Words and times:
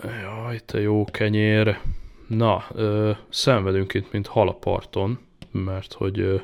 Jaj, 0.00 0.60
te 0.64 0.80
jó 0.80 1.04
kenyér. 1.04 1.78
Na, 2.26 2.64
ö, 2.74 3.10
szenvedünk 3.28 3.94
itt, 3.94 4.12
mint 4.12 4.26
halaparton, 4.26 5.18
mert 5.50 5.92
hogy 5.92 6.20
ö, 6.20 6.36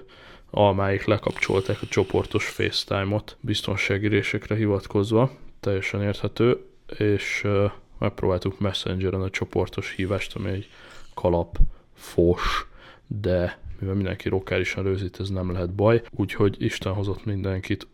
almáik 0.50 1.04
lekapcsolták 1.04 1.82
a 1.82 1.86
csoportos 1.86 2.48
FaceTime-ot 2.48 3.36
biztonságírésekre 3.40 4.54
hivatkozva, 4.54 5.30
teljesen 5.60 6.02
érthető, 6.02 6.64
és 6.98 7.40
ö, 7.44 7.66
megpróbáltuk 7.98 8.58
Messengeren 8.58 9.22
a 9.22 9.30
csoportos 9.30 9.94
hívást, 9.96 10.36
ami 10.36 10.50
egy 10.50 10.68
kalap 11.14 11.58
fos, 11.94 12.66
de 13.06 13.58
mivel 13.78 13.94
mindenki 13.94 14.28
lokálisan 14.28 14.84
rögzít, 14.84 15.20
ez 15.20 15.28
nem 15.28 15.52
lehet 15.52 15.74
baj, 15.74 16.02
úgyhogy 16.10 16.56
Isten 16.58 16.92
hozott 16.92 17.24
mindenkit. 17.24 17.86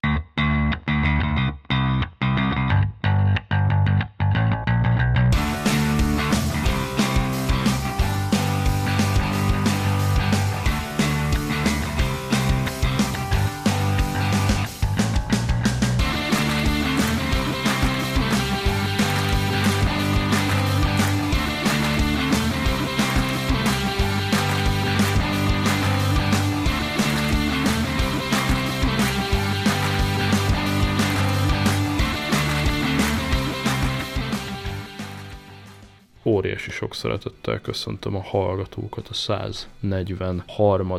Szeretettel 37.05 37.61
köszöntöm 37.61 38.17
a 38.17 38.23
hallgatókat 38.23 39.09
a 39.09 39.15
143. 39.15 40.93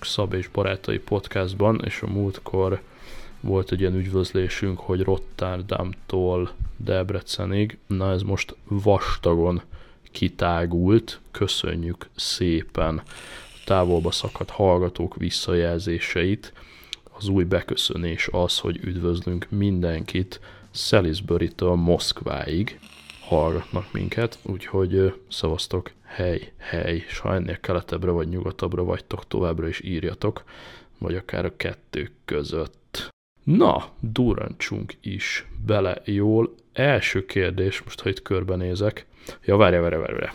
Szab 0.00 0.32
és 0.32 0.48
Barátai 0.48 0.98
podcastban, 0.98 1.80
és 1.84 2.02
a 2.02 2.06
múltkor 2.06 2.82
volt 3.40 3.72
egy 3.72 3.80
ilyen 3.80 3.94
üdvözlésünk, 3.94 4.78
hogy 4.78 5.00
Rotterdamtól 5.00 6.52
Debrecenig, 6.76 7.78
na 7.86 8.10
ez 8.10 8.22
most 8.22 8.56
vastagon 8.68 9.62
kitágult, 10.10 11.20
köszönjük 11.30 12.08
szépen 12.14 13.02
távolba 13.64 14.10
szakadt 14.10 14.50
hallgatók 14.50 15.16
visszajelzéseit. 15.16 16.52
Az 17.18 17.28
új 17.28 17.44
beköszönés 17.44 18.28
az, 18.32 18.58
hogy 18.58 18.80
üdvözlünk 18.82 19.46
mindenkit 19.50 20.40
Salisbury-től 20.70 21.74
Moszkváig, 21.74 22.78
hallgatnak 23.26 23.92
minket, 23.92 24.38
úgyhogy 24.42 25.20
szavaztok, 25.28 25.90
hely, 26.04 26.52
hely, 26.58 27.04
és 27.08 27.18
ha 27.18 27.34
ennél 27.34 27.60
keletebbre 27.60 28.10
vagy 28.10 28.28
nyugatabbra 28.28 28.84
vagytok, 28.84 29.26
továbbra 29.26 29.68
is 29.68 29.80
írjatok, 29.80 30.44
vagy 30.98 31.14
akár 31.14 31.44
a 31.44 31.56
kettő 31.56 32.10
között. 32.24 33.08
Na, 33.44 33.84
durancsunk 34.00 34.94
is 35.00 35.46
bele 35.66 36.00
jól. 36.04 36.54
Első 36.72 37.26
kérdés, 37.26 37.82
most 37.82 38.00
ha 38.00 38.08
itt 38.08 38.22
körbenézek. 38.22 39.06
Ja, 39.44 39.56
várja, 39.56 39.80
várja, 39.80 39.98
várja. 39.98 40.32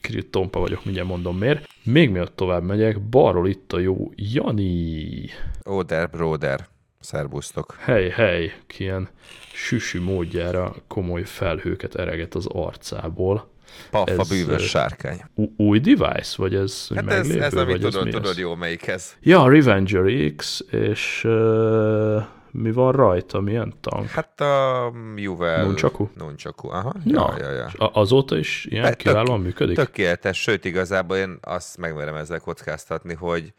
Kicsit 0.00 0.30
tompa 0.30 0.60
vagyok, 0.60 0.84
mindjárt 0.84 1.08
mondom 1.08 1.38
miért. 1.38 1.66
Még 1.84 2.10
mielőtt 2.10 2.36
tovább 2.36 2.62
megyek, 2.62 3.00
balról 3.00 3.48
itt 3.48 3.72
a 3.72 3.78
jó 3.78 4.12
Jani. 4.16 5.28
Oder, 5.64 6.10
broder. 6.10 6.68
Szerbusztok. 7.04 7.76
Hely, 7.78 8.08
hely, 8.08 8.52
ki 8.66 8.82
ilyen 8.82 9.08
süsű 9.52 10.00
módjára 10.00 10.74
komoly 10.88 11.22
felhőket 11.22 11.94
ereget 11.94 12.34
az 12.34 12.46
arcából. 12.46 13.50
Paffa 13.90 14.20
ez, 14.20 14.28
bűvös 14.28 14.68
sárkány. 14.68 15.20
Új 15.56 15.78
device, 15.78 16.34
vagy 16.36 16.54
ez 16.54 16.88
Hát 16.94 17.10
ez, 17.10 17.30
ez 17.30 17.54
amit 17.54 17.80
tudod, 17.80 18.08
tudod 18.08 18.36
jó 18.36 18.54
melyik 18.54 18.86
ez. 18.86 19.14
Ja, 19.20 19.48
Revenger 19.48 20.34
X, 20.36 20.64
és 20.70 21.24
uh, 21.24 22.22
mi 22.50 22.72
van 22.72 22.92
rajta, 22.92 23.40
milyen 23.40 23.74
tank? 23.80 24.08
Hát 24.08 24.40
a 24.40 24.92
Juvel. 25.16 25.64
Nunchaku? 25.64 26.08
Nunchaku, 26.14 26.68
aha. 26.68 26.94
Ja, 27.04 27.34
ja, 27.38 27.50
ja. 27.50 27.70
ja. 27.78 27.86
Azóta 27.86 28.36
is 28.36 28.66
ilyen 28.70 28.82
Be, 28.82 28.94
kiválóan 28.94 29.36
tök, 29.36 29.44
működik? 29.44 29.76
Tökéletes, 29.76 30.40
sőt 30.40 30.64
igazából 30.64 31.16
én 31.16 31.38
azt 31.40 31.76
megmerem 31.76 32.14
ezzel 32.14 32.40
kockáztatni, 32.40 33.14
hogy 33.14 33.52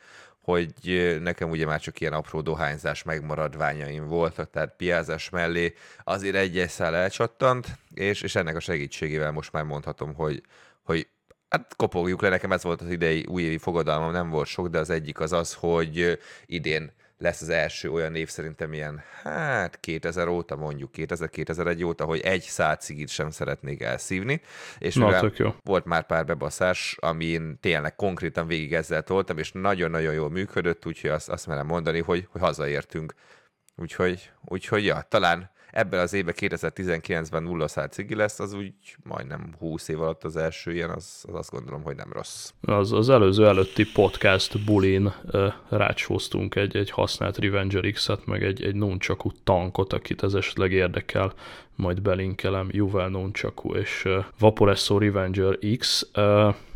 hogy 0.45 0.73
nekem 1.21 1.49
ugye 1.49 1.65
már 1.65 1.79
csak 1.79 1.99
ilyen 1.99 2.13
apró 2.13 2.41
dohányzás 2.41 3.03
megmaradványaim 3.03 4.07
voltak, 4.07 4.49
tehát 4.49 4.75
piázás 4.77 5.29
mellé 5.29 5.73
azért 6.03 6.35
egy 6.35 6.65
szál 6.67 6.95
elcsattant, 6.95 7.67
és, 7.93 8.21
és 8.21 8.35
ennek 8.35 8.55
a 8.55 8.59
segítségével 8.59 9.31
most 9.31 9.51
már 9.51 9.63
mondhatom, 9.63 10.13
hogy, 10.13 10.41
hogy 10.83 11.07
hát 11.49 11.75
kopogjuk 11.75 12.21
le, 12.21 12.29
nekem 12.29 12.51
ez 12.51 12.63
volt 12.63 12.81
az 12.81 12.89
idei 12.89 13.25
újévi 13.27 13.57
fogadalmam, 13.57 14.11
nem 14.11 14.29
volt 14.29 14.47
sok, 14.47 14.67
de 14.67 14.79
az 14.79 14.89
egyik 14.89 15.19
az 15.19 15.31
az, 15.31 15.53
hogy 15.53 16.19
idén 16.45 16.91
lesz 17.17 17.41
az 17.41 17.49
első 17.49 17.91
olyan 17.91 18.15
év 18.15 18.29
szerintem 18.29 18.73
ilyen, 18.73 19.03
hát 19.23 19.79
2000 19.79 20.27
óta 20.27 20.55
mondjuk, 20.55 20.91
2000-2001 20.95 21.85
óta, 21.85 22.05
hogy 22.05 22.19
egy 22.19 22.41
száz 22.41 22.77
cigit 22.79 23.09
sem 23.09 23.29
szeretnék 23.29 23.81
elszívni, 23.81 24.41
és 24.77 24.95
Na, 24.95 25.31
jó. 25.35 25.55
volt 25.63 25.85
már 25.85 26.05
pár 26.05 26.25
bebaszás, 26.25 26.97
amin 26.99 27.59
tényleg 27.59 27.95
konkrétan 27.95 28.47
végig 28.47 28.73
ezzel 28.73 29.03
toltam, 29.03 29.37
és 29.37 29.51
nagyon-nagyon 29.51 30.13
jól 30.13 30.29
működött, 30.29 30.85
úgyhogy 30.85 31.09
azt, 31.09 31.29
azt 31.29 31.47
merem 31.47 31.65
mondani, 31.65 31.99
hogy, 32.01 32.27
hogy 32.31 32.41
hazaértünk. 32.41 33.13
Úgyhogy, 33.75 34.31
úgyhogy 34.41 34.85
ja, 34.85 35.01
talán 35.09 35.53
ebben 35.75 35.99
az 35.99 36.13
évben 36.13 36.33
2019-ben 36.37 37.43
nulla 37.43 37.67
szár 37.67 37.89
cigi 37.89 38.15
lesz, 38.15 38.39
az 38.39 38.53
úgy 38.53 38.73
majdnem 39.03 39.55
20 39.59 39.87
év 39.87 40.01
alatt 40.01 40.23
az 40.23 40.35
első 40.35 40.73
ilyen, 40.73 40.89
az, 40.89 41.23
az 41.27 41.35
azt 41.35 41.51
gondolom, 41.51 41.83
hogy 41.83 41.95
nem 41.95 42.11
rossz. 42.11 42.51
Az, 42.61 42.91
az 42.91 43.09
előző 43.09 43.47
előtti 43.47 43.85
podcast 43.93 44.65
bulin 44.65 45.13
uh, 45.23 45.53
rácsóztunk 45.69 46.55
egy, 46.55 46.75
egy 46.75 46.89
használt 46.89 47.37
Revenger 47.37 47.91
X-et, 47.91 48.25
meg 48.25 48.43
egy, 48.43 48.63
egy 48.63 48.75
nunchaku 48.75 49.29
tankot, 49.43 49.93
akit 49.93 50.23
ez 50.23 50.33
esetleg 50.33 50.71
érdekel, 50.71 51.33
majd 51.75 52.01
belinkelem, 52.01 52.67
Juvel 52.71 53.09
Nunchaku 53.09 53.75
és 53.75 54.07
Vaporesso 54.39 54.97
Revenger 54.97 55.59
X. 55.77 56.07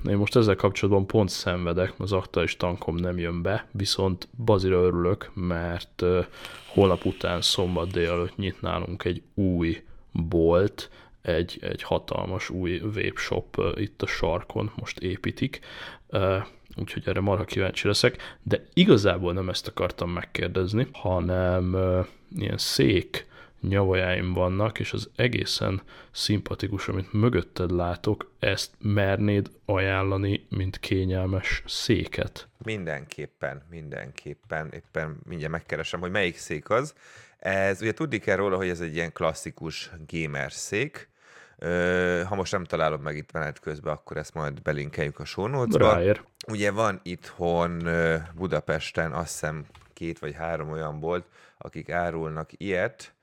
Én 0.10 0.18
most 0.18 0.36
ezzel 0.36 0.56
kapcsolatban 0.56 1.08
pont 1.08 1.30
szenvedek, 1.30 1.94
az 1.98 2.12
aktuális 2.12 2.58
tankom 2.58 2.96
nem 2.96 3.18
jön 3.18 3.42
be, 3.42 3.68
viszont 3.72 4.28
bazira 4.46 4.82
örülök, 4.82 5.32
mert 5.34 6.04
holnap 6.68 7.06
után 7.06 7.42
szombat 7.42 7.92
délelőtt 7.92 8.38
nyit 8.38 8.62
nálunk 8.62 9.04
egy 9.04 9.22
új 9.34 9.84
bolt, 10.12 10.90
egy, 11.22 11.58
egy 11.62 11.82
hatalmas 11.84 12.50
új 12.50 12.82
webshop 12.96 13.62
itt 13.76 14.02
a 14.02 14.08
sarkon, 14.08 14.72
most 14.76 15.00
építik, 15.00 15.59
úgyhogy 16.76 17.04
erre 17.06 17.20
marha 17.20 17.44
kíváncsi 17.44 17.88
leszek, 17.88 18.38
de 18.44 18.66
igazából 18.74 19.34
nem 19.34 19.50
ezt 19.50 19.68
akartam 19.68 20.09
megkérdezni, 20.09 20.88
hanem 20.92 21.78
ilyen 22.36 22.58
szék 22.58 23.28
nyavajáim 23.62 24.34
vannak, 24.34 24.80
és 24.80 24.94
az 24.94 25.09
egészen 25.16 25.81
szimpatikus, 26.12 26.88
amit 26.88 27.14
mögötted 27.14 27.72
látok, 27.72 28.31
ezt 28.40 28.72
mernéd 28.80 29.52
ajánlani, 29.66 30.46
mint 30.50 30.80
kényelmes 30.80 31.64
széket? 31.66 32.47
Mindenképpen, 32.64 33.64
mindenképpen. 33.70 34.72
Éppen 34.74 35.18
mindjárt 35.25 35.52
megkeresem, 35.52 36.00
hogy 36.00 36.12
melyik 36.12 36.38
szék 36.38 36.70
az. 36.70 36.94
Ez, 37.40 37.81
ugye 37.81 37.94
tudni 37.94 38.18
kell 38.18 38.36
róla, 38.36 38.56
hogy 38.56 38.70
ez 38.70 38.80
egy 38.80 38.96
ilyen 38.96 39.14
klasszikus 39.14 39.91
gamer 40.08 40.52
szék, 40.52 41.09
ha 42.26 42.36
most 42.36 42.52
nem 42.52 42.64
találom 42.64 43.02
meg 43.02 43.18
itt 43.18 43.31
menet 43.31 43.59
közben, 43.59 43.94
akkor 43.94 44.18
ezt 44.18 44.34
majd 44.34 44.62
belinkeljük 44.62 45.20
a 45.20 45.47
notes 45.47 46.22
Ugye 46.47 46.72
van 46.72 47.00
itthon 47.03 47.90
Budapesten 48.36 49.12
azt 49.12 49.31
hiszem 49.31 49.66
két 49.94 50.20
vagy 50.20 50.36
három 50.36 50.72
olyan 50.72 51.00
bolt, 51.00 51.26
akik 51.58 51.90
árulnak 51.90 52.50
ilyet, 52.58 53.14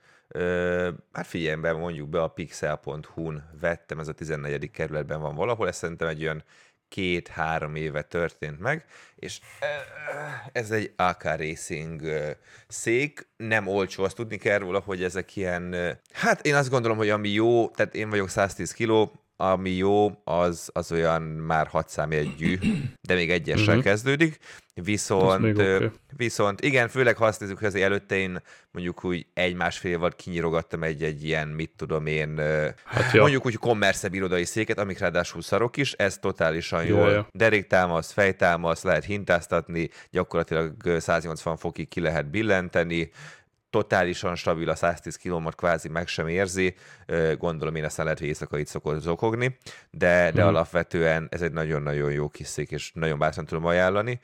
hát 1.11 1.27
figyelembe 1.27 1.73
mondjuk 1.73 2.09
be 2.09 2.21
a 2.21 2.27
pixel.hu-n 2.27 3.43
vettem, 3.59 3.99
ez 3.99 4.07
a 4.07 4.13
14. 4.13 4.71
kerületben 4.71 5.21
van 5.21 5.35
valahol, 5.35 5.67
ez 5.67 5.75
szerintem 5.75 6.07
egy 6.07 6.23
olyan 6.23 6.43
két-három 6.89 7.75
éve 7.75 8.01
történt 8.01 8.59
meg, 8.59 8.85
és 9.15 9.39
ez 10.51 10.71
egy 10.71 10.93
AK 10.95 11.23
Racing 11.23 12.01
szék, 12.67 13.27
nem 13.37 13.67
olcsó, 13.67 14.03
azt 14.03 14.15
tudni 14.15 14.37
kell 14.37 14.57
róla, 14.57 14.79
hogy 14.79 15.03
ezek 15.03 15.35
ilyen, 15.35 15.97
hát 16.11 16.45
én 16.45 16.55
azt 16.55 16.69
gondolom, 16.69 16.97
hogy 16.97 17.09
ami 17.09 17.29
jó, 17.29 17.69
tehát 17.69 17.95
én 17.95 18.09
vagyok 18.09 18.29
110 18.29 18.71
kiló, 18.71 19.26
ami 19.37 19.69
jó, 19.69 20.21
az, 20.23 20.69
az 20.73 20.91
olyan 20.91 21.21
már 21.21 21.67
hat 21.67 21.89
számjegyű, 21.89 22.57
de 23.07 23.13
még 23.13 23.31
egyessel 23.31 23.67
uh-huh. 23.67 23.83
kezdődik, 23.83 24.37
viszont, 24.73 25.57
okay. 25.57 25.89
viszont 26.15 26.61
igen, 26.61 26.87
főleg 26.87 27.17
ha 27.17 27.25
azt 27.25 27.39
nézzük, 27.39 27.57
hogy 27.57 27.67
azért 27.67 27.85
előtte 27.85 28.15
én 28.15 28.41
mondjuk 28.71 29.03
úgy 29.03 29.25
egy-másfél 29.33 29.91
évad 29.91 30.15
kinyirogattam 30.15 30.83
egy-egy 30.83 31.23
ilyen, 31.23 31.47
mit 31.47 31.71
tudom 31.75 32.05
én, 32.05 32.41
hát 32.85 33.13
mondjuk 33.13 33.45
úgy 33.45 33.55
kommerszebb 33.55 34.13
irodai 34.13 34.45
széket, 34.45 34.79
amik 34.79 34.99
ráadásul 34.99 35.41
szarok 35.41 35.77
is, 35.77 35.93
ez 35.93 36.17
totálisan 36.17 36.85
jó, 36.85 36.97
jól 36.97 37.11
ja. 37.11 37.27
deréktámasz, 37.31 38.11
fejtámasz, 38.11 38.83
lehet 38.83 39.05
hintáztatni, 39.05 39.89
gyakorlatilag 40.11 40.99
180 40.99 41.57
fokig 41.57 41.87
ki 41.87 41.99
lehet 41.99 42.29
billenteni, 42.29 43.11
totálisan 43.69 44.35
stabil 44.35 44.69
a 44.69 44.75
110 44.75 45.15
km 45.15 45.47
kvázi 45.47 45.89
meg 45.89 46.07
sem 46.07 46.27
érzi, 46.27 46.75
gondolom 47.37 47.75
én 47.75 47.83
aztán 47.83 48.05
lehet, 48.05 48.19
hogy 48.19 48.27
éjszaka 48.27 48.57
itt 48.57 48.67
szokott 48.67 49.01
zokogni, 49.01 49.57
de, 49.91 50.31
de 50.31 50.41
hmm. 50.41 50.49
alapvetően 50.49 51.27
ez 51.31 51.41
egy 51.41 51.51
nagyon-nagyon 51.51 52.11
jó 52.11 52.29
kis 52.29 52.47
szék, 52.47 52.71
és 52.71 52.91
nagyon 52.93 53.19
bátran 53.19 53.45
tudom 53.45 53.65
ajánlani, 53.65 54.19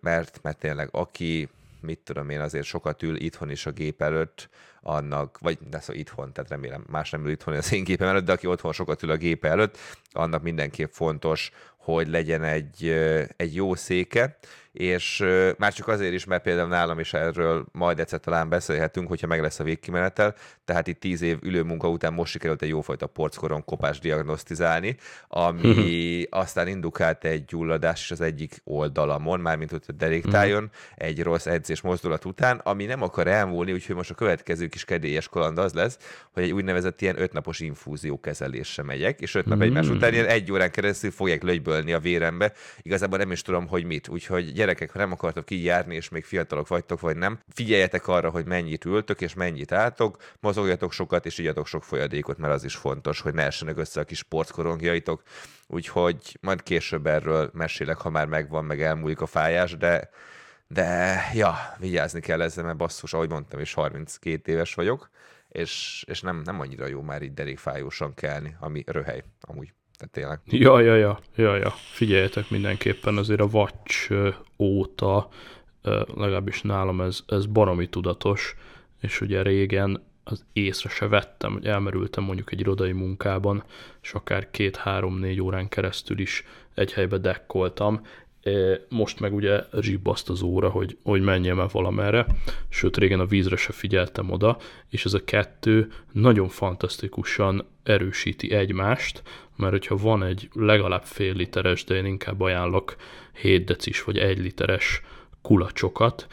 mert, 0.00 0.38
mert 0.42 0.58
tényleg 0.58 0.88
aki 0.92 1.48
mit 1.80 1.98
tudom 1.98 2.30
én, 2.30 2.40
azért 2.40 2.64
sokat 2.64 3.02
ül 3.02 3.16
itthon 3.16 3.50
is 3.50 3.66
a 3.66 3.70
gép 3.70 4.02
előtt, 4.02 4.48
annak, 4.80 5.38
vagy 5.38 5.58
ne 5.70 5.80
szó 5.80 5.92
itthon, 5.92 6.32
tehát 6.32 6.50
remélem 6.50 6.84
más 6.90 7.10
nem 7.10 7.24
ül 7.24 7.30
itthon 7.30 7.54
az 7.54 7.72
én 7.72 7.84
gépem 7.84 8.08
előtt, 8.08 8.24
de 8.24 8.32
aki 8.32 8.46
otthon 8.46 8.72
sokat 8.72 9.02
ül 9.02 9.10
a 9.10 9.16
gép 9.16 9.44
előtt, 9.44 9.78
annak 10.12 10.42
mindenképp 10.42 10.92
fontos, 10.92 11.50
hogy 11.76 12.08
legyen 12.08 12.42
egy, 12.42 12.88
egy 13.36 13.54
jó 13.54 13.74
széke, 13.74 14.36
és 14.76 15.24
már 15.58 15.72
csak 15.72 15.88
azért 15.88 16.12
is, 16.12 16.24
mert 16.24 16.42
például 16.42 16.68
nálam 16.68 16.98
is 16.98 17.12
erről 17.12 17.66
majd 17.72 18.00
egyszer 18.00 18.20
talán 18.20 18.48
beszélhetünk, 18.48 19.08
hogyha 19.08 19.26
meg 19.26 19.40
lesz 19.40 19.58
a 19.58 19.64
végkimenetel, 19.64 20.34
tehát 20.64 20.86
itt 20.86 21.00
tíz 21.00 21.22
év 21.22 21.38
ülő 21.42 21.62
munka 21.62 21.88
után 21.88 22.12
most 22.12 22.32
sikerült 22.32 22.62
egy 22.62 22.68
jófajta 22.68 23.06
porckoron 23.06 23.64
kopás 23.64 23.98
diagnosztizálni, 23.98 24.96
ami 25.28 26.26
aztán 26.30 26.68
indukált 26.68 27.24
egy 27.24 27.44
gyulladás 27.44 28.02
is 28.02 28.10
az 28.10 28.20
egyik 28.20 28.60
oldalamon, 28.64 29.40
mármint 29.40 29.72
ott 29.72 29.84
a 29.88 29.92
deréktájon, 29.92 30.62
uh-huh. 30.62 31.06
egy 31.08 31.22
rossz 31.22 31.46
edzés 31.46 31.80
mozdulat 31.80 32.24
után, 32.24 32.60
ami 32.64 32.84
nem 32.84 33.02
akar 33.02 33.26
elmúlni, 33.26 33.72
úgyhogy 33.72 33.94
most 33.94 34.10
a 34.10 34.14
következő 34.14 34.66
kis 34.66 34.84
kedélyes 34.84 35.28
kaland 35.28 35.58
az 35.58 35.72
lesz, 35.72 35.98
hogy 36.32 36.42
egy 36.42 36.52
úgynevezett 36.52 37.00
ilyen 37.00 37.20
ötnapos 37.20 37.60
infúzió 37.60 38.20
kezelésre 38.20 38.82
megyek, 38.82 39.20
és 39.20 39.34
öt 39.34 39.46
nap 39.46 39.60
egymás 39.60 39.88
után 39.88 40.12
ilyen 40.12 40.26
egy 40.26 40.52
órán 40.52 40.70
keresztül 40.70 41.10
fogják 41.10 41.42
lögybölni 41.42 41.92
a 41.92 41.98
vérembe. 41.98 42.52
Igazából 42.82 43.18
nem 43.18 43.30
is 43.30 43.42
tudom, 43.42 43.66
hogy 43.66 43.84
mit. 43.84 44.08
Úgyhogy 44.08 44.52
gyerekek, 44.66 44.90
ha 44.90 44.98
nem 44.98 45.12
akartok 45.12 45.50
így 45.50 45.64
járni, 45.64 45.94
és 45.94 46.08
még 46.08 46.24
fiatalok 46.24 46.68
vagytok, 46.68 47.00
vagy 47.00 47.16
nem, 47.16 47.38
figyeljetek 47.48 48.08
arra, 48.08 48.30
hogy 48.30 48.46
mennyit 48.46 48.84
ültök, 48.84 49.20
és 49.20 49.34
mennyit 49.34 49.72
álltok, 49.72 50.16
mozogjatok 50.40 50.92
sokat, 50.92 51.26
és 51.26 51.38
igyatok 51.38 51.66
sok 51.66 51.84
folyadékot, 51.84 52.38
mert 52.38 52.52
az 52.52 52.64
is 52.64 52.74
fontos, 52.74 53.20
hogy 53.20 53.34
ne 53.34 53.44
essenek 53.44 53.78
össze 53.78 54.00
a 54.00 54.04
kis 54.04 54.18
sportkorongjaitok. 54.18 55.22
Úgyhogy 55.66 56.38
majd 56.40 56.62
később 56.62 57.06
erről 57.06 57.50
mesélek, 57.52 57.96
ha 57.96 58.10
már 58.10 58.26
megvan, 58.26 58.64
meg 58.64 58.82
elmúlik 58.82 59.20
a 59.20 59.26
fájás, 59.26 59.76
de 59.76 60.10
de 60.68 61.20
ja, 61.34 61.54
vigyázni 61.78 62.20
kell 62.20 62.40
ezzel, 62.40 62.64
mert 62.64 62.76
basszus, 62.76 63.12
ahogy 63.12 63.28
mondtam, 63.30 63.60
és 63.60 63.74
32 63.74 64.52
éves 64.52 64.74
vagyok, 64.74 65.10
és, 65.48 66.04
és 66.08 66.20
nem, 66.20 66.42
nem 66.44 66.60
annyira 66.60 66.86
jó 66.86 67.02
már 67.02 67.22
így 67.22 67.34
derékfájósan 67.34 68.14
kelni, 68.14 68.56
ami 68.60 68.82
röhely 68.86 69.22
amúgy. 69.40 69.72
Tehát 69.98 70.12
tényleg. 70.12 70.40
Ja, 70.44 70.80
ja, 70.80 70.94
ja, 70.94 71.18
ja, 71.36 71.56
ja. 71.56 71.70
Figyeljetek 71.70 72.50
mindenképpen 72.50 73.16
azért 73.16 73.40
a 73.40 73.48
vacs 73.48 74.08
óta, 74.58 75.28
legalábbis 76.14 76.62
nálam 76.62 77.00
ez, 77.00 77.20
ez 77.26 77.46
baromi 77.46 77.88
tudatos, 77.88 78.56
és 79.00 79.20
ugye 79.20 79.42
régen 79.42 80.02
az 80.24 80.44
észre 80.52 80.88
se 80.88 81.08
vettem, 81.08 81.52
hogy 81.52 81.66
elmerültem 81.66 82.24
mondjuk 82.24 82.52
egy 82.52 82.60
irodai 82.60 82.92
munkában, 82.92 83.64
és 84.02 84.12
akár 84.12 84.50
két-három-négy 84.50 85.40
órán 85.40 85.68
keresztül 85.68 86.18
is 86.18 86.44
egy 86.74 86.92
helybe 86.92 87.18
dekkoltam, 87.18 88.00
most 88.88 89.20
meg 89.20 89.34
ugye 89.34 89.60
zsibbaszt 89.80 90.28
az 90.28 90.42
óra, 90.42 90.68
hogy, 90.68 90.96
hogy 91.02 91.22
menjem 91.22 91.60
el 91.60 91.68
valamerre, 91.72 92.26
sőt 92.68 92.96
régen 92.96 93.20
a 93.20 93.26
vízre 93.26 93.56
se 93.56 93.72
figyeltem 93.72 94.30
oda, 94.30 94.56
és 94.90 95.04
ez 95.04 95.14
a 95.14 95.24
kettő 95.24 95.92
nagyon 96.12 96.48
fantasztikusan 96.48 97.66
erősíti 97.82 98.52
egymást, 98.52 99.22
mert 99.56 99.72
hogyha 99.72 99.96
van 99.96 100.22
egy 100.22 100.48
legalább 100.52 101.02
fél 101.02 101.34
literes, 101.34 101.84
de 101.84 101.94
én 101.94 102.04
inkább 102.04 102.40
ajánlok 102.40 102.96
7 103.40 103.64
decis 103.64 104.04
vagy 104.04 104.18
1 104.18 104.38
literes 104.38 105.02
kulacsokat, 105.42 106.26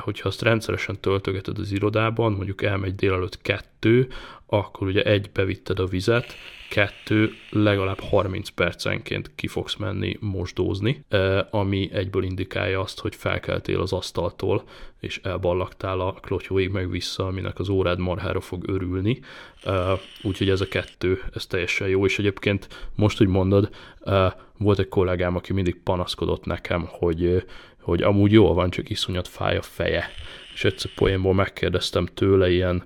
hogyha 0.00 0.28
azt 0.28 0.42
rendszeresen 0.42 1.00
töltögeted 1.00 1.58
az 1.58 1.72
irodában, 1.72 2.32
mondjuk 2.32 2.62
elmegy 2.62 2.94
délelőtt 2.94 3.42
kettő, 3.42 4.08
akkor 4.46 4.86
ugye 4.86 5.02
egy 5.02 5.30
bevitted 5.32 5.78
a 5.78 5.86
vizet, 5.86 6.34
kettő 6.68 7.32
legalább 7.50 8.00
30 8.00 8.48
percenként 8.48 9.30
ki 9.34 9.46
fogsz 9.46 9.76
menni 9.76 10.16
mosdózni, 10.20 11.04
ami 11.50 11.90
egyből 11.92 12.22
indikálja 12.22 12.80
azt, 12.80 13.00
hogy 13.00 13.14
felkeltél 13.14 13.80
az 13.80 13.92
asztaltól, 13.92 14.62
és 15.00 15.20
elballagtál 15.22 16.00
a 16.00 16.12
klotyóig 16.12 16.70
meg 16.70 16.90
vissza, 16.90 17.26
aminek 17.26 17.58
az 17.58 17.68
órád 17.68 17.98
marhára 17.98 18.40
fog 18.40 18.68
örülni. 18.68 19.20
Úgyhogy 20.22 20.48
ez 20.48 20.60
a 20.60 20.68
kettő, 20.68 21.22
ez 21.34 21.46
teljesen 21.46 21.88
jó, 21.88 22.04
és 22.04 22.18
egyébként 22.18 22.88
most, 22.94 23.18
hogy 23.18 23.28
mondod, 23.28 23.70
volt 24.58 24.78
egy 24.78 24.88
kollégám, 24.88 25.36
aki 25.36 25.52
mindig 25.52 25.80
panaszkodott 25.82 26.44
nekem, 26.44 26.86
hogy, 26.88 27.44
hogy 27.80 28.02
amúgy 28.02 28.32
jól 28.32 28.54
van, 28.54 28.70
csak 28.70 28.90
iszonyat 28.90 29.28
fáj 29.28 29.56
a 29.56 29.62
feje. 29.62 30.10
És 30.54 30.64
egyszer 30.64 30.90
poénból 30.94 31.34
megkérdeztem 31.34 32.06
tőle 32.06 32.50
ilyen 32.50 32.84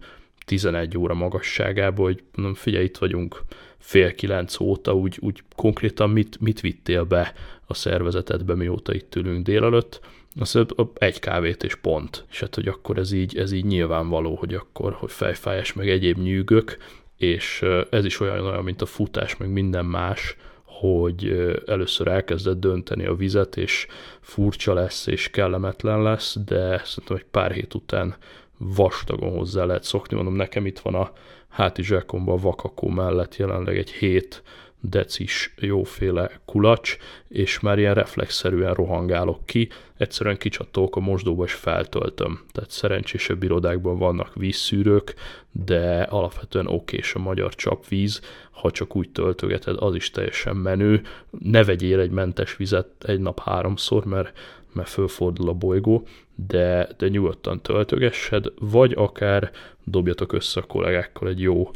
11 0.50 0.98
óra 0.98 1.14
magasságából, 1.14 2.04
hogy 2.04 2.22
mondom, 2.34 2.54
figyelj, 2.54 2.84
itt 2.84 2.96
vagyunk 2.96 3.42
fél 3.78 4.14
kilenc 4.14 4.60
óta, 4.60 4.94
úgy, 4.94 5.18
úgy 5.20 5.42
konkrétan 5.56 6.10
mit, 6.10 6.40
mit 6.40 6.60
vittél 6.60 7.04
be 7.04 7.32
a 7.66 7.74
szervezetedbe, 7.74 8.54
mióta 8.54 8.94
itt 8.94 9.14
ülünk 9.14 9.44
délelőtt, 9.44 10.00
azt 10.40 10.58
egy 10.94 11.18
kávét 11.18 11.62
és 11.62 11.74
pont. 11.74 12.24
És 12.30 12.40
hát, 12.40 12.54
hogy 12.54 12.68
akkor 12.68 12.98
ez 12.98 13.12
így, 13.12 13.38
ez 13.38 13.52
így 13.52 13.64
nyilvánvaló, 13.64 14.34
hogy 14.34 14.54
akkor, 14.54 14.92
hogy 14.92 15.10
fejfájás, 15.10 15.72
meg 15.72 15.88
egyéb 15.88 16.18
nyűgök, 16.18 16.76
és 17.16 17.64
ez 17.90 18.04
is 18.04 18.20
olyan, 18.20 18.46
olyan, 18.46 18.64
mint 18.64 18.82
a 18.82 18.86
futás, 18.86 19.36
meg 19.36 19.52
minden 19.52 19.84
más, 19.84 20.36
hogy 20.64 21.50
először 21.66 22.08
elkezded 22.08 22.58
dönteni 22.58 23.06
a 23.06 23.14
vizet, 23.14 23.56
és 23.56 23.86
furcsa 24.20 24.74
lesz, 24.74 25.06
és 25.06 25.30
kellemetlen 25.30 26.02
lesz, 26.02 26.36
de 26.46 26.82
szerintem 26.84 27.16
egy 27.16 27.26
pár 27.30 27.52
hét 27.52 27.74
után 27.74 28.16
vastagon 28.60 29.36
hozzá 29.36 29.64
lehet 29.64 29.84
szokni. 29.84 30.16
Mondom, 30.16 30.34
nekem 30.34 30.66
itt 30.66 30.78
van 30.78 30.94
a 30.94 31.12
hátizsákomban 31.48 32.38
a 32.38 32.40
vakakó 32.40 32.88
mellett 32.88 33.36
jelenleg 33.36 33.76
egy 33.76 33.90
7 33.90 34.42
decis 34.80 35.54
jóféle 35.58 36.30
kulacs, 36.44 36.96
és 37.28 37.60
már 37.60 37.78
ilyen 37.78 37.94
reflexzerűen 37.94 38.74
rohangálok 38.74 39.46
ki, 39.46 39.68
egyszerűen 39.96 40.36
kicsatolok 40.36 40.96
a 40.96 41.00
mosdóba 41.00 41.44
és 41.44 41.52
feltöltöm. 41.52 42.40
Tehát 42.52 42.70
szerencsésebb 42.70 43.42
irodákban 43.42 43.98
vannak 43.98 44.34
vízszűrők, 44.34 45.14
de 45.50 46.02
alapvetően 46.02 46.66
okés 46.66 47.14
a 47.14 47.18
magyar 47.18 47.54
csapvíz, 47.54 48.20
ha 48.50 48.70
csak 48.70 48.96
úgy 48.96 49.10
töltögeted, 49.10 49.76
az 49.78 49.94
is 49.94 50.10
teljesen 50.10 50.56
menő. 50.56 51.02
Ne 51.38 51.64
vegyél 51.64 52.00
egy 52.00 52.10
mentes 52.10 52.56
vizet 52.56 52.88
egy 53.04 53.20
nap 53.20 53.40
háromszor, 53.40 54.04
mert 54.04 54.32
mert 54.72 54.88
fölfordul 54.88 55.48
a 55.48 55.52
bolygó, 55.52 56.06
de, 56.46 56.88
de 56.98 57.08
nyugodtan 57.08 57.62
töltögessed, 57.62 58.44
vagy 58.58 58.92
akár 58.96 59.50
dobjatok 59.84 60.32
össze 60.32 60.60
a 60.60 60.66
kollégákkal 60.66 61.28
egy 61.28 61.40
jó 61.40 61.70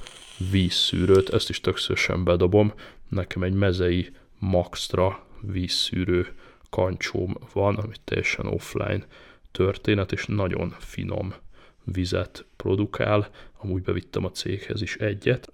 vízszűrőt, 0.51 1.29
ezt 1.29 1.49
is 1.49 1.61
többszörösen 1.61 2.25
bedobom, 2.25 2.73
nekem 3.09 3.43
egy 3.43 3.55
mezei 3.55 4.11
Maxtra 4.39 5.27
vízszűrő 5.41 6.29
kancsóm 6.71 7.37
van, 7.53 7.77
ami 7.77 7.95
teljesen 8.05 8.47
offline 8.47 9.07
történet, 9.53 10.13
és 10.13 10.27
nagyon 10.27 10.75
finom 10.79 11.35
vizet 11.85 12.45
produkál, 12.57 13.29
amúgy 13.59 13.83
bevittem 13.83 14.25
a 14.25 14.31
céghez 14.31 14.83
is 14.83 14.97
egyet, 14.97 15.51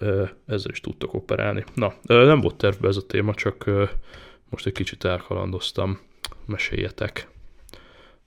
ezzel 0.46 0.70
is 0.70 0.80
tudtok 0.80 1.14
operálni. 1.14 1.64
Na, 1.74 1.94
nem 2.02 2.40
volt 2.40 2.56
tervbe 2.56 2.88
ez 2.88 2.96
a 2.96 3.06
téma, 3.06 3.34
csak 3.34 3.70
most 4.48 4.66
egy 4.66 4.72
kicsit 4.72 5.04
elkalandoztam. 5.04 6.00
Meséljetek 6.46 7.28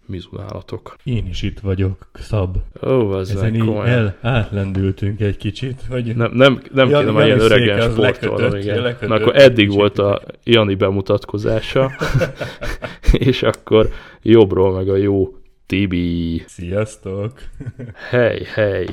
mizunálatok. 0.06 0.96
Én 1.04 1.28
is 1.28 1.42
itt 1.42 1.60
vagyok, 1.60 2.08
Szab. 2.14 2.58
Ó, 2.86 3.12
az 3.12 3.30
Ezen 3.30 3.56
így 3.56 3.70
el, 3.70 4.18
átlendültünk 4.22 5.20
egy 5.20 5.38
kicsit. 5.38 5.82
Vagy... 5.88 6.16
Nem, 6.16 6.32
nem, 6.34 6.62
nem 6.74 6.90
Jan, 6.90 7.00
kéne 7.00 7.12
már 7.12 7.26
ilyen 7.26 7.40
öregen 7.40 7.92
sportolni. 7.92 8.60
Igen. 8.60 8.96
Na, 9.02 9.16
akkor 9.16 9.36
eddig 9.36 9.72
volt 9.72 10.00
a 10.00 10.22
Jani 10.44 10.76
bemutatkozása, 10.76 11.92
és 13.30 13.44
akkor 13.44 13.90
jobbról 14.22 14.74
meg 14.74 14.90
a 14.90 14.96
jó 14.96 15.38
Tibi. 15.66 16.44
Sziasztok! 16.48 17.34
Hely, 18.10 18.42
hely! 18.54 18.86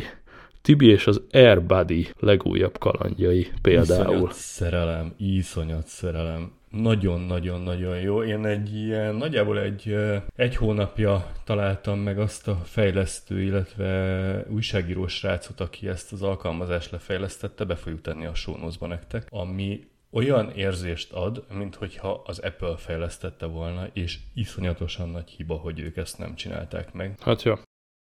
Tibi 0.63 0.91
és 0.91 1.07
az 1.07 1.23
Airbuddy 1.33 2.09
legújabb 2.19 2.79
kalandjai 2.79 3.49
például. 3.63 4.15
Iszonyat 4.15 4.33
szerelem, 4.33 5.15
iszonyat 5.17 5.87
szerelem 5.87 6.53
nagyon-nagyon-nagyon 6.71 8.01
jó. 8.01 8.25
Én 8.25 8.45
egy 8.47 8.75
ilyen, 8.75 9.15
nagyjából 9.15 9.61
egy, 9.61 9.97
egy 10.37 10.57
hónapja 10.57 11.33
találtam 11.45 11.99
meg 11.99 12.19
azt 12.19 12.49
a 12.49 12.57
fejlesztő, 12.57 13.43
illetve 13.43 14.45
újságíró 14.49 15.07
srácot, 15.07 15.61
aki 15.61 15.89
ezt 15.89 16.13
az 16.13 16.23
alkalmazást 16.23 16.91
lefejlesztette, 16.91 17.65
be 17.65 17.75
fogjuk 17.75 18.01
tenni 18.01 18.27
a 18.27 18.35
show 18.35 18.87
nektek, 18.87 19.27
ami 19.31 19.89
olyan 20.11 20.51
érzést 20.51 21.13
ad, 21.13 21.45
mint 21.53 21.75
hogyha 21.75 22.23
az 22.27 22.39
Apple 22.39 22.77
fejlesztette 22.77 23.47
volna, 23.47 23.87
és 23.93 24.19
iszonyatosan 24.35 25.09
nagy 25.09 25.31
hiba, 25.31 25.55
hogy 25.55 25.81
ők 25.81 25.97
ezt 25.97 26.19
nem 26.19 26.35
csinálták 26.35 26.93
meg. 26.93 27.15
Hát 27.21 27.43
jó. 27.43 27.55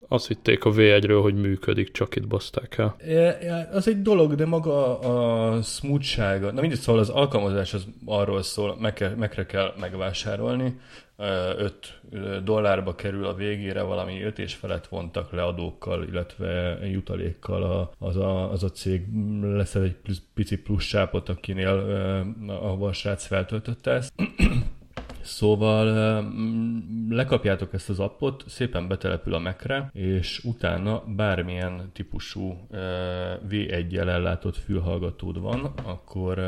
Azt 0.07 0.27
hitték 0.27 0.65
a 0.65 0.71
V1-ről, 0.71 1.19
hogy 1.21 1.35
működik, 1.35 1.91
csak 1.91 2.15
itt 2.15 2.27
baszták 2.27 2.77
el. 2.77 2.95
Ja, 3.41 3.69
az 3.71 3.87
egy 3.87 4.01
dolog, 4.01 4.35
de 4.35 4.45
maga 4.45 4.99
a 4.99 5.61
smoothsága, 5.61 6.51
na 6.51 6.61
mindegy, 6.61 6.79
szóval 6.79 7.01
az 7.01 7.09
alkalmazás 7.09 7.73
az 7.73 7.87
arról 8.05 8.41
szól, 8.41 8.77
meg 8.79 8.93
kell, 8.93 9.15
megre 9.15 9.45
kell 9.45 9.73
megvásárolni, 9.79 10.79
5 11.57 12.01
dollárba 12.43 12.95
kerül 12.95 13.25
a 13.25 13.33
végére, 13.33 13.81
valami 13.81 14.21
5 14.21 14.39
és 14.39 14.53
felett 14.53 14.87
vontak 14.87 15.31
le 15.31 15.43
adókkal, 15.43 16.03
illetve 16.03 16.79
jutalékkal 16.83 17.91
az 17.99 18.15
a, 18.15 18.51
az 18.51 18.63
a 18.63 18.69
cég 18.69 19.05
lesz 19.41 19.75
egy 19.75 19.95
plusz, 19.95 20.21
pici 20.33 20.57
plusz 20.57 20.83
sápot, 20.83 21.29
akinél 21.29 21.67
a 22.81 22.93
srác 22.93 23.25
feltöltötte 23.25 23.91
ezt. 23.91 24.13
Szóval 25.27 25.85
lekapjátok 27.09 27.73
ezt 27.73 27.89
az 27.89 27.99
appot, 27.99 28.43
szépen 28.47 28.87
betelepül 28.87 29.33
a 29.33 29.39
Mac-re, 29.39 29.89
és 29.93 30.41
utána 30.43 31.03
bármilyen 31.15 31.89
típusú 31.93 32.67
V1-jel 33.49 34.07
ellátott 34.07 34.57
fülhallgatód 34.57 35.41
van, 35.41 35.73
akkor 35.83 36.39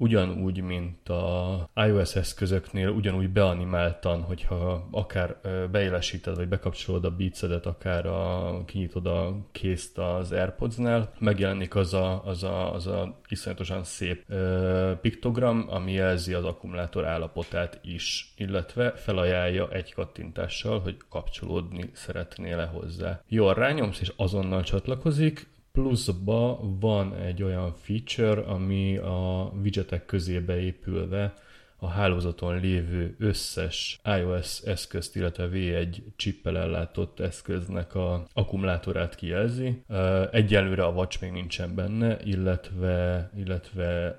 ugyanúgy, 0.00 0.60
mint 0.60 1.08
a 1.08 1.68
iOS 1.74 2.16
eszközöknél, 2.16 2.88
ugyanúgy 2.88 3.30
beanimáltan, 3.30 4.22
hogyha 4.22 4.88
akár 4.90 5.36
beélesíted, 5.70 6.36
vagy 6.36 6.48
bekapcsolod 6.48 7.04
a 7.04 7.10
beatsedet, 7.10 7.66
akár 7.66 8.06
a, 8.06 8.62
kinyitod 8.66 9.06
a 9.06 9.36
készt 9.52 9.98
az 9.98 10.32
AirPods-nál, 10.32 11.12
megjelenik 11.18 11.74
az 11.74 11.94
a, 11.94 12.24
az 12.24 12.42
a, 12.42 12.74
az 12.74 12.86
a 12.86 13.18
iszonyatosan 13.28 13.84
szép 13.84 14.24
ö, 14.28 14.92
piktogram, 15.00 15.66
ami 15.68 15.92
jelzi 15.92 16.32
az 16.32 16.44
akkumulátor 16.44 17.04
állapotát 17.04 17.80
is, 17.82 18.32
illetve 18.36 18.90
felajánlja 18.90 19.68
egy 19.70 19.94
kattintással, 19.94 20.80
hogy 20.80 20.96
kapcsolódni 21.08 21.90
szeretnél-e 21.92 22.66
hozzá. 22.66 23.20
Jól 23.28 23.54
rányomsz, 23.54 24.00
és 24.00 24.12
azonnal 24.16 24.62
csatlakozik, 24.62 25.49
pluszba 25.72 26.60
van 26.80 27.14
egy 27.14 27.42
olyan 27.42 27.74
feature, 27.74 28.40
ami 28.40 28.96
a 28.96 29.52
widgetek 29.62 30.04
közébe 30.06 30.60
épülve 30.60 31.34
a 31.80 31.88
hálózaton 31.88 32.60
lévő 32.60 33.14
összes 33.18 34.00
iOS 34.18 34.60
eszközt, 34.60 35.16
illetve 35.16 35.48
V1 35.52 35.96
chippel 36.16 36.58
ellátott 36.58 37.20
eszköznek 37.20 37.94
a 37.94 38.24
akkumulátorát 38.32 39.14
kijelzi. 39.14 39.82
Egyelőre 40.30 40.84
a 40.84 40.90
Watch 40.90 41.20
még 41.22 41.32
nincsen 41.32 41.74
benne, 41.74 42.16
illetve, 42.24 43.30
illetve 43.36 44.16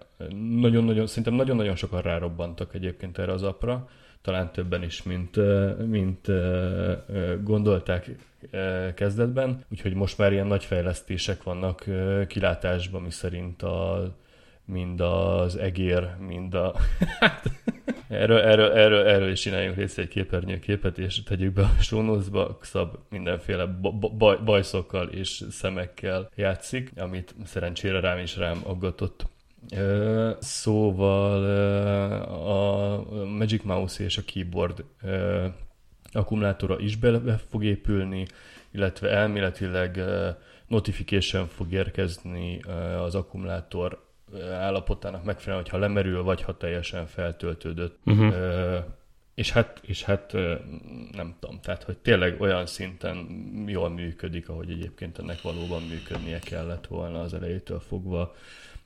nagyon-nagyon, 0.60 1.08
szerintem 1.08 1.34
nagyon-nagyon 1.34 1.76
sokan 1.76 2.02
rárobbantak 2.02 2.74
egyébként 2.74 3.18
erre 3.18 3.32
az 3.32 3.44
apra, 3.44 3.90
talán 4.22 4.52
többen 4.52 4.84
is, 4.84 5.04
mint, 5.04 5.36
mint 5.88 6.28
gondolták 7.44 8.10
kezdetben, 8.96 9.66
úgyhogy 9.70 9.94
most 9.94 10.18
már 10.18 10.32
ilyen 10.32 10.48
nagy 10.48 10.66
fejlesztések 10.66 11.44
vannak 11.44 11.86
kilátásban, 12.28 13.02
mi 13.02 13.12
szerint 13.12 13.62
a, 13.62 14.12
mind 14.66 15.02
az 15.02 15.56
egér, 15.56 16.10
mind 16.20 16.54
a... 16.54 16.76
erről, 18.08 18.40
erről, 18.40 18.72
erről, 18.72 19.08
erről 19.08 19.32
is 19.32 19.40
csináljunk 19.40 19.78
részt 19.78 20.00
egy 20.00 20.08
képernyőképet, 20.08 20.98
és 20.98 21.24
tegyük 21.24 21.54
be 21.54 21.62
a 21.62 21.82
sónuszba, 21.82 22.58
Szab 22.62 22.96
mindenféle 23.10 23.66
baj, 24.18 24.38
bajszokkal 24.46 25.08
és 25.08 25.44
szemekkel 25.50 26.30
játszik, 26.36 26.92
amit 26.98 27.36
szerencsére 27.46 28.00
rám 28.00 28.20
is 28.20 28.38
rám 28.38 28.62
aggatott 28.64 29.26
Szóval 30.40 31.44
a 32.30 33.26
Magic 33.26 33.64
Mouse 33.64 34.04
és 34.04 34.18
a 34.18 34.22
keyboard 34.26 34.84
akkumulátora 36.12 36.80
is 36.80 36.96
bele 36.96 37.38
fog 37.50 37.64
épülni, 37.64 38.26
illetve 38.72 39.10
elméletileg 39.10 40.00
notification 40.68 41.48
fog 41.48 41.72
érkezni 41.72 42.60
az 43.04 43.16
akkumulátor 43.16 44.10
állapotának 44.52 45.24
megfelelően, 45.24 45.64
hogyha 45.64 45.78
lemerül, 45.78 46.24
vagy 46.24 46.42
ha 46.42 46.58
teljesen 46.58 47.06
feltöltődött. 47.06 48.00
Uh-huh. 48.06 48.36
És 49.36 49.52
hát, 49.52 49.80
és 49.82 50.04
hát 50.04 50.34
nem 51.12 51.36
tudom, 51.40 51.60
tehát 51.62 51.84
hogy 51.84 51.98
tényleg 51.98 52.42
olyan 52.42 52.66
szinten 52.66 53.28
jól 53.68 53.90
működik, 53.90 54.50
ahogy 54.50 54.70
egyébként 54.70 55.18
ennek 55.20 55.42
valóban 55.42 55.82
működnie 55.82 56.40
kellett 56.40 56.88
volna 56.88 57.22
az 57.22 57.34
elejétől 57.34 57.80
fogva 57.80 58.36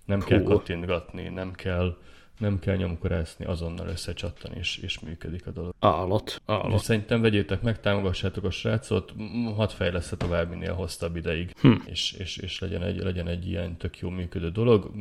nem 0.06 0.20
cool. 0.20 0.30
kell 0.30 0.44
kattintgatni, 0.44 1.30
nem 1.30 1.52
kell, 1.52 1.98
nem 2.40 2.60
kell 2.60 2.76
nyomkorászni, 2.76 3.46
azonnal 3.46 3.88
összecsattan, 3.88 4.52
és, 4.54 4.78
és 4.78 5.00
működik 5.00 5.48
a 5.48 5.52
dolog. 5.52 5.74
Állat, 5.80 6.42
állat. 6.46 6.74
És 6.74 6.82
szerintem 6.82 7.22
vegyétek 7.22 7.62
meg, 7.62 7.80
támogassátok 7.80 8.44
a 8.44 8.50
srácot, 8.50 9.14
hadd 9.56 9.70
fejlesz 9.70 10.14
tovább 10.18 10.50
minél 10.50 10.74
hosszabb 10.74 11.16
ideig, 11.16 11.52
hm. 11.62 11.74
és, 11.86 12.12
és, 12.12 12.38
és 12.38 12.60
legyen, 12.60 12.84
egy, 12.84 13.04
legyen 13.04 13.28
egy 13.28 13.48
ilyen 13.48 13.78
tök 13.78 14.00
jó 14.00 14.10
működő 14.10 14.50
dolog, 14.50 14.92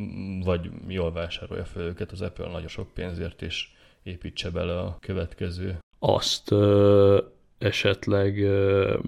vagy 0.44 0.70
jól 0.88 1.12
vásárolja 1.12 1.64
fel 1.64 1.82
őket 1.82 2.12
az 2.12 2.20
Apple 2.20 2.50
nagyon 2.50 2.68
sok 2.68 2.94
pénzért, 2.94 3.42
és 3.42 3.68
építse 4.02 4.50
bele 4.50 4.78
a 4.78 4.98
következő. 5.00 5.78
Azt 5.98 6.50
ö, 6.50 7.20
esetleg 7.58 8.42
ö, 8.42 8.98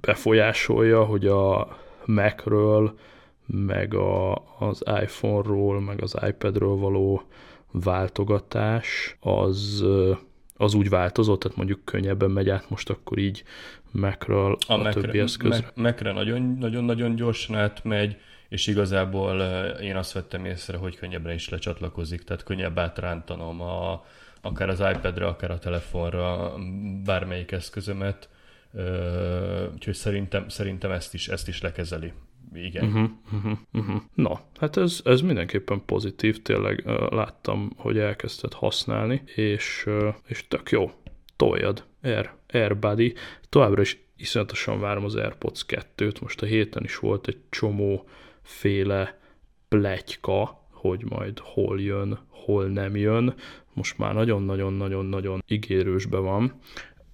befolyásolja, 0.00 1.04
hogy 1.04 1.26
a 1.26 1.76
Macről 2.04 2.98
meg 3.46 3.94
a, 3.94 4.32
az 4.58 4.82
iPhone-ról, 5.02 5.80
meg 5.80 6.02
az 6.02 6.16
iPad-ről 6.26 6.76
való 6.76 7.22
váltogatás, 7.70 9.16
az, 9.20 9.84
az 10.56 10.74
úgy 10.74 10.88
változott, 10.88 11.40
tehát 11.40 11.56
mondjuk 11.56 11.84
könnyebben 11.84 12.30
megy 12.30 12.50
át 12.50 12.70
most 12.70 12.90
akkor 12.90 13.18
így 13.18 13.44
Mac-ről 13.90 14.58
a, 14.66 14.72
a 14.72 14.92
többi 14.92 15.18
eszközre. 15.18 15.72
Mac-re 15.74 16.12
nagyon-nagyon 16.12 17.14
gyorsan 17.14 17.56
átmegy, 17.56 18.16
és 18.48 18.66
igazából 18.66 19.40
én 19.80 19.96
azt 19.96 20.12
vettem 20.12 20.44
észre, 20.44 20.76
hogy 20.76 20.96
könnyebben 20.96 21.34
is 21.34 21.48
lecsatlakozik, 21.48 22.22
tehát 22.22 22.42
könnyebb 22.42 22.78
átrántanom 22.78 23.60
a, 23.60 24.04
akár 24.40 24.68
az 24.68 24.80
iPad-re, 24.80 25.26
akár 25.26 25.50
a 25.50 25.58
telefonra 25.58 26.54
bármelyik 27.04 27.52
eszközömet, 27.52 28.28
úgyhogy 29.74 29.94
szerintem, 29.94 30.48
szerintem 30.48 30.90
ezt 30.90 31.14
is, 31.14 31.28
ezt 31.28 31.48
is 31.48 31.60
lekezeli 31.60 32.12
igen. 32.54 32.84
Uh-huh, 32.84 33.10
uh-huh, 33.32 33.58
uh-huh. 33.72 34.02
Na, 34.14 34.40
hát 34.58 34.76
ez, 34.76 35.00
ez 35.04 35.20
mindenképpen 35.20 35.82
pozitív, 35.84 36.42
tényleg 36.42 36.82
uh, 36.86 37.10
láttam, 37.10 37.72
hogy 37.76 37.98
elkezdted 37.98 38.52
használni, 38.52 39.22
és, 39.34 39.84
uh, 39.86 40.14
és 40.26 40.48
tök 40.48 40.70
jó. 40.70 40.90
Toljad, 41.36 41.84
Air, 42.02 42.30
AirBuddy. 42.48 43.14
Továbbra 43.48 43.80
is 43.80 44.04
iszonyatosan 44.16 44.80
várom 44.80 45.04
az 45.04 45.14
AirPods 45.14 45.64
2-t, 45.68 46.20
most 46.20 46.42
a 46.42 46.46
héten 46.46 46.84
is 46.84 46.98
volt 46.98 47.28
egy 47.28 47.38
csomó 47.50 48.08
féle 48.42 49.18
pletyka, 49.68 50.66
hogy 50.70 51.04
majd 51.08 51.38
hol 51.38 51.80
jön, 51.80 52.18
hol 52.28 52.66
nem 52.66 52.96
jön. 52.96 53.34
Most 53.72 53.98
már 53.98 54.14
nagyon-nagyon-nagyon-nagyon 54.14 55.42
ígérősbe 55.46 56.18
van. 56.18 56.58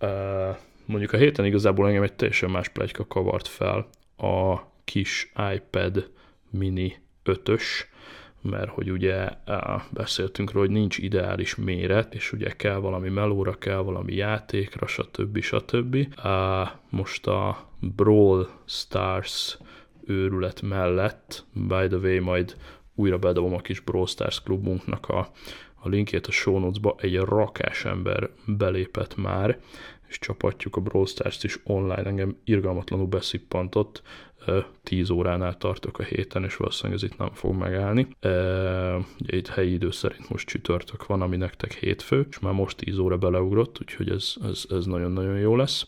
Uh, 0.01 0.57
mondjuk 0.87 1.13
a 1.13 1.17
héten 1.17 1.45
igazából 1.45 1.87
engem 1.87 2.03
egy 2.03 2.13
teljesen 2.13 2.51
más 2.51 2.69
plegyka 2.69 3.07
kavart 3.07 3.49
fel. 3.49 3.89
A 4.17 4.61
kis 4.88 5.33
iPad 5.54 6.11
mini 6.50 6.97
5-ös, 7.25 7.62
mert 8.42 8.71
hogy 8.71 8.90
ugye 8.90 9.28
beszéltünk 9.90 10.52
róla, 10.52 10.66
hogy 10.66 10.75
nincs 10.75 10.99
ideális 10.99 11.54
méret, 11.54 12.14
és 12.14 12.33
ugye 12.33 12.50
kell 12.50 12.76
valami 12.76 13.09
melóra, 13.09 13.59
kell 13.59 13.78
valami 13.78 14.14
játékra, 14.14 14.87
stb. 14.87 15.40
stb. 15.40 15.97
Most 16.88 17.26
a 17.26 17.68
Brawl 17.80 18.49
Stars 18.64 19.59
őrület 20.07 20.62
mellett, 20.62 21.45
by 21.52 21.87
the 21.87 21.97
way, 21.97 22.21
majd 22.21 22.57
újra 22.95 23.18
bedobom 23.18 23.54
a 23.54 23.61
kis 23.61 23.80
Brawl 23.80 24.07
Stars 24.07 24.42
klubunknak 24.42 25.09
a, 25.09 25.30
a 25.75 25.88
linkjét 25.88 26.26
a 26.26 26.30
show 26.30 26.59
notes-ba, 26.59 26.95
egy 26.99 27.16
rakás 27.16 27.85
ember 27.85 28.30
belépett 28.45 29.16
már, 29.16 29.59
és 30.09 30.19
csapatjuk 30.19 30.77
a 30.77 30.81
Brawl 30.81 31.07
Stars-t 31.07 31.45
is 31.45 31.59
online, 31.65 32.05
engem 32.05 32.37
irgalmatlanul 32.45 33.07
beszippantott, 33.07 34.03
10 34.83 35.11
óránál 35.11 35.57
tartok 35.57 35.99
a 35.99 36.03
héten, 36.03 36.45
és 36.45 36.57
valószínűleg 36.57 37.03
ez 37.03 37.11
itt 37.11 37.19
nem 37.19 37.31
fog 37.33 37.55
megállni. 37.55 38.09
Ugye 39.21 39.37
itt 39.37 39.49
helyi 39.49 39.73
idő 39.73 39.91
szerint 39.91 40.29
most 40.29 40.47
csütörtök 40.47 41.07
van, 41.07 41.23
ami 41.23 41.37
nektek 41.37 41.73
hétfő, 41.73 42.27
és 42.31 42.38
már 42.38 42.53
most 42.53 42.77
10 42.77 42.99
óra 42.99 43.17
beleugrott, 43.17 43.81
úgyhogy 43.81 44.11
ez, 44.11 44.35
ez, 44.43 44.65
ez 44.71 44.85
nagyon-nagyon 44.85 45.38
jó 45.38 45.57
lesz. 45.57 45.87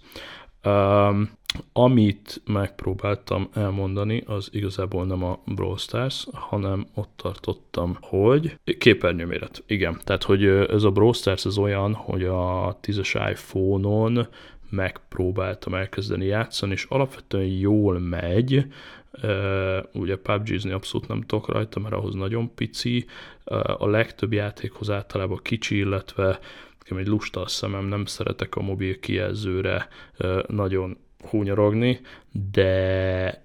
Um, 0.64 1.30
amit 1.72 2.42
megpróbáltam 2.46 3.48
elmondani, 3.54 4.22
az 4.26 4.48
igazából 4.52 5.06
nem 5.06 5.24
a 5.24 5.40
Brawl 5.46 5.76
Stars, 5.76 6.26
hanem 6.32 6.86
ott 6.94 7.10
tartottam, 7.16 7.96
hogy 8.00 8.58
képernyőméret. 8.78 9.62
Igen, 9.66 10.00
tehát 10.04 10.22
hogy 10.22 10.44
ez 10.46 10.82
a 10.82 10.90
Brawl 10.90 11.12
Stars 11.12 11.44
az 11.44 11.58
olyan, 11.58 11.94
hogy 11.94 12.24
a 12.24 12.78
10-es 12.82 13.30
iPhone-on 13.30 14.28
megpróbáltam 14.70 15.74
elkezdeni 15.74 16.24
játszani, 16.24 16.72
és 16.72 16.86
alapvetően 16.88 17.46
jól 17.46 17.98
megy, 17.98 18.66
Uh, 19.22 19.78
ugye 19.92 20.16
PUBG-zni 20.16 20.70
abszolút 20.70 21.08
nem 21.08 21.20
tudok 21.20 21.48
rajta, 21.48 21.80
mert 21.80 21.94
ahhoz 21.94 22.14
nagyon 22.14 22.54
pici, 22.54 23.06
uh, 23.44 23.82
a 23.82 23.86
legtöbb 23.86 24.32
játékhoz 24.32 24.90
általában 24.90 25.40
kicsi, 25.42 25.76
illetve 25.76 26.38
nekem 26.90 27.04
egy 27.04 27.12
lusta 27.12 27.40
a 27.40 27.48
szemem, 27.48 27.84
nem 27.84 28.04
szeretek 28.04 28.54
a 28.54 28.62
mobil 28.62 29.00
kijelzőre 29.00 29.88
nagyon 30.46 30.98
húnyarogni, 31.28 32.00
de 32.52 33.44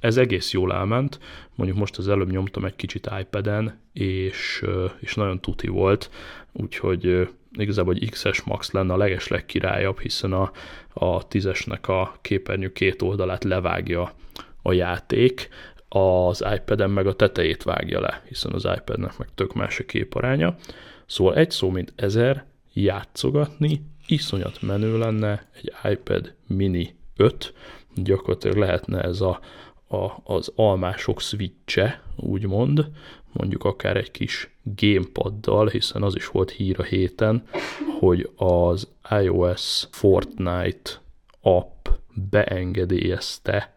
ez 0.00 0.16
egész 0.16 0.52
jól 0.52 0.72
elment. 0.72 1.18
Mondjuk 1.54 1.78
most 1.78 1.98
az 1.98 2.08
előbb 2.08 2.30
nyomtam 2.30 2.64
egy 2.64 2.76
kicsit 2.76 3.10
iPad-en, 3.20 3.80
és, 3.92 4.64
és 4.98 5.14
nagyon 5.14 5.40
tuti 5.40 5.68
volt, 5.68 6.10
úgyhogy 6.52 7.28
igazából 7.52 7.94
egy 7.94 8.10
XS 8.10 8.42
Max 8.42 8.70
lenne 8.70 8.92
a 8.92 8.96
leges 8.96 9.28
legkirályabb, 9.28 10.00
hiszen 10.00 10.32
a, 10.32 10.50
a 10.92 11.28
10-esnek 11.28 11.88
a 11.88 12.18
képernyő 12.20 12.72
két 12.72 13.02
oldalát 13.02 13.44
levágja 13.44 14.12
a 14.62 14.72
játék, 14.72 15.48
az 15.88 16.44
iPad-en 16.54 16.90
meg 16.90 17.06
a 17.06 17.16
tetejét 17.16 17.62
vágja 17.62 18.00
le, 18.00 18.22
hiszen 18.28 18.52
az 18.52 18.68
iPad-nek 18.76 19.18
meg 19.18 19.28
tök 19.34 19.54
más 19.54 19.80
a 19.80 19.84
képaránya. 19.84 20.56
Szóval 21.06 21.34
egy 21.34 21.50
szó, 21.50 21.70
mint 21.70 21.92
ezer, 21.96 22.44
játszogatni, 22.72 23.82
iszonyat 24.06 24.62
menő 24.62 24.98
lenne 24.98 25.48
egy 25.54 25.72
iPad 25.90 26.34
mini 26.46 26.94
5, 27.16 27.54
gyakorlatilag 27.94 28.56
lehetne 28.56 29.02
ez 29.02 29.20
a, 29.20 29.40
a, 29.88 30.10
az 30.24 30.52
almások 30.54 31.20
switche, 31.20 32.02
úgymond, 32.16 32.90
mondjuk 33.32 33.64
akár 33.64 33.96
egy 33.96 34.10
kis 34.10 34.50
gamepaddal, 34.62 35.68
hiszen 35.68 36.02
az 36.02 36.16
is 36.16 36.26
volt 36.26 36.50
hír 36.50 36.80
a 36.80 36.82
héten, 36.82 37.42
hogy 37.98 38.30
az 38.36 38.88
iOS 39.22 39.86
Fortnite 39.90 40.90
app 41.40 41.88
beengedélyezte 42.30 43.74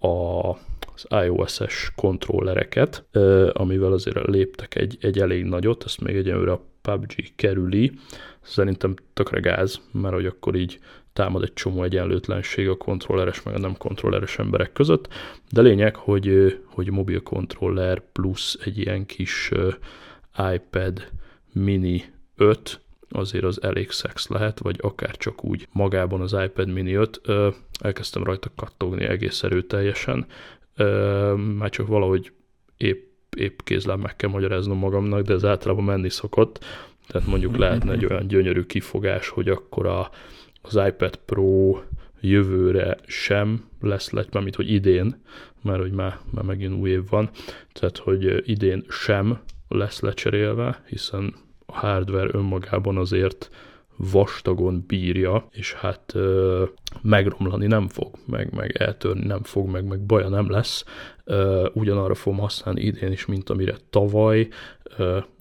a 0.00 0.56
az 0.94 1.24
iOS-es 1.24 1.92
kontrollereket, 1.96 3.04
amivel 3.52 3.92
azért 3.92 4.26
léptek 4.26 4.74
egy, 4.74 4.98
egy 5.00 5.18
elég 5.18 5.44
nagyot, 5.44 5.84
ezt 5.84 6.00
még 6.00 6.16
egyenlőre 6.16 6.52
a 6.52 6.69
PUBG 6.82 7.32
kerüli. 7.36 7.92
Szerintem 8.40 8.94
tökre 9.12 9.40
gáz, 9.40 9.80
mert 9.92 10.14
hogy 10.14 10.26
akkor 10.26 10.54
így 10.54 10.78
támad 11.12 11.42
egy 11.42 11.52
csomó 11.52 11.82
egyenlőtlenség 11.82 12.68
a 12.68 12.76
kontrolleres 12.76 13.42
meg 13.42 13.54
a 13.54 13.58
nem 13.58 13.76
kontrolleres 13.76 14.38
emberek 14.38 14.72
között, 14.72 15.08
de 15.50 15.62
lényeg, 15.62 15.96
hogy, 15.96 16.58
hogy 16.64 16.90
mobil 16.90 17.22
kontroller 17.22 18.02
plusz 18.12 18.58
egy 18.64 18.78
ilyen 18.78 19.06
kis 19.06 19.50
iPad 20.54 21.08
mini 21.52 22.04
5, 22.36 22.80
azért 23.10 23.44
az 23.44 23.62
elég 23.62 23.90
szex 23.90 24.28
lehet, 24.28 24.58
vagy 24.58 24.78
akár 24.82 25.16
csak 25.16 25.44
úgy 25.44 25.68
magában 25.72 26.20
az 26.20 26.36
iPad 26.44 26.68
mini 26.68 26.92
5, 26.92 27.20
elkezdtem 27.80 28.24
rajta 28.24 28.50
kattogni 28.56 29.04
egész 29.04 29.42
erőteljesen, 29.42 30.26
már 31.56 31.70
csak 31.70 31.86
valahogy 31.86 32.32
épp, 32.76 33.09
épp 33.36 33.60
kézlem 33.64 34.00
meg 34.00 34.16
kell 34.16 34.30
magyaráznom 34.30 34.78
magamnak, 34.78 35.22
de 35.22 35.32
ez 35.32 35.44
általában 35.44 35.84
menni 35.84 36.10
szokott, 36.10 36.64
tehát 37.06 37.28
mondjuk 37.28 37.56
lehetne 37.56 37.92
egy 37.92 38.04
olyan 38.04 38.26
gyönyörű 38.26 38.62
kifogás, 38.62 39.28
hogy 39.28 39.48
akkor 39.48 39.86
a, 39.86 40.10
az 40.62 40.80
iPad 40.86 41.16
Pro 41.16 41.78
jövőre 42.20 42.96
sem 43.06 43.64
lesz 43.80 44.10
lett, 44.10 44.40
mint 44.40 44.56
hogy 44.56 44.72
idén, 44.72 45.22
mert 45.62 45.80
hogy 45.80 45.92
már, 45.92 46.18
már 46.30 46.44
megint 46.44 46.74
új 46.74 46.90
év 46.90 47.08
van, 47.08 47.30
tehát 47.72 47.98
hogy 47.98 48.48
idén 48.50 48.84
sem 48.88 49.38
lesz 49.68 50.00
lecserélve, 50.00 50.82
hiszen 50.88 51.34
a 51.66 51.78
hardware 51.78 52.30
önmagában 52.32 52.96
azért 52.96 53.50
vastagon 53.96 54.84
bírja, 54.86 55.48
és 55.50 55.72
hát 55.72 56.14
ö, 56.14 56.64
megromlani 57.02 57.66
nem 57.66 57.88
fog, 57.88 58.14
meg, 58.26 58.52
meg 58.52 58.76
eltörni 58.76 59.26
nem 59.26 59.42
fog, 59.42 59.68
meg, 59.68 59.84
meg 59.84 60.00
baja 60.00 60.28
nem 60.28 60.50
lesz. 60.50 60.84
Ugyanarra 61.72 62.14
fogom 62.14 62.38
használni 62.38 62.80
idén 62.80 63.12
is, 63.12 63.26
mint 63.26 63.50
amire 63.50 63.76
tavaly, 63.90 64.48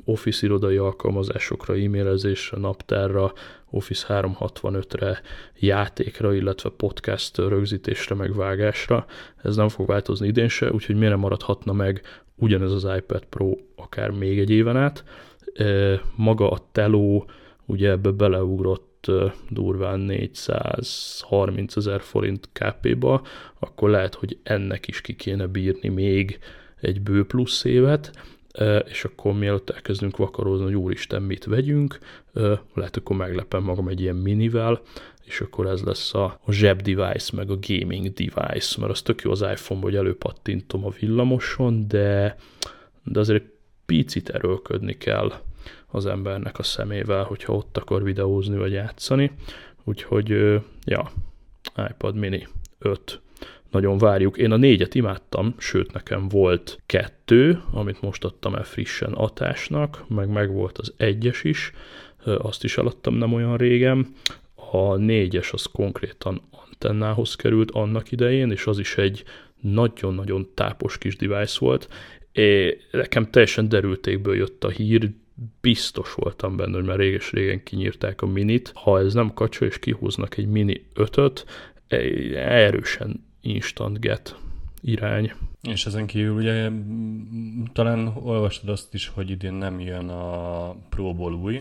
Office 0.05 0.45
irodai 0.45 0.77
alkalmazásokra, 0.77 1.73
e-mailezésre, 1.73 2.57
naptárra, 2.57 3.33
Office 3.69 4.05
365-re, 4.09 5.21
játékra, 5.59 6.33
illetve 6.33 6.69
podcast 6.69 7.37
rögzítésre, 7.37 8.15
meg 8.15 8.35
vágásra. 8.35 9.05
Ez 9.43 9.55
nem 9.55 9.69
fog 9.69 9.87
változni 9.87 10.27
idén 10.27 10.47
se, 10.47 10.71
úgyhogy 10.71 10.95
miért 10.95 11.11
nem 11.11 11.19
maradhatna 11.19 11.73
meg 11.73 12.01
ugyanez 12.35 12.71
az 12.71 12.87
iPad 12.97 13.25
Pro 13.25 13.51
akár 13.75 14.09
még 14.09 14.39
egy 14.39 14.49
éven 14.49 14.77
át. 14.77 15.03
Maga 16.15 16.51
a 16.51 16.59
teló 16.71 17.29
ugye 17.65 17.89
ebbe 17.89 18.11
beleugrott 18.11 18.88
durván 19.49 19.99
430 19.99 21.75
ezer 21.75 22.01
forint 22.01 22.49
KP-ba, 22.53 23.21
akkor 23.59 23.89
lehet, 23.89 24.15
hogy 24.15 24.37
ennek 24.43 24.87
is 24.87 25.01
ki 25.01 25.15
kéne 25.15 25.47
bírni 25.47 25.89
még 25.89 26.39
egy 26.81 27.01
bő 27.01 27.25
plusz 27.25 27.63
évet, 27.63 28.11
és 28.85 29.03
akkor 29.03 29.33
mielőtt 29.33 29.69
elkezdünk 29.69 30.17
vakarozni, 30.17 30.65
hogy 30.65 30.75
úristen, 30.75 31.21
mit 31.21 31.45
vegyünk, 31.45 31.99
lehet 32.73 32.97
akkor 32.97 33.15
meglepem 33.15 33.63
magam 33.63 33.87
egy 33.87 34.01
ilyen 34.01 34.15
minivel, 34.15 34.81
és 35.25 35.41
akkor 35.41 35.67
ez 35.67 35.81
lesz 35.81 36.13
a, 36.13 36.39
a 36.43 36.51
zseb 36.51 36.81
device, 36.81 37.35
meg 37.35 37.49
a 37.49 37.59
gaming 37.67 38.13
device, 38.13 38.79
mert 38.79 38.91
az 38.91 39.01
tök 39.01 39.21
jó 39.21 39.31
az 39.31 39.41
iPhone, 39.41 39.81
hogy 39.81 39.95
előpattintom 39.95 40.85
a 40.85 40.93
villamoson, 40.99 41.87
de, 41.87 42.35
de 43.03 43.19
azért 43.19 43.43
picit 43.85 44.29
erőlködni 44.29 44.97
kell 44.97 45.33
az 45.91 46.05
embernek 46.05 46.59
a 46.59 46.63
szemével, 46.63 47.23
hogyha 47.23 47.53
ott 47.53 47.77
akar 47.77 48.03
videózni 48.03 48.57
vagy 48.57 48.71
játszani. 48.71 49.31
Úgyhogy, 49.83 50.59
ja, 50.85 51.11
iPad 51.89 52.15
mini 52.15 52.47
5 52.79 53.21
nagyon 53.71 53.97
várjuk. 53.97 54.37
Én 54.37 54.51
a 54.51 54.57
négyet 54.57 54.95
imádtam, 54.95 55.55
sőt 55.57 55.93
nekem 55.93 56.27
volt 56.27 56.79
kettő, 56.85 57.61
amit 57.71 58.01
most 58.01 58.23
adtam 58.23 58.55
el 58.55 58.63
frissen 58.63 59.13
atásnak, 59.13 60.03
meg 60.07 60.29
meg 60.29 60.53
volt 60.53 60.77
az 60.77 60.93
egyes 60.97 61.43
is, 61.43 61.71
azt 62.23 62.63
is 62.63 62.77
eladtam 62.77 63.15
nem 63.15 63.33
olyan 63.33 63.57
régen. 63.57 64.07
A 64.71 64.95
négyes 64.95 65.53
az 65.53 65.63
konkrétan 65.63 66.41
antennához 66.51 67.35
került 67.35 67.71
annak 67.71 68.11
idején, 68.11 68.51
és 68.51 68.65
az 68.65 68.79
is 68.79 68.97
egy 68.97 69.23
nagyon-nagyon 69.61 70.49
tápos 70.53 70.97
kis 70.97 71.15
device 71.15 71.57
volt. 71.59 71.87
É, 72.31 72.77
nekem 72.91 73.29
teljesen 73.29 73.69
derültékből 73.69 74.35
jött 74.35 74.63
a 74.63 74.69
hír, 74.69 75.09
biztos 75.61 76.13
voltam 76.13 76.55
benne, 76.55 76.75
hogy 76.75 76.85
már 76.85 76.97
réges-régen 76.97 77.63
kinyírták 77.63 78.21
a 78.21 78.25
minit. 78.25 78.71
Ha 78.75 78.99
ez 78.99 79.13
nem 79.13 79.33
kacsa, 79.33 79.65
és 79.65 79.79
kihúznak 79.79 80.37
egy 80.37 80.47
mini 80.47 80.85
5-öt, 80.95 81.45
erősen 82.35 83.25
instant 83.41 83.99
get 83.99 84.35
irány. 84.81 85.31
És 85.61 85.85
ezen 85.85 86.05
kívül 86.05 86.35
ugye 86.35 86.69
talán 87.73 88.07
olvastad 88.07 88.69
azt 88.69 88.93
is, 88.93 89.07
hogy 89.07 89.29
idén 89.29 89.53
nem 89.53 89.79
jön 89.79 90.09
a 90.09 90.75
Pro-ból 90.89 91.33
új, 91.33 91.59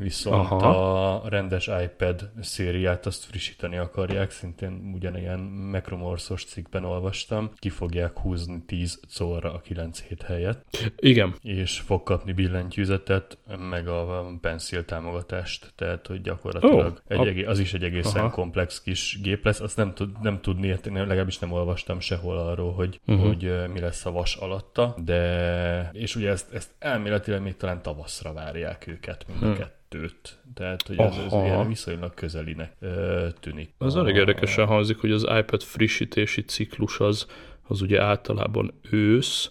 viszont 0.00 0.50
Aha. 0.50 1.22
a 1.22 1.28
rendes 1.28 1.70
iPad 1.82 2.30
szériát 2.40 3.06
azt 3.06 3.24
frissíteni 3.24 3.76
akarják, 3.76 4.30
szintén 4.30 4.92
ugyanilyen 4.94 5.38
Macromorsos 5.70 6.44
cikkben 6.44 6.84
olvastam, 6.84 7.50
ki 7.56 7.68
fogják 7.68 8.18
húzni 8.18 8.62
10 8.66 9.00
szóra 9.08 9.52
a 9.52 9.60
9 9.60 10.02
hét 10.02 10.22
helyett. 10.22 10.64
Igen. 10.96 11.34
És 11.42 11.78
fog 11.78 12.02
kapni 12.02 12.32
billentyűzetet, 12.32 13.38
meg 13.70 13.88
a 13.88 14.26
pencil 14.40 14.84
támogatást, 14.84 15.72
tehát 15.76 16.06
hogy 16.06 16.20
gyakorlatilag 16.20 16.86
oh, 16.86 17.18
egy, 17.18 17.26
egész, 17.26 17.46
az 17.46 17.58
is 17.58 17.74
egy 17.74 17.84
egészen 17.84 18.20
Aha. 18.20 18.30
komplex 18.30 18.80
kis 18.82 19.18
gép 19.22 19.44
lesz, 19.44 19.60
azt 19.60 19.76
nem, 19.76 19.94
tud, 19.94 20.20
nem 20.22 20.40
tudni, 20.40 20.78
legalábbis 20.84 21.38
nem 21.38 21.52
olvastam 21.52 22.00
sehol 22.00 22.38
arról, 22.38 22.72
hogy, 22.72 23.00
uh-huh. 23.06 23.26
hogy 23.26 23.70
mi 23.72 23.80
lesz 23.80 24.06
a 24.06 24.10
vas 24.10 24.36
alatta, 24.36 24.94
de 25.04 25.90
és 25.92 26.16
ugye 26.16 26.30
ezt, 26.30 26.52
ezt 26.52 26.70
elméletileg 26.78 27.42
még 27.42 27.56
talán 27.56 27.82
tavaszra 27.82 28.32
várják 28.32 28.86
őket 28.86 29.26
mind 29.26 29.42
a 29.42 29.46
hmm 29.46 29.78
kettőt. 29.90 30.38
Tehát, 30.54 30.86
hogy 30.86 30.98
ez, 30.98 31.16
ez 31.16 31.32
ilyen 31.32 31.68
viszonylag 31.68 32.14
közelinek 32.14 32.72
ö, 32.80 33.26
tűnik. 33.40 33.70
Az 33.78 33.96
elég 33.96 34.14
érdekesen 34.14 34.66
hangzik, 34.66 34.98
hogy 34.98 35.10
az 35.10 35.26
iPad 35.38 35.62
frissítési 35.62 36.44
ciklus 36.44 37.00
az, 37.00 37.26
az 37.68 37.80
ugye 37.80 38.02
általában 38.02 38.72
ősz, 38.90 39.50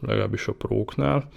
legalábbis 0.00 0.46
a 0.46 0.52
próknál. 0.52 1.28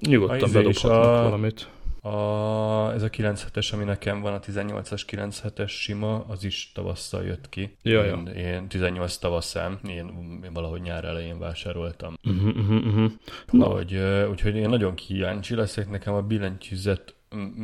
Nyugodtan 0.00 0.52
bedobhatnak 0.52 1.04
a... 1.04 1.22
valamit. 1.22 1.68
A, 2.02 2.92
ez 2.92 3.02
a 3.02 3.10
97-es, 3.10 3.72
ami 3.72 3.84
nekem 3.84 4.20
van, 4.20 4.32
a 4.32 4.40
18-as, 4.40 5.02
97-es 5.06 5.68
sima, 5.68 6.24
az 6.28 6.44
is 6.44 6.72
tavasszal 6.74 7.24
jött 7.24 7.48
ki. 7.48 7.76
Ja, 7.82 8.04
én, 8.04 8.26
én 8.26 8.68
18 8.68 9.16
tavaszán, 9.16 9.78
én, 9.84 10.40
én 10.44 10.52
valahogy 10.52 10.80
nyár 10.80 11.04
elején 11.04 11.38
vásároltam. 11.38 12.18
Uh-huh, 12.24 12.56
uh-huh, 12.56 12.86
uh-huh. 12.86 13.72
Hogy, 13.72 13.96
úgyhogy 14.30 14.56
én 14.56 14.68
nagyon 14.68 14.94
kíváncsi 14.94 15.54
leszek, 15.54 15.90
nekem 15.90 16.14
a 16.14 16.22
billentyűzet 16.22 17.14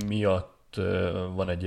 miatt 0.07 0.81
van 1.35 1.48
egy 1.48 1.66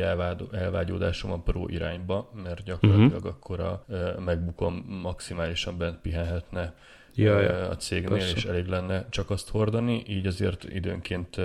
elvágyódásom 0.51 1.31
a 1.31 1.39
Pro 1.39 1.67
irányba, 1.67 2.31
mert 2.43 2.63
gyakorlatilag 2.63 3.13
uh-huh. 3.13 3.31
akkor 3.31 3.59
a 3.59 3.85
megbukom 4.19 4.85
maximálisan 5.01 5.77
bent 5.77 6.01
pihenhetne 6.01 6.75
ja, 7.15 7.39
ja. 7.39 7.69
a 7.69 7.75
cégnél, 7.75 8.09
Persze. 8.09 8.35
és 8.35 8.45
elég 8.45 8.65
lenne 8.65 9.05
csak 9.09 9.29
azt 9.29 9.49
hordani, 9.49 10.03
így 10.07 10.27
azért 10.27 10.63
időnként 10.63 11.37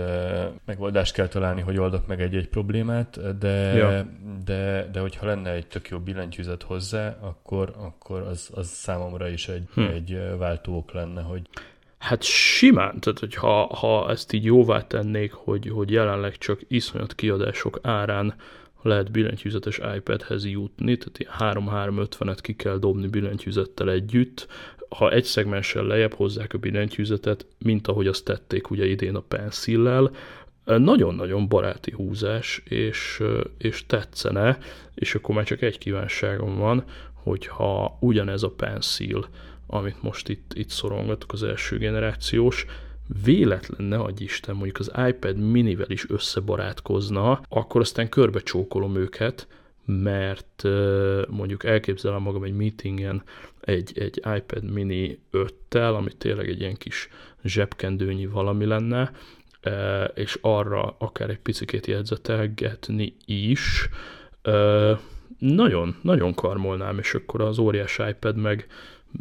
megoldást 0.64 1.14
kell 1.14 1.28
találni, 1.28 1.60
hogy 1.60 1.78
oldok 1.78 2.06
meg 2.06 2.20
egy-egy 2.20 2.48
problémát, 2.48 3.38
de, 3.38 3.74
ja. 3.74 4.06
de, 4.44 4.88
de 4.92 5.00
hogyha 5.00 5.26
lenne 5.26 5.50
egy 5.50 5.66
tök 5.66 5.88
jó 5.88 5.98
billentyűzet 5.98 6.62
hozzá, 6.62 7.16
akkor, 7.20 7.74
akkor 7.78 8.20
az, 8.20 8.50
az 8.54 8.66
számomra 8.66 9.28
is 9.28 9.48
egy, 9.48 9.64
hm. 9.74 9.80
egy 9.80 10.18
váltóok 10.38 10.92
lenne, 10.92 11.22
hogy 11.22 11.42
Hát 11.98 12.22
simán, 12.22 13.00
tehát 13.00 13.18
hogy 13.18 13.34
ha, 13.34 13.74
ha 13.74 14.10
ezt 14.10 14.32
így 14.32 14.44
jóvá 14.44 14.86
tennék, 14.86 15.32
hogy, 15.32 15.68
hogy 15.68 15.90
jelenleg 15.90 16.38
csak 16.38 16.60
iszonyat 16.68 17.14
kiadások 17.14 17.78
árán 17.82 18.34
lehet 18.82 19.10
billentyűzetes 19.10 19.80
iPadhez 19.96 20.46
jutni, 20.46 20.96
tehát 20.96 21.54
3-350-et 21.56 22.38
ki 22.40 22.54
kell 22.54 22.78
dobni 22.78 23.06
billentyűzettel 23.06 23.90
együtt, 23.90 24.46
ha 24.88 25.10
egy 25.10 25.24
szegmenssel 25.24 25.84
lejjebb 25.84 26.14
hozzák 26.14 26.54
a 26.54 26.58
billentyűzetet, 26.58 27.46
mint 27.58 27.86
ahogy 27.86 28.06
azt 28.06 28.24
tették 28.24 28.70
ugye 28.70 28.86
idén 28.86 29.14
a 29.14 29.20
pencillel, 29.20 30.10
nagyon-nagyon 30.64 31.48
baráti 31.48 31.90
húzás, 31.90 32.62
és, 32.64 33.22
és 33.58 33.86
tetszene, 33.86 34.58
és 34.94 35.14
akkor 35.14 35.34
már 35.34 35.44
csak 35.44 35.62
egy 35.62 35.78
kívánságom 35.78 36.56
van, 36.56 36.84
hogyha 37.12 37.96
ugyanez 38.00 38.42
a 38.42 38.50
pencil, 38.50 39.26
amit 39.66 40.02
most 40.02 40.28
itt, 40.28 40.52
itt 40.54 40.68
szorongatok, 40.68 41.32
az 41.32 41.42
első 41.42 41.78
generációs, 41.78 42.66
véletlen, 43.24 43.88
ne 43.88 43.96
adj 43.96 44.22
Isten, 44.22 44.54
mondjuk 44.54 44.78
az 44.78 44.92
iPad 45.08 45.36
minivel 45.36 45.90
is 45.90 46.10
összebarátkozna, 46.10 47.40
akkor 47.48 47.80
aztán 47.80 48.08
körbe 48.08 48.40
csókolom 48.40 48.96
őket, 48.96 49.46
mert 49.86 50.62
mondjuk 51.28 51.64
elképzelem 51.64 52.22
magam 52.22 52.42
egy 52.42 52.56
meetingen 52.56 53.22
egy, 53.60 53.92
egy 53.98 54.20
iPad 54.36 54.72
mini 54.72 55.18
5-tel, 55.32 55.96
ami 55.96 56.12
tényleg 56.18 56.48
egy 56.48 56.60
ilyen 56.60 56.76
kis 56.76 57.08
zsebkendőnyi 57.44 58.26
valami 58.26 58.64
lenne, 58.64 59.12
és 60.14 60.38
arra 60.40 60.96
akár 60.98 61.30
egy 61.30 61.38
picit 61.38 61.86
jegyzetelgetni 61.86 63.14
is, 63.24 63.88
nagyon, 65.38 65.96
nagyon 66.02 66.34
karmolnám, 66.34 66.98
és 66.98 67.14
akkor 67.14 67.40
az 67.40 67.58
óriás 67.58 67.98
iPad 68.08 68.36
meg 68.36 68.66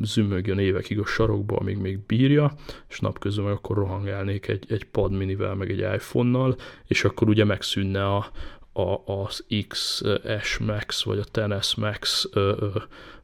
zümögjön 0.01 0.59
évekig 0.59 0.99
a 0.99 1.05
sarokba, 1.05 1.55
amíg 1.55 1.77
még 1.77 1.99
bírja, 2.05 2.53
és 2.89 2.99
napközben 2.99 3.51
akkor 3.51 3.75
rohangálnék 3.75 4.47
egy, 4.47 4.65
egy 4.69 4.83
pad 4.85 5.11
minivel, 5.11 5.55
meg 5.55 5.71
egy 5.71 5.79
iPhone-nal, 5.79 6.55
és 6.87 7.03
akkor 7.03 7.29
ugye 7.29 7.43
megszűnne 7.43 8.05
a, 8.05 8.31
a, 8.77 9.11
az 9.11 9.45
XS 9.67 10.57
Max, 10.57 11.03
vagy 11.03 11.19
a 11.19 11.47
XS 11.59 11.75
Max 11.75 12.27
ö, 12.33 12.55
ö, 12.59 12.67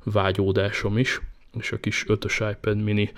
vágyódásom 0.03 0.97
is, 0.97 1.21
és 1.59 1.71
a 1.71 1.79
kis 1.79 2.05
5-ös 2.07 2.55
iPad 2.55 2.83
mini 2.83 3.11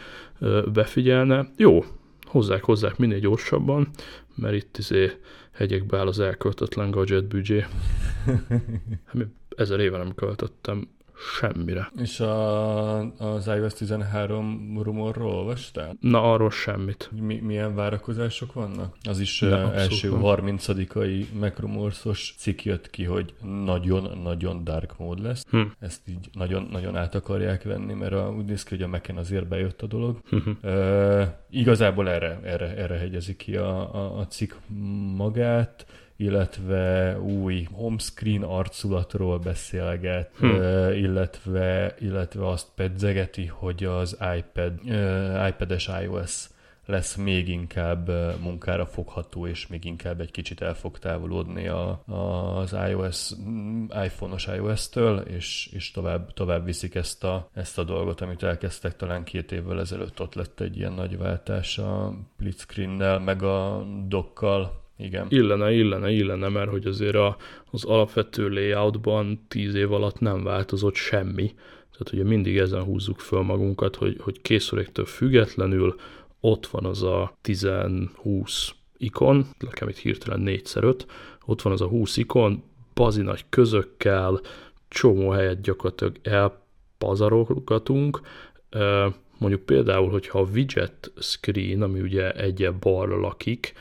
befigyelne. 0.74 1.52
Jó, 1.58 1.86
hozzák, 2.24 2.64
hozzák 2.64 2.98
minél 2.98 3.20
gyorsabban, 3.20 3.90
mert 4.36 4.56
itt 4.56 4.78
izé 4.78 5.12
hegyekbe 5.52 5.98
áll 5.98 6.08
az 6.08 6.20
elköltetlen 6.20 6.92
gadget 6.92 7.26
büdzsé. 7.26 7.66
Hát 9.06 9.28
ezer 9.56 9.80
éve 9.80 9.98
nem 9.98 10.16
költöttem 10.16 10.88
Semmire. 11.16 11.92
És 11.98 12.20
a, 12.20 12.98
az 13.00 13.48
iOS 13.48 13.74
13 13.74 14.80
rumorról 14.82 15.32
olvastál? 15.32 15.98
Na, 16.00 16.32
arról 16.34 16.52
semmit. 16.52 17.10
Mi, 17.22 17.40
milyen 17.40 17.76
várakozások 17.76 18.54
vannak? 18.54 18.96
Az 19.04 19.20
is 19.20 19.40
De, 19.40 19.56
első 19.56 20.12
30-ai 20.22 21.26
MacRumorsos 21.40 22.36
cikk 22.38 22.64
jött 22.64 22.90
ki, 22.90 23.04
hogy 23.04 23.34
nagyon-nagyon 23.66 24.64
dark 24.64 24.98
mód 24.98 25.20
lesz. 25.20 25.46
Hm. 25.50 25.62
Ezt 25.80 26.02
így 26.08 26.30
nagyon-nagyon 26.34 26.96
át 26.96 27.16
akarják 27.16 27.64
venni, 27.64 27.94
mert 27.94 28.14
a, 28.14 28.34
úgy 28.38 28.46
néz 28.46 28.64
ki, 28.64 28.76
hogy 28.76 28.84
a 28.84 28.88
Mac-en 28.88 29.18
azért 29.18 29.48
bejött 29.48 29.82
a 29.82 29.88
dolog. 29.88 30.20
Hm. 30.30 30.38
Uh, 30.64 31.28
igazából 31.50 32.10
erre, 32.10 32.40
erre, 32.44 32.76
erre 32.76 32.98
hegyezi 32.98 33.36
ki 33.36 33.56
a, 33.56 33.96
a, 33.96 34.20
a 34.20 34.28
cikk 34.28 34.54
magát 35.16 35.86
illetve 36.16 37.20
új 37.20 37.68
homescreen 37.72 38.44
arculatról 38.44 39.40
beszélget, 39.40 40.32
hm. 40.38 40.46
illetve, 40.92 41.96
illetve 42.00 42.48
azt 42.48 42.68
pedzegeti, 42.76 43.46
hogy 43.46 43.84
az 43.84 44.18
iPad, 44.38 44.74
iPad-es 45.48 45.90
iOS 46.04 46.52
lesz 46.86 47.16
még 47.16 47.48
inkább 47.48 48.10
munkára 48.42 48.86
fogható, 48.86 49.48
és 49.48 49.68
még 49.68 49.86
inkább 49.86 50.22
egy 50.22 50.32
kicsit 50.32 50.62
el 50.62 50.74
fog 50.74 51.00
távolodni 51.00 51.68
a, 51.68 52.04
a, 52.06 52.58
az 52.58 52.76
iOS, 52.90 53.32
iPhone-os 54.04 54.48
iOS-től, 54.48 55.18
és, 55.20 55.70
és 55.72 55.92
tovább, 55.92 56.34
tovább 56.34 56.66
viszik 56.66 56.96
ezt 56.96 57.24
a, 57.24 57.50
ezt 57.54 57.78
a 57.78 57.84
dolgot, 57.84 58.22
amit 58.22 58.44
elkezdtek 58.44 58.96
talán 58.96 59.24
két 59.24 59.52
évvel 59.52 59.80
ezelőtt, 59.80 60.22
ott 60.22 60.34
lett 60.34 60.60
egy 60.60 60.78
ilyen 60.78 60.94
nagy 60.94 61.18
váltás 61.18 61.78
a 61.78 62.14
Blitzscreen-nel, 62.38 63.20
meg 63.20 63.44
a 63.44 63.86
dokkal, 64.08 64.83
igen. 64.98 65.28
Illene, 65.30 65.74
illene, 65.74 66.12
illene, 66.12 66.50
mert 66.50 66.70
hogy 66.70 66.86
azért 66.86 67.16
a, 67.16 67.38
az 67.72 67.84
alapvető 67.84 68.50
layoutban 68.50 69.46
tíz 69.48 69.76
év 69.76 69.92
alatt 69.92 70.20
nem 70.20 70.44
változott 70.44 70.96
semmi. 70.96 71.54
Tehát 71.92 72.12
ugye 72.14 72.24
mindig 72.24 72.58
ezen 72.58 72.84
húzzuk 72.84 73.20
föl 73.20 73.42
magunkat, 73.42 73.96
hogy, 73.96 74.18
hogy 74.20 74.42
készüléktől 74.42 75.06
függetlenül 75.06 75.96
ott 76.40 76.68
van 76.68 76.86
az 76.86 77.04
a 77.04 77.38
10-20 77.44 78.70
ikon, 78.98 79.46
nekem 79.60 79.88
itt 79.88 79.98
hirtelen 79.98 80.44
4x5, 80.46 81.00
ott 81.46 81.62
van 81.62 81.74
az 81.74 81.82
a 81.82 81.88
20 81.88 82.18
ikon, 82.18 82.64
bazi 82.94 83.22
nagy 83.22 83.46
közökkel, 83.50 84.42
csomó 84.88 85.30
helyet 85.30 85.62
gyakorlatilag 85.62 86.16
elpazarolgatunk. 86.24 88.22
Mondjuk 89.38 89.62
például, 89.66 90.10
hogyha 90.10 90.40
a 90.40 90.48
widget 90.54 91.12
screen, 91.20 91.82
ami 91.82 92.00
ugye 92.00 92.32
egyel 92.32 92.78
balra 92.80 93.20
lakik, 93.20 93.74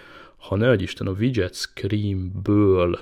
ha 0.42 0.56
ne 0.56 0.74
Isten 0.74 1.06
a 1.06 1.10
widget 1.10 1.54
screenből 1.54 2.98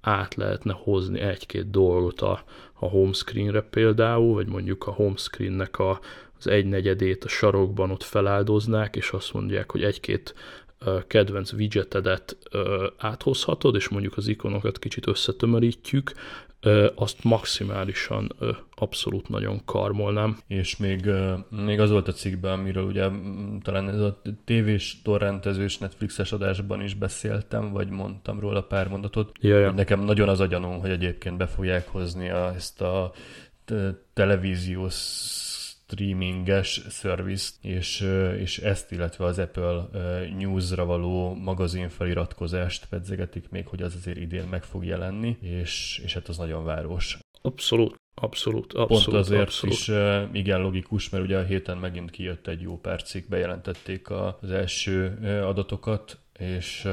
át 0.00 0.34
lehetne 0.34 0.72
hozni 0.72 1.20
egy-két 1.20 1.70
dolgot 1.70 2.20
a, 2.20 2.44
a 2.72 2.86
home 2.86 3.12
screenre 3.12 3.62
például, 3.62 4.34
vagy 4.34 4.46
mondjuk 4.46 4.86
a 4.86 4.90
home 4.90 5.16
screennek 5.16 5.78
a, 5.78 6.00
az 6.38 6.46
egynegyedét 6.46 7.24
a 7.24 7.28
sarokban 7.28 7.90
ott 7.90 8.02
feláldoznák, 8.02 8.96
és 8.96 9.10
azt 9.10 9.32
mondják, 9.32 9.70
hogy 9.70 9.82
egy-két 9.82 10.34
kedvenc 11.06 11.52
widgetedet 11.52 12.36
áthozhatod, 12.96 13.74
és 13.74 13.88
mondjuk 13.88 14.16
az 14.16 14.28
ikonokat 14.28 14.78
kicsit 14.78 15.06
összetömörítjük, 15.06 16.12
azt 16.94 17.24
maximálisan 17.24 18.36
abszolút 18.74 19.28
nagyon 19.28 19.64
karmolnám. 19.64 20.38
És 20.46 20.76
még, 20.76 21.10
még 21.48 21.80
az 21.80 21.90
volt 21.90 22.08
a 22.08 22.12
cikkben, 22.12 22.52
amiről 22.52 22.84
ugye 22.84 23.08
talán 23.62 23.88
ez 23.88 24.00
a 24.00 24.22
tévés 24.44 25.02
torrentezős 25.02 25.78
Netflixes 25.78 26.32
adásban 26.32 26.82
is 26.82 26.94
beszéltem, 26.94 27.72
vagy 27.72 27.88
mondtam 27.88 28.40
róla 28.40 28.62
pár 28.62 28.88
mondatot. 28.88 29.32
Jaja. 29.40 29.70
Nekem 29.70 30.00
nagyon 30.00 30.28
az 30.28 30.40
a 30.40 30.46
gyanúm, 30.46 30.80
hogy 30.80 30.90
egyébként 30.90 31.36
be 31.36 31.46
fogják 31.46 31.88
hozni 31.88 32.30
a, 32.30 32.52
ezt 32.54 32.80
a 32.80 33.12
televíziós 34.12 34.94
streaminges 35.90 36.80
szervizt, 36.88 37.64
és, 37.64 38.00
és 38.38 38.58
ezt, 38.58 38.92
illetve 38.92 39.24
az 39.24 39.38
Apple 39.38 39.88
News-ra 40.38 40.84
való 40.84 41.34
magazin 41.34 41.88
feliratkozást 41.88 42.86
pedzegetik 42.88 43.48
még, 43.48 43.66
hogy 43.66 43.82
az 43.82 43.94
azért 43.94 44.16
idén 44.16 44.46
meg 44.50 44.62
fog 44.62 44.84
jelenni, 44.84 45.36
és, 45.40 46.00
és 46.04 46.14
hát 46.14 46.28
az 46.28 46.36
nagyon 46.36 46.64
város. 46.64 47.18
Abszolút. 47.42 47.98
Abszolút, 48.14 48.72
abszolút. 48.72 49.04
Pont 49.04 49.16
azért 49.16 49.40
abszolút. 49.40 49.74
is 49.74 49.90
igen 50.32 50.60
logikus, 50.60 51.08
mert 51.08 51.24
ugye 51.24 51.38
a 51.38 51.44
héten 51.44 51.76
megint 51.78 52.10
kijött 52.10 52.46
egy 52.46 52.60
jó 52.60 52.78
pár 52.78 53.02
cikk, 53.02 53.28
bejelentették 53.28 54.10
az 54.10 54.50
első 54.50 55.18
adatokat, 55.44 56.18
és, 56.40 56.88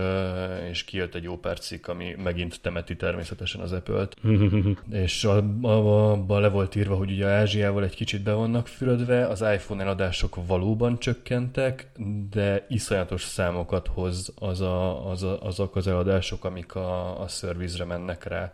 és 0.69 0.83
kijött 0.83 1.15
egy 1.15 1.23
jó 1.23 1.37
percig, 1.37 1.89
ami 1.89 2.15
megint 2.23 2.61
temeti 2.61 2.95
természetesen 2.95 3.61
az 3.61 3.71
Apple-t. 3.71 4.15
és 5.05 5.23
abban 5.23 6.41
le 6.41 6.49
volt 6.49 6.75
írva, 6.75 6.95
hogy 6.95 7.11
ugye 7.11 7.25
Ázsiával 7.25 7.83
egy 7.83 7.95
kicsit 7.95 8.23
be 8.23 8.33
vannak 8.33 8.67
fürödve, 8.67 9.27
az 9.27 9.41
iPhone 9.41 9.83
eladások 9.83 10.37
valóban 10.47 10.99
csökkentek, 10.99 11.91
de 12.29 12.65
iszonyatos 12.69 13.21
számokat 13.21 13.87
hoz 13.87 14.33
az 14.39 14.61
a, 14.61 15.09
az 15.09 15.23
a, 15.23 15.41
azok 15.41 15.75
az 15.75 15.87
eladások, 15.87 16.45
amik 16.45 16.75
a, 16.75 17.21
a 17.21 17.27
szervizre 17.27 17.85
mennek 17.85 18.23
rá. 18.23 18.51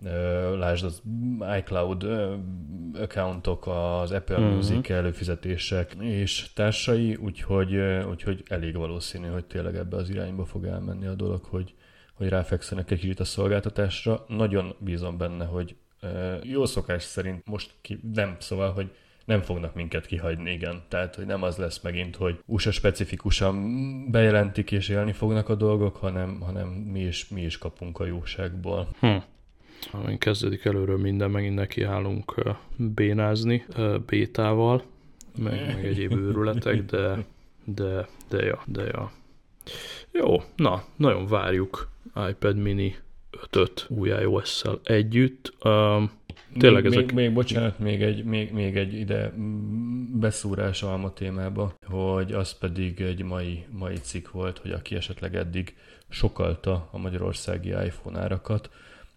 Lásd 0.58 0.86
az 0.86 1.02
iCloud 1.58 2.06
accountok, 2.94 3.68
az 3.68 4.12
Apple 4.12 4.38
uh-huh. 4.38 4.54
Music 4.54 4.90
előfizetések 4.90 5.96
és 6.00 6.48
társai, 6.54 7.16
úgyhogy, 7.16 7.76
úgyhogy 8.10 8.44
elég 8.48 8.76
valószínű, 8.76 9.28
hogy 9.28 9.46
tényleg 9.46 9.76
ebbe 9.76 9.98
az 9.98 10.10
irányba 10.10 10.46
fog 10.46 10.66
el 10.66 10.82
menni 10.84 11.06
a 11.06 11.14
dolog, 11.14 11.44
hogy, 11.44 11.74
hogy 12.14 12.30
ráfekszenek 12.30 12.92
egy 12.92 13.00
kicsit 13.00 13.20
a 13.20 13.24
szolgáltatásra. 13.24 14.26
Nagyon 14.28 14.76
bízom 14.80 15.18
benne, 15.18 15.46
hogy 15.46 15.76
jó 16.44 16.66
szokás 16.66 17.04
szerint 17.04 17.46
most 17.46 17.72
ki, 17.82 18.00
nem, 18.14 18.36
szóval, 18.40 18.72
hogy 18.72 18.92
nem 19.26 19.42
fognak 19.42 19.76
minket 19.76 20.06
kihagyni, 20.06 20.52
igen. 20.52 20.82
Tehát, 20.88 21.16
hogy 21.16 21.26
nem 21.26 21.44
az 21.44 21.58
lesz 21.58 21.82
megint, 21.82 22.16
hogy 22.16 22.40
USA 22.46 22.72
specifikusan 22.72 24.12
bejelentik 24.12 24.72
és 24.72 24.90
élni 24.90 25.12
fognak 25.12 25.50
a 25.50 25.56
dolgok, 25.56 25.96
hanem, 25.96 26.40
hanem 26.40 26.68
mi, 26.68 27.00
is, 27.00 27.28
mi 27.28 27.42
is 27.42 27.58
kapunk 27.58 28.00
a 28.00 28.06
jóságból. 28.06 28.88
Hm. 29.00 29.08
Amint 29.92 30.20
kezdődik 30.20 30.66
előről 30.66 30.98
minden, 30.98 31.32
megint 31.32 31.56
nekiállunk 31.56 32.56
bénázni 32.78 33.66
bétával, 34.06 34.84
meg, 35.38 35.66
meg 35.66 35.86
egyéb 35.86 36.12
őrületek, 36.12 36.86
de, 36.86 37.26
de, 37.64 38.08
de 38.30 38.44
ja, 38.44 38.64
de 38.66 38.84
ja. 38.84 39.12
Jó, 40.12 40.44
na, 40.56 40.84
nagyon 40.96 41.28
várjuk 41.28 41.90
iPad 42.30 42.58
mini 42.58 42.96
5-öt 43.52 43.86
új 43.90 44.10
iOS-szel 44.10 44.80
együtt. 44.84 45.54
Um, 45.64 46.12
tényleg 46.58 46.84
még, 46.84 46.92
ezek... 46.92 47.06
még, 47.06 47.14
még, 47.14 47.34
bocsánat, 47.34 47.80
még 47.80 48.02
egy, 48.02 48.24
még, 48.24 48.52
még 48.52 48.78
egy 48.78 48.94
ide 48.94 49.34
beszúrás 50.14 50.84
alma 50.84 51.14
témába, 51.14 51.74
hogy 51.86 52.32
az 52.32 52.58
pedig 52.58 53.02
egy 53.02 53.24
mai, 53.24 53.66
mai 53.70 53.96
cikk 53.96 54.32
volt, 54.32 54.58
hogy 54.58 54.72
aki 54.72 54.96
esetleg 54.96 55.36
eddig 55.36 55.76
sokalta 56.10 56.88
a 56.92 56.98
magyarországi 56.98 57.70
iPhone 57.70 58.20
árakat, 58.20 58.70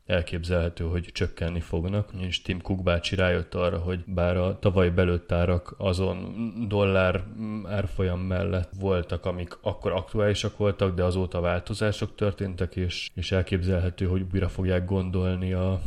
elképzelhető, 0.06 0.84
hogy 0.84 1.08
csökkenni 1.12 1.60
fognak, 1.60 2.10
és 2.18 2.42
Tim 2.42 2.60
Cook 2.60 2.82
bácsi 2.82 3.16
rájött 3.16 3.54
arra, 3.54 3.78
hogy 3.78 4.04
bár 4.06 4.36
a 4.36 4.58
tavaly 4.58 4.90
belőtt 4.90 5.32
árak 5.32 5.74
azon 5.78 6.34
dollár 6.68 7.24
árfolyam 7.64 8.20
mellett 8.20 8.70
voltak, 8.80 9.24
amik 9.24 9.58
akkor 9.60 9.92
aktuálisak 9.92 10.56
voltak, 10.56 10.94
de 10.94 11.04
azóta 11.04 11.40
változások 11.40 12.14
történtek, 12.14 12.76
és, 12.76 13.10
és 13.14 13.32
elképzelhető, 13.32 14.06
hogy 14.06 14.26
újra 14.32 14.48
fogják 14.48 14.84
gondolni 14.84 15.52
a, 15.52 15.80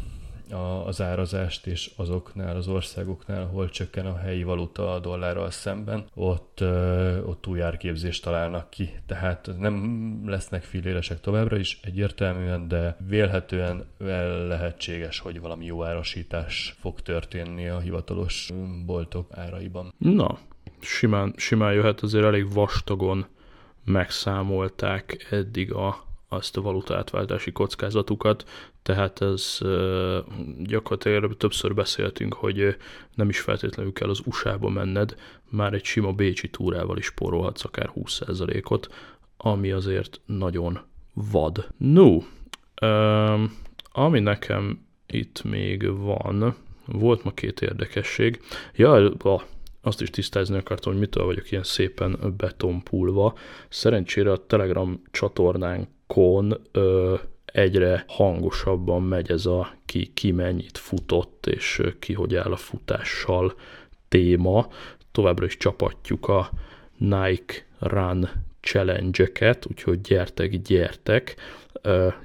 a, 0.51 0.85
az 0.87 1.01
árazást, 1.01 1.67
és 1.67 1.91
azoknál 1.95 2.55
az 2.55 2.67
országoknál, 2.67 3.41
ahol 3.41 3.69
csökken 3.69 4.05
a 4.05 4.17
helyi 4.17 4.43
valuta 4.43 4.93
a 4.93 4.99
dollárral 4.99 5.51
szemben, 5.51 6.05
ott, 6.15 6.61
ott 7.25 7.47
új 7.47 7.61
árképzést 7.61 8.23
találnak 8.23 8.69
ki. 8.69 8.89
Tehát 9.05 9.49
nem 9.57 10.23
lesznek 10.25 10.63
filélesek 10.63 11.19
továbbra 11.19 11.57
is 11.57 11.79
egyértelműen, 11.83 12.67
de 12.67 12.97
vélhetően 13.07 13.85
lehetséges, 14.47 15.19
hogy 15.19 15.39
valami 15.39 15.65
jó 15.65 15.83
árasítás 15.83 16.75
fog 16.79 17.01
történni 17.01 17.67
a 17.67 17.79
hivatalos 17.79 18.51
boltok 18.85 19.27
áraiban. 19.31 19.93
Na, 19.97 20.37
simán, 20.79 21.33
simán 21.37 21.73
jöhet, 21.73 22.01
azért 22.01 22.25
elég 22.25 22.53
vastagon 22.53 23.25
megszámolták 23.85 25.27
eddig 25.31 25.73
a 25.73 26.07
azt 26.29 26.57
a 26.57 26.61
valutátváltási 26.61 27.51
kockázatukat, 27.51 28.45
tehát 28.89 29.21
ez 29.21 29.57
gyakorlatilag 30.59 31.37
többször 31.37 31.73
beszéltünk, 31.73 32.33
hogy 32.33 32.75
nem 33.15 33.29
is 33.29 33.39
feltétlenül 33.39 33.93
kell 33.93 34.09
az 34.09 34.21
USA-ba 34.25 34.69
menned, 34.69 35.15
már 35.49 35.73
egy 35.73 35.83
sima 35.83 36.11
Bécsi 36.11 36.49
túrával 36.49 36.97
is 36.97 37.05
spórolhatsz 37.05 37.63
akár 37.63 37.91
20%-ot, 37.95 38.93
ami 39.37 39.71
azért 39.71 40.21
nagyon 40.25 40.79
vad. 41.13 41.67
No, 41.77 42.17
ami 43.91 44.19
nekem 44.19 44.85
itt 45.07 45.43
még 45.43 45.97
van, 45.97 46.55
volt 46.85 47.23
ma 47.23 47.31
két 47.31 47.61
érdekesség. 47.61 48.41
Ja, 48.75 49.11
azt 49.81 50.01
is 50.01 50.09
tisztázni 50.09 50.57
akartam, 50.57 50.91
hogy 50.91 51.01
mitől 51.01 51.25
vagyok 51.25 51.51
ilyen 51.51 51.63
szépen 51.63 52.33
betonpulva. 52.37 53.37
Szerencsére 53.69 54.31
a 54.31 54.45
Telegram 54.45 55.01
csatornánk 55.11 55.87
kon 56.07 56.57
ö, 56.71 57.15
egyre 57.53 58.03
hangosabban 58.07 59.03
megy 59.03 59.31
ez 59.31 59.45
a 59.45 59.71
ki, 59.85 60.11
ki 60.13 60.31
mennyit 60.31 60.77
futott, 60.77 61.45
és 61.45 61.81
ki 61.99 62.13
hogy 62.13 62.35
áll 62.35 62.51
a 62.51 62.55
futással 62.55 63.53
téma. 64.07 64.67
Továbbra 65.11 65.45
is 65.45 65.57
csapatjuk 65.57 66.27
a 66.27 66.49
Nike 66.97 67.65
Run 67.79 68.29
challenge-eket, 68.61 69.65
úgyhogy 69.69 70.01
gyertek, 70.01 70.61
gyertek. 70.61 71.35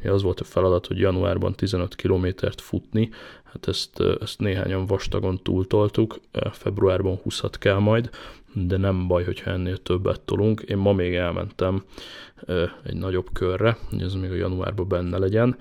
Az 0.04 0.22
volt 0.22 0.40
a 0.40 0.44
feladat, 0.44 0.86
hogy 0.86 0.98
januárban 0.98 1.54
15 1.54 1.94
kilométert 1.94 2.60
futni, 2.60 3.10
hát 3.44 3.68
ezt, 3.68 4.00
ezt 4.20 4.38
néhányan 4.38 4.86
vastagon 4.86 5.40
túltoltuk, 5.42 6.20
februárban 6.52 7.16
20 7.22 7.40
kell 7.58 7.78
majd, 7.78 8.10
de 8.54 8.76
nem 8.76 9.06
baj, 9.06 9.24
hogyha 9.24 9.50
ennél 9.50 9.76
többet 9.76 10.20
tolunk. 10.20 10.60
Én 10.60 10.76
ma 10.76 10.92
még 10.92 11.14
elmentem 11.14 11.84
egy 12.84 12.96
nagyobb 12.96 13.28
körre, 13.32 13.76
hogy 13.90 14.02
ez 14.02 14.14
még 14.14 14.30
a 14.30 14.34
januárban 14.34 14.88
benne 14.88 15.18
legyen, 15.18 15.56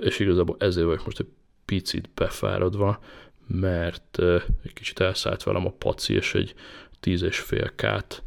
és 0.00 0.18
igazából 0.18 0.56
ezért 0.58 0.86
vagyok 0.86 1.04
most 1.04 1.20
egy 1.20 1.28
picit 1.64 2.08
befáradva, 2.14 3.00
mert 3.46 4.18
egy 4.62 4.72
kicsit 4.72 5.00
elszállt 5.00 5.42
velem 5.42 5.66
a 5.66 5.72
paci, 5.78 6.14
és 6.14 6.34
egy 6.34 6.54
tíz 7.00 7.22
és 7.22 7.38
fél 7.38 7.72
kát 7.74 8.22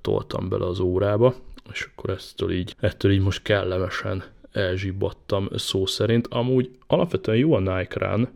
toltam 0.00 0.48
bele 0.48 0.66
az 0.66 0.80
órába, 0.80 1.34
és 1.72 1.88
akkor 1.92 2.10
ettől 2.10 2.50
így, 2.50 2.74
ettől 2.80 3.12
így 3.12 3.20
most 3.20 3.42
kellemesen 3.42 4.24
elzsibbattam 4.52 5.48
szó 5.54 5.86
szerint. 5.86 6.26
Amúgy 6.26 6.70
alapvetően 6.86 7.38
jó 7.38 7.52
a 7.52 7.58
Nike 7.58 8.06
Run, 8.08 8.28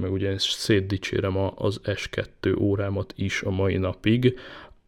meg 0.00 0.12
ugye 0.12 0.38
szétdicsérem 0.38 1.36
az 1.54 1.80
S2 1.84 2.60
órámat 2.60 3.12
is 3.16 3.42
a 3.42 3.50
mai 3.50 3.76
napig. 3.76 4.38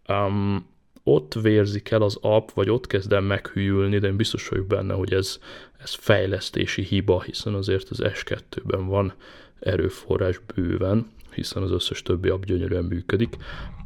Um, 0.09 0.69
ott 1.03 1.35
vérzik 1.35 1.91
el 1.91 2.03
az 2.03 2.19
app, 2.21 2.49
vagy 2.51 2.71
ott 2.71 2.87
kezd 2.87 3.21
meghűlni, 3.21 3.99
de 3.99 4.07
én 4.07 4.17
biztos 4.17 4.49
vagyok 4.49 4.67
benne, 4.67 4.95
hogy 4.95 5.13
ez, 5.13 5.39
ez 5.79 5.95
fejlesztési 5.95 6.83
hiba, 6.83 7.23
hiszen 7.23 7.55
azért 7.55 7.89
az 7.89 8.03
S2-ben 8.03 8.87
van 8.87 9.13
erőforrás 9.61 10.41
bőven, 10.55 11.07
hiszen 11.35 11.63
az 11.63 11.71
összes 11.71 12.03
többi 12.03 12.29
app 12.29 12.45
gyönyörűen 12.45 12.85
működik. 12.85 13.37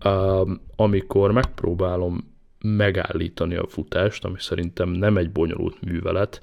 Um, 0.05 0.61
amikor 0.77 1.33
megpróbálom 1.33 2.33
megállítani 2.61 3.57
a 3.57 3.67
futást, 3.67 4.25
ami 4.25 4.37
szerintem 4.39 4.89
nem 4.89 5.17
egy 5.17 5.31
bonyolult 5.31 5.81
művelet, 5.81 6.41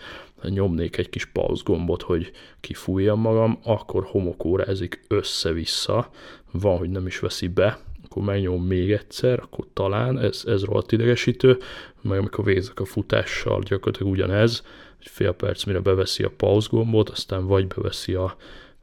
nyomnék 0.49 0.97
egy 0.97 1.09
kis 1.09 1.25
pauzgombot, 1.25 2.01
hogy 2.01 2.31
kifújjam 2.59 3.19
magam, 3.19 3.59
akkor 3.63 4.03
homokórázik 4.03 5.03
össze-vissza, 5.07 6.09
van, 6.51 6.77
hogy 6.77 6.89
nem 6.89 7.07
is 7.07 7.19
veszi 7.19 7.47
be, 7.47 7.79
akkor 8.05 8.23
megnyom 8.23 8.63
még 8.63 8.91
egyszer, 8.91 9.39
akkor 9.39 9.65
talán 9.73 10.19
ez, 10.19 10.43
ez 10.45 10.63
rohadt 10.63 10.91
idegesítő, 10.91 11.57
meg 12.01 12.17
amikor 12.17 12.43
végzek 12.43 12.79
a 12.79 12.85
futással, 12.85 13.61
gyakorlatilag 13.61 14.11
ugyanez, 14.11 14.63
egy 14.99 15.07
fél 15.07 15.31
perc 15.31 15.63
mire 15.63 15.79
beveszi 15.79 16.23
a 16.23 16.31
pauzgombot, 16.37 17.09
aztán 17.09 17.47
vagy 17.47 17.67
beveszi 17.67 18.13
a 18.13 18.35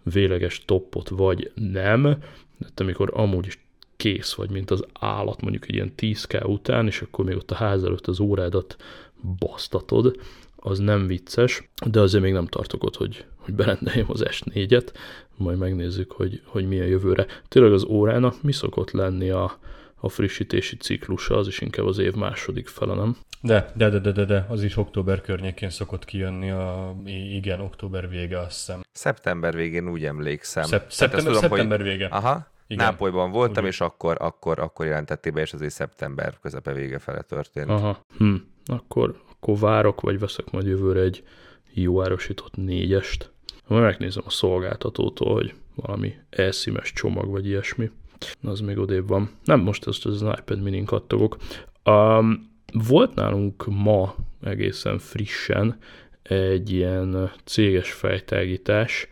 véleges 0.03 0.65
toppot, 0.65 1.09
vagy 1.09 1.51
nem, 1.55 2.03
de 2.59 2.83
amikor 2.83 3.11
amúgy 3.15 3.47
is 3.47 3.67
kész 3.97 4.35
vagy, 4.35 4.51
mint 4.51 4.71
az 4.71 4.85
állat 4.93 5.41
mondjuk 5.41 5.69
egy 5.69 5.75
ilyen 5.75 5.93
10k 5.97 6.49
után, 6.49 6.87
és 6.87 7.01
akkor 7.03 7.25
még 7.25 7.37
ott 7.37 7.51
a 7.51 7.55
ház 7.55 7.85
előtt 7.85 8.07
az 8.07 8.21
órádat 8.21 8.77
basztatod, 9.39 10.21
az 10.69 10.79
nem 10.79 11.07
vicces, 11.07 11.71
de 11.87 12.01
azért 12.01 12.23
még 12.23 12.33
nem 12.33 12.47
tartok 12.47 12.85
ott, 12.85 12.97
hogy, 12.97 13.25
hogy 13.37 13.55
berendeljem 13.55 14.07
az 14.09 14.25
S4-et, 14.27 14.93
majd 15.37 15.59
megnézzük, 15.59 16.13
hogy, 16.13 16.43
hogy 16.45 16.69
milyen 16.69 16.87
jövőre. 16.87 17.27
Tényleg 17.49 17.73
az 17.73 17.85
órának 17.85 18.43
mi 18.43 18.53
szokott 18.53 18.91
lenni 18.91 19.31
a, 19.31 19.59
a 20.01 20.09
frissítési 20.09 20.77
ciklusa, 20.77 21.37
az 21.37 21.47
is 21.47 21.61
inkább 21.61 21.87
az 21.87 21.99
év 21.99 22.15
második 22.15 22.69
fele, 22.69 22.95
nem? 22.95 23.17
De, 23.43 23.73
de, 23.75 23.89
de, 23.89 23.99
de, 23.99 24.13
de, 24.13 24.25
de, 24.25 24.47
az 24.49 24.63
is 24.63 24.77
október 24.77 25.21
környékén 25.21 25.71
szokott 25.71 26.05
kijönni, 26.05 26.51
a, 26.51 26.97
igen, 27.33 27.61
október 27.61 28.09
vége, 28.09 28.39
azt 28.39 28.57
hiszem. 28.57 28.81
Szeptember 28.93 29.55
végén 29.55 29.89
úgy 29.89 30.05
emlékszem. 30.05 30.65
Szep, 30.65 30.91
szeptember, 30.91 31.27
tudom, 31.27 31.41
szeptember 31.41 31.81
hogy... 31.81 31.89
vége. 31.89 32.07
Aha, 32.07 32.47
igen. 32.67 32.85
Nápolyban 32.85 33.31
voltam, 33.31 33.63
Úgy. 33.63 33.71
és 33.71 33.81
akkor, 33.81 34.17
akkor, 34.21 34.59
akkor 34.59 34.87
jelentették 34.87 35.33
be, 35.33 35.41
és 35.41 35.53
azért 35.53 35.73
szeptember 35.73 36.39
közepe 36.43 36.73
vége 36.73 36.99
fele 36.99 37.21
történt. 37.21 37.71
Aha, 37.71 38.05
hm. 38.19 38.35
akkor, 38.67 39.21
akkor 39.41 39.59
várok, 39.59 40.01
vagy 40.01 40.19
veszek 40.19 40.51
majd 40.51 40.67
jövőre 40.67 41.01
egy 41.01 41.23
jó 41.73 42.03
árosított 42.03 42.57
négyest. 42.57 43.31
Majd 43.67 43.83
megnézem 43.83 44.23
a 44.27 44.31
szolgáltatótól, 44.31 45.33
hogy 45.33 45.55
valami 45.75 46.15
elszímes 46.31 46.93
csomag, 46.93 47.31
vagy 47.31 47.47
ilyesmi. 47.47 47.91
Az 48.43 48.61
még 48.61 48.79
odébb 48.79 49.09
van. 49.09 49.31
Nem, 49.45 49.61
most 49.61 49.87
ezt 49.87 50.07
az 50.07 50.23
iPad 50.23 50.63
mini 50.63 50.85
kattogok. 50.85 51.37
Um, 51.85 52.51
volt 52.73 53.15
nálunk 53.15 53.67
ma 53.67 54.15
egészen 54.43 54.99
frissen 54.99 55.79
egy 56.23 56.71
ilyen 56.71 57.31
céges 57.45 57.93
fejtágítás. 57.93 59.11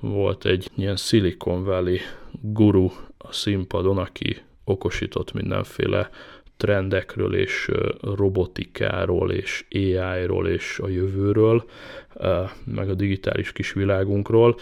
Volt 0.00 0.44
egy 0.44 0.70
ilyen 0.74 0.96
Silicon 0.96 1.64
Valley 1.64 1.98
guru 2.40 2.90
a 3.18 3.32
színpadon, 3.32 3.98
aki 3.98 4.42
okosított 4.64 5.32
mindenféle 5.32 6.10
trendekről 6.56 7.34
és 7.34 7.70
robotikáról 8.00 9.30
és 9.32 9.64
AI-ról 9.70 10.48
és 10.48 10.78
a 10.82 10.88
jövőről, 10.88 11.64
meg 12.64 12.90
a 12.90 12.94
digitális 12.94 13.52
kis 13.52 13.72
világunkról. 13.72 14.56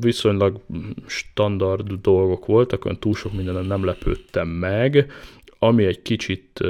Viszonylag 0.00 0.60
az 1.06 2.00
dolgok 2.00 2.46
voltak, 2.46 2.84
olyan 2.84 2.98
túl 2.98 3.14
sok 3.14 3.32
mindenen 3.32 3.64
nem 3.64 3.84
lepődtem 3.84 4.48
meg. 4.48 5.12
Ami 5.58 5.84
egy 5.84 6.02
kicsit 6.02 6.60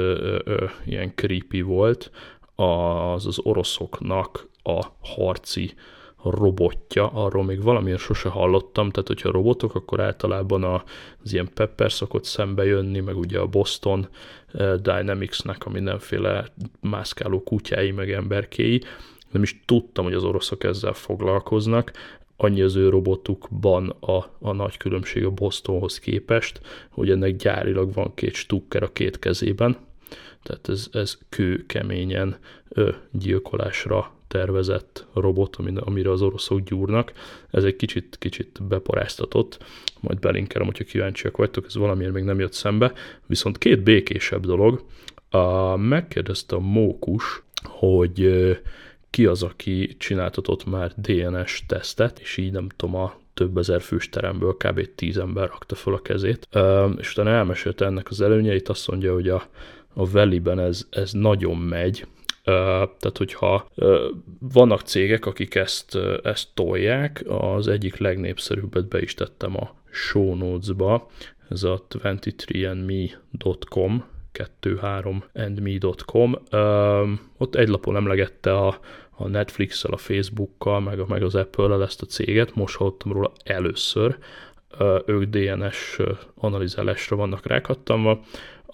ilyen 0.85 1.11
creepy 1.15 1.61
volt, 1.61 2.11
az 2.55 3.25
az 3.25 3.39
oroszoknak 3.39 4.47
a 4.63 4.85
harci 5.01 5.73
robotja, 6.31 7.07
arról 7.07 7.43
még 7.43 7.63
valamilyen 7.63 7.97
sose 7.97 8.29
hallottam, 8.29 8.89
tehát 8.89 9.07
hogyha 9.07 9.31
robotok, 9.31 9.75
akkor 9.75 9.99
általában 9.99 10.63
az 11.23 11.33
ilyen 11.33 11.49
Pepper 11.53 11.91
szokott 11.91 12.23
szembe 12.23 12.65
jönni, 12.65 12.99
meg 12.99 13.17
ugye 13.17 13.39
a 13.39 13.47
Boston 13.47 14.07
eh, 14.53 14.73
Dynamics-nek 14.73 15.65
a 15.65 15.69
mindenféle 15.69 16.45
mászkáló 16.81 17.43
kutyái, 17.43 17.91
meg 17.91 18.11
emberkéi. 18.11 18.81
Nem 19.31 19.43
is 19.43 19.61
tudtam, 19.65 20.03
hogy 20.03 20.13
az 20.13 20.23
oroszok 20.23 20.63
ezzel 20.63 20.93
foglalkoznak, 20.93 21.91
annyi 22.37 22.61
az 22.61 22.75
ő 22.75 22.89
robotukban 22.89 23.89
a, 23.99 24.25
a 24.39 24.51
nagy 24.51 24.77
különbség 24.77 25.25
a 25.25 25.31
Bostonhoz 25.31 25.99
képest, 25.99 26.61
hogy 26.89 27.09
ennek 27.09 27.35
gyárilag 27.35 27.93
van 27.93 28.13
két 28.13 28.33
stukker 28.33 28.83
a 28.83 28.91
két 28.91 29.19
kezében, 29.19 29.77
tehát 30.43 30.69
ez, 30.69 30.87
ez 30.91 31.17
kő 31.29 31.65
keményen 31.65 32.37
ö, 32.69 32.91
gyilkolásra 33.11 34.11
tervezett 34.33 35.05
robot, 35.13 35.55
amire 35.75 36.11
az 36.11 36.21
oroszok 36.21 36.59
gyúrnak. 36.59 37.11
Ez 37.51 37.63
egy 37.63 37.75
kicsit, 37.75 38.15
kicsit 38.19 38.63
beparáztatott, 38.67 39.63
majd 39.99 40.19
belinkelem, 40.19 40.67
hogyha 40.67 40.83
kíváncsiak 40.83 41.37
vagytok, 41.37 41.65
ez 41.65 41.75
valamiért 41.75 42.13
még 42.13 42.23
nem 42.23 42.39
jött 42.39 42.53
szembe. 42.53 42.93
Viszont 43.25 43.57
két 43.57 43.83
békésebb 43.83 44.45
dolog. 44.45 44.83
A, 45.29 45.75
megkérdezte 45.75 46.55
a 46.55 46.59
mókus, 46.59 47.43
hogy 47.63 48.29
ki 49.09 49.25
az, 49.25 49.43
aki 49.43 49.95
csináltatott 49.97 50.65
már 50.65 50.91
DNS 50.95 51.65
tesztet, 51.67 52.19
és 52.19 52.37
így 52.37 52.51
nem 52.51 52.67
tudom, 52.75 52.95
a 52.95 53.19
több 53.33 53.57
ezer 53.57 53.81
fős 53.81 54.09
teremből 54.09 54.57
kb. 54.57 54.95
tíz 54.95 55.17
ember 55.17 55.47
rakta 55.47 55.75
fel 55.75 55.93
a 55.93 56.01
kezét, 56.01 56.47
és 56.97 57.11
utána 57.11 57.29
elmesélte 57.29 57.85
ennek 57.85 58.09
az 58.09 58.21
előnyeit, 58.21 58.69
azt 58.69 58.87
mondja, 58.87 59.13
hogy 59.13 59.29
a, 59.29 59.47
a 59.93 60.09
Valley-ben 60.11 60.59
ez, 60.59 60.87
ez 60.89 61.11
nagyon 61.11 61.57
megy, 61.57 62.05
tehát, 62.43 63.17
hogyha 63.17 63.69
vannak 64.39 64.81
cégek, 64.81 65.25
akik 65.25 65.55
ezt, 65.55 65.97
ezt 66.23 66.47
tolják, 66.53 67.23
az 67.27 67.67
egyik 67.67 67.97
legnépszerűbbet 67.97 68.87
be 68.87 69.01
is 69.01 69.13
tettem 69.13 69.57
a 69.57 69.75
show 69.91 70.35
notes-ba, 70.35 71.07
ez 71.49 71.63
a 71.63 71.85
23andme.com, 71.89 74.05
23andme.com. 74.33 76.35
Ott 77.37 77.55
egy 77.55 77.67
lapon 77.67 77.95
emlegette 77.95 78.57
a, 78.57 78.79
a 79.09 79.27
Netflix-el, 79.27 79.91
a 79.91 79.97
Facebook-kal, 79.97 80.79
meg, 80.79 80.99
a, 80.99 81.05
meg 81.07 81.23
az 81.23 81.35
Apple-el 81.35 81.83
ezt 81.83 82.01
a 82.01 82.05
céget, 82.05 82.55
most 82.55 82.75
hallottam 82.75 83.11
róla 83.11 83.31
először, 83.43 84.17
ők 85.05 85.23
DNS 85.23 85.99
analizálásra 86.35 87.15
vannak 87.15 87.47
rákattamva. 87.47 88.19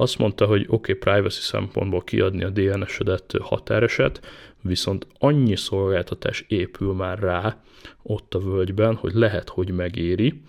Azt 0.01 0.17
mondta, 0.17 0.45
hogy 0.45 0.65
oké, 0.67 0.91
okay, 0.91 1.13
privacy 1.13 1.41
szempontból 1.41 2.03
kiadni 2.03 2.43
a 2.43 2.49
DNS-edet 2.49 3.35
határeset, 3.41 4.25
viszont 4.61 5.07
annyi 5.17 5.55
szolgáltatás 5.55 6.45
épül 6.47 6.93
már 6.93 7.19
rá 7.19 7.61
ott 8.01 8.33
a 8.33 8.39
völgyben, 8.39 8.95
hogy 8.95 9.13
lehet, 9.13 9.49
hogy 9.49 9.71
megéri, 9.71 10.41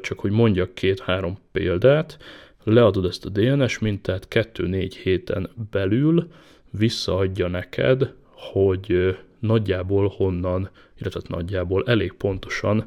csak 0.00 0.18
hogy 0.20 0.30
mondjak 0.30 0.74
két-három 0.74 1.38
példát, 1.52 2.18
leadod 2.64 3.04
ezt 3.04 3.24
a 3.24 3.28
DNS 3.28 3.78
mintát, 3.78 4.26
2-4 4.30 4.92
héten 5.02 5.50
belül 5.70 6.28
visszaadja 6.70 7.48
neked, 7.48 8.12
hogy 8.30 9.16
nagyjából 9.38 10.08
honnan, 10.16 10.70
illetve 10.98 11.20
nagyjából 11.26 11.84
elég 11.86 12.12
pontosan 12.12 12.84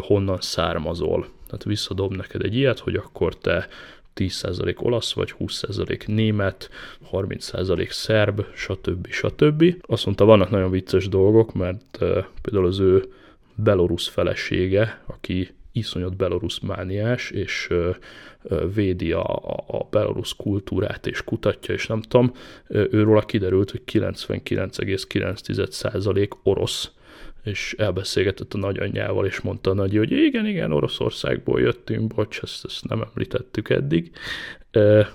honnan 0.00 0.38
származol. 0.40 1.26
Tehát 1.46 1.64
visszadob 1.64 2.16
neked 2.16 2.42
egy 2.42 2.54
ilyet, 2.54 2.78
hogy 2.78 2.94
akkor 2.94 3.38
te 3.38 3.68
10% 4.18 4.78
olasz 4.78 5.12
vagy, 5.12 5.34
20% 5.38 6.06
német, 6.06 6.70
30% 7.12 7.90
szerb, 7.90 8.44
stb. 8.54 9.06
stb. 9.10 9.74
Azt 9.80 10.04
mondta, 10.04 10.24
vannak 10.24 10.50
nagyon 10.50 10.70
vicces 10.70 11.08
dolgok, 11.08 11.54
mert 11.54 11.98
például 12.42 12.66
az 12.66 12.78
ő 12.78 13.04
belorusz 13.54 14.06
felesége, 14.06 15.02
aki 15.06 15.48
iszonyat 15.72 16.16
belorusz 16.16 16.58
mániás, 16.58 17.30
és 17.30 17.68
védi 18.74 19.12
a, 19.12 19.36
a 19.66 19.86
belorusz 19.90 20.32
kultúrát, 20.32 21.06
és 21.06 21.24
kutatja, 21.24 21.74
és 21.74 21.86
nem 21.86 22.00
tudom, 22.00 22.32
őről 22.68 23.20
kiderült, 23.20 23.70
hogy 23.70 23.82
99,9% 23.92 26.28
orosz, 26.42 26.90
és 27.44 27.74
elbeszélgetett 27.78 28.54
a 28.54 28.58
nagyanyjával, 28.58 29.26
és 29.26 29.40
mondta 29.40 29.70
a 29.70 29.74
nagy, 29.74 29.96
hogy 29.96 30.12
igen, 30.12 30.46
igen, 30.46 30.72
Oroszországból 30.72 31.60
jöttünk, 31.60 32.14
bocs, 32.14 32.40
ezt, 32.42 32.64
ezt 32.64 32.88
nem 32.88 33.02
említettük 33.02 33.70
eddig. 33.70 34.10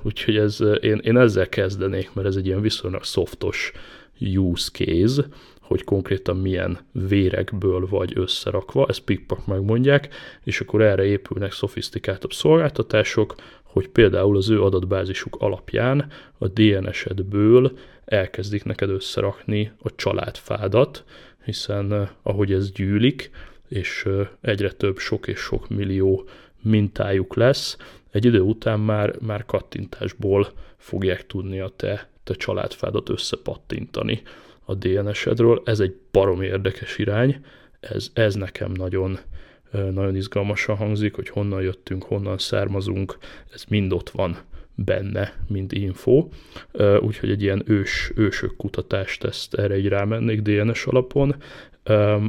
Úgyhogy 0.02 0.38
ez, 0.38 0.60
én, 0.82 0.98
én 1.04 1.18
ezzel 1.18 1.50
kezdenék, 1.50 2.14
mert 2.14 2.28
ez 2.28 2.36
egy 2.36 2.46
ilyen 2.46 2.62
viszonylag 2.62 3.04
softos 3.04 3.72
use 4.20 4.70
case, 4.72 5.28
hogy 5.62 5.84
konkrétan 5.84 6.38
milyen 6.38 6.80
vérekből 6.92 7.88
vagy 7.88 8.12
összerakva, 8.16 8.86
ezt 8.90 9.04
pikpak 9.04 9.46
megmondják, 9.46 10.16
és 10.44 10.60
akkor 10.60 10.82
erre 10.82 11.06
épülnek 11.06 11.52
szofisztikáltabb 11.52 12.34
szolgáltatások, 12.34 13.36
hogy 13.64 13.88
például 13.88 14.38
az 14.38 14.50
ő 14.50 14.62
adatbázisuk 14.62 15.36
alapján 15.40 16.12
a 16.38 16.48
DNS-edből 16.48 17.78
elkezdik 18.06 18.64
neked 18.64 18.90
összerakni 18.90 19.72
a 19.84 19.96
családfádat, 19.96 21.04
hiszen 21.44 21.94
eh, 21.94 22.10
ahogy 22.22 22.54
ez 22.54 22.72
gyűlik, 22.72 23.30
és 23.68 24.04
eh, 24.06 24.28
egyre 24.42 24.72
több 24.72 24.98
sok 24.98 25.28
és 25.28 25.40
sok 25.40 25.70
millió 25.70 26.28
mintájuk 26.62 27.36
lesz, 27.36 27.78
egy 28.12 28.26
idő 28.26 28.40
után 28.40 28.80
már, 28.80 29.16
már 29.20 29.46
kattintásból 29.46 30.52
fogják 30.78 31.28
tudni 31.28 31.60
a 31.60 31.70
te, 31.76 32.10
te 32.24 32.34
családfádat 32.34 33.10
összepattintani 33.10 34.22
a 34.66 34.76
DNS-edről. 34.76 35.62
Ez 35.66 35.80
egy 35.80 35.96
barom 36.12 36.42
érdekes 36.42 36.98
irány, 36.98 37.46
ez, 37.80 38.10
ez 38.14 38.36
nekem 38.36 38.72
nagyon, 38.72 39.20
nagyon 39.72 40.16
izgalmasan 40.16 40.76
hangzik, 40.76 41.16
hogy 41.16 41.30
honnan 41.30 41.62
jöttünk, 41.62 42.04
honnan 42.04 42.38
származunk, 42.38 43.18
ez 43.54 43.64
mind 43.68 43.94
ott 43.94 44.10
van 44.10 44.38
benne, 44.76 45.34
mint 45.48 45.72
info, 45.72 46.28
úgyhogy 47.00 47.30
egy 47.30 47.42
ilyen 47.42 47.64
ős, 47.66 48.12
ősök 48.16 48.56
kutatást 48.56 49.24
ezt 49.24 49.54
erre 49.54 49.78
így 49.78 49.88
rámennék 49.88 50.42
DNS 50.42 50.86
alapon. 50.86 51.36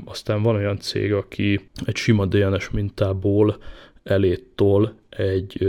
Aztán 0.04 0.42
van 0.42 0.54
olyan 0.54 0.78
cég, 0.78 1.12
aki 1.12 1.60
egy 1.84 1.96
sima 1.96 2.26
DNS 2.26 2.70
mintából 2.70 3.58
eléttól 4.02 4.94
egy 5.08 5.68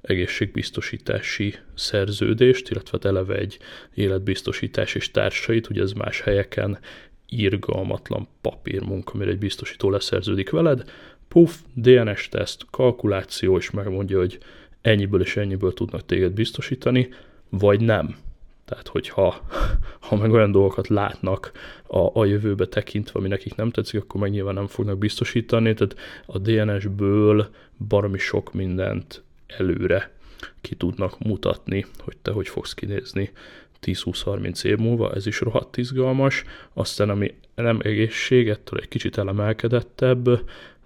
egészségbiztosítási 0.00 1.54
szerződést, 1.74 2.70
illetve 2.70 2.90
hát 2.92 3.04
eleve 3.04 3.34
egy 3.34 3.58
életbiztosítás 3.94 4.94
és 4.94 5.10
társait, 5.10 5.68
ugye 5.68 5.82
ez 5.82 5.92
más 5.92 6.20
helyeken 6.20 6.78
irgalmatlan 7.28 8.28
papírmunka, 8.40 9.12
amire 9.14 9.30
egy 9.30 9.38
biztosító 9.38 9.90
leszerződik 9.90 10.50
veled, 10.50 10.90
puff, 11.28 11.54
DNS-teszt, 11.74 12.66
kalkuláció, 12.70 13.56
és 13.56 13.70
megmondja, 13.70 14.18
hogy 14.18 14.38
ennyiből 14.84 15.20
és 15.20 15.36
ennyiből 15.36 15.74
tudnak 15.74 16.06
téged 16.06 16.32
biztosítani, 16.32 17.08
vagy 17.48 17.80
nem. 17.80 18.16
Tehát, 18.64 18.88
hogyha 18.88 19.44
ha 20.06 20.16
meg 20.16 20.32
olyan 20.32 20.52
dolgokat 20.52 20.88
látnak 20.88 21.52
a, 21.86 22.20
a 22.20 22.24
jövőbe 22.24 22.66
tekintve, 22.66 23.18
ami 23.18 23.28
nekik 23.28 23.54
nem 23.54 23.70
tetszik, 23.70 24.00
akkor 24.00 24.20
meg 24.20 24.30
nyilván 24.30 24.54
nem 24.54 24.66
fognak 24.66 24.98
biztosítani. 24.98 25.74
Tehát 25.74 25.96
a 26.26 26.38
DNS-ből 26.38 27.48
baromi 27.88 28.18
sok 28.18 28.52
mindent 28.52 29.22
előre 29.46 30.10
ki 30.60 30.74
tudnak 30.74 31.18
mutatni, 31.18 31.86
hogy 31.98 32.16
te 32.16 32.30
hogy 32.30 32.48
fogsz 32.48 32.74
kinézni 32.74 33.30
10-20-30 33.82 34.64
év 34.64 34.78
múlva, 34.78 35.12
ez 35.12 35.26
is 35.26 35.40
rohadt 35.40 35.76
izgalmas. 35.76 36.44
Aztán, 36.72 37.10
ami 37.10 37.34
nem 37.54 37.78
egészség, 37.82 38.48
ettől 38.48 38.78
egy 38.80 38.88
kicsit 38.88 39.18
elemelkedettebb, 39.18 40.28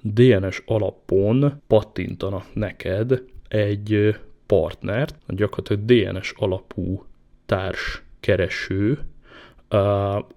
DNS 0.02 0.62
alapon 0.66 1.62
pattintanak 1.66 2.54
neked 2.54 3.22
egy 3.48 4.16
partnert, 4.46 5.14
gyakorlatilag 5.26 5.84
DNS 5.84 6.32
alapú 6.36 7.04
társ 7.46 8.02
kereső, 8.20 8.98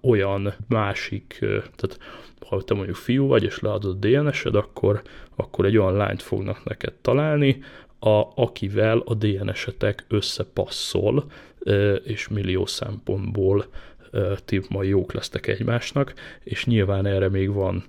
olyan 0.00 0.54
másik, 0.68 1.36
tehát 1.76 1.98
ha 2.46 2.62
te 2.62 2.74
mondjuk 2.74 2.96
fiú 2.96 3.26
vagy, 3.26 3.42
és 3.42 3.60
leadod 3.60 4.06
DNS-ed, 4.06 4.54
akkor, 4.54 5.02
akkor 5.36 5.64
egy 5.64 5.76
olyan 5.76 5.96
lányt 5.96 6.22
fognak 6.22 6.64
neked 6.64 6.92
találni, 6.92 7.62
a, 7.98 8.22
akivel 8.34 8.98
a 8.98 9.14
DNS-etek 9.14 10.04
összepasszol, 10.08 11.24
és 12.04 12.28
millió 12.28 12.66
szempontból 12.66 13.66
ti 14.44 14.60
majd 14.68 14.88
jók 14.88 15.12
lesztek 15.12 15.46
egymásnak, 15.46 16.14
és 16.42 16.64
nyilván 16.64 17.06
erre 17.06 17.28
még 17.28 17.52
van 17.52 17.84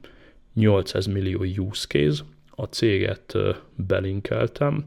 800 0.54 1.06
millió 1.06 1.44
use 1.44 1.88
case, 1.88 2.24
a 2.56 2.64
céget 2.64 3.34
belinkeltem, 3.76 4.86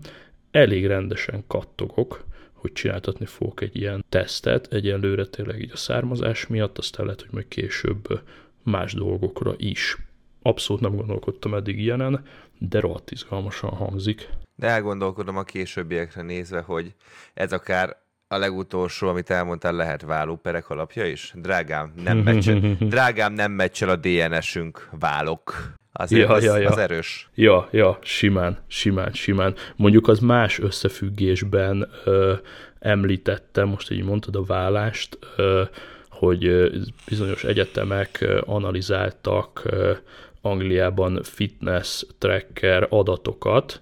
elég 0.57 0.87
rendesen 0.87 1.45
kattogok, 1.47 2.25
hogy 2.53 2.73
csináltatni 2.73 3.27
fogok 3.27 3.61
egy 3.61 3.77
ilyen 3.77 4.05
tesztet, 4.09 4.73
egyelőre 4.73 5.27
tényleg 5.27 5.61
így 5.61 5.71
a 5.73 5.77
származás 5.77 6.47
miatt, 6.47 6.79
aztán 6.79 7.07
lehet, 7.07 7.21
hogy 7.21 7.31
majd 7.33 7.49
később 7.49 8.21
más 8.63 8.93
dolgokra 8.93 9.55
is. 9.57 9.97
Abszolút 10.43 10.83
nem 10.83 10.97
gondolkodtam 10.97 11.55
eddig 11.55 11.79
ilyenen, 11.79 12.25
de 12.59 12.81
rohadt 12.81 13.11
izgalmasan 13.11 13.71
hangzik. 13.71 14.29
De 14.55 14.67
elgondolkodom 14.67 15.37
a 15.37 15.43
későbbiekre 15.43 16.23
nézve, 16.23 16.61
hogy 16.61 16.95
ez 17.35 17.53
akár 17.53 17.97
a 18.29 18.37
legutolsó, 18.37 19.09
amit 19.09 19.31
elmondtál, 19.31 19.73
lehet 19.73 20.03
vállóperek 20.03 20.71
alapja 20.71 21.07
is? 21.07 21.33
Drágám, 21.35 21.93
nem 22.05 22.19
meccsel, 22.19 22.61
drágám, 22.81 23.33
nem 23.33 23.53
meccsel 23.53 23.89
a 23.89 23.97
DNS-ünk 23.97 24.89
válok. 24.99 25.75
Azért 25.99 26.29
ja, 26.29 26.35
az, 26.35 26.45
ja, 26.45 26.57
ja. 26.57 26.71
az 26.71 26.79
erős. 26.79 27.29
Ja, 27.35 27.69
ja, 27.71 27.99
simán, 28.03 28.59
simán, 28.67 29.13
simán. 29.13 29.55
Mondjuk 29.77 30.09
az 30.09 30.19
más 30.19 30.59
összefüggésben 30.59 31.89
ö, 32.05 32.33
említettem, 32.79 33.69
most 33.69 33.91
így 33.91 34.05
mondtad 34.05 34.37
a 34.37 34.45
vállást, 34.45 35.19
ö, 35.37 35.63
hogy 36.11 36.71
bizonyos 37.09 37.45
egyetemek 37.45 38.27
analizáltak 38.45 39.63
ö, 39.65 39.93
Angliában 40.41 41.23
fitness 41.23 42.05
tracker 42.19 42.87
adatokat, 42.91 43.81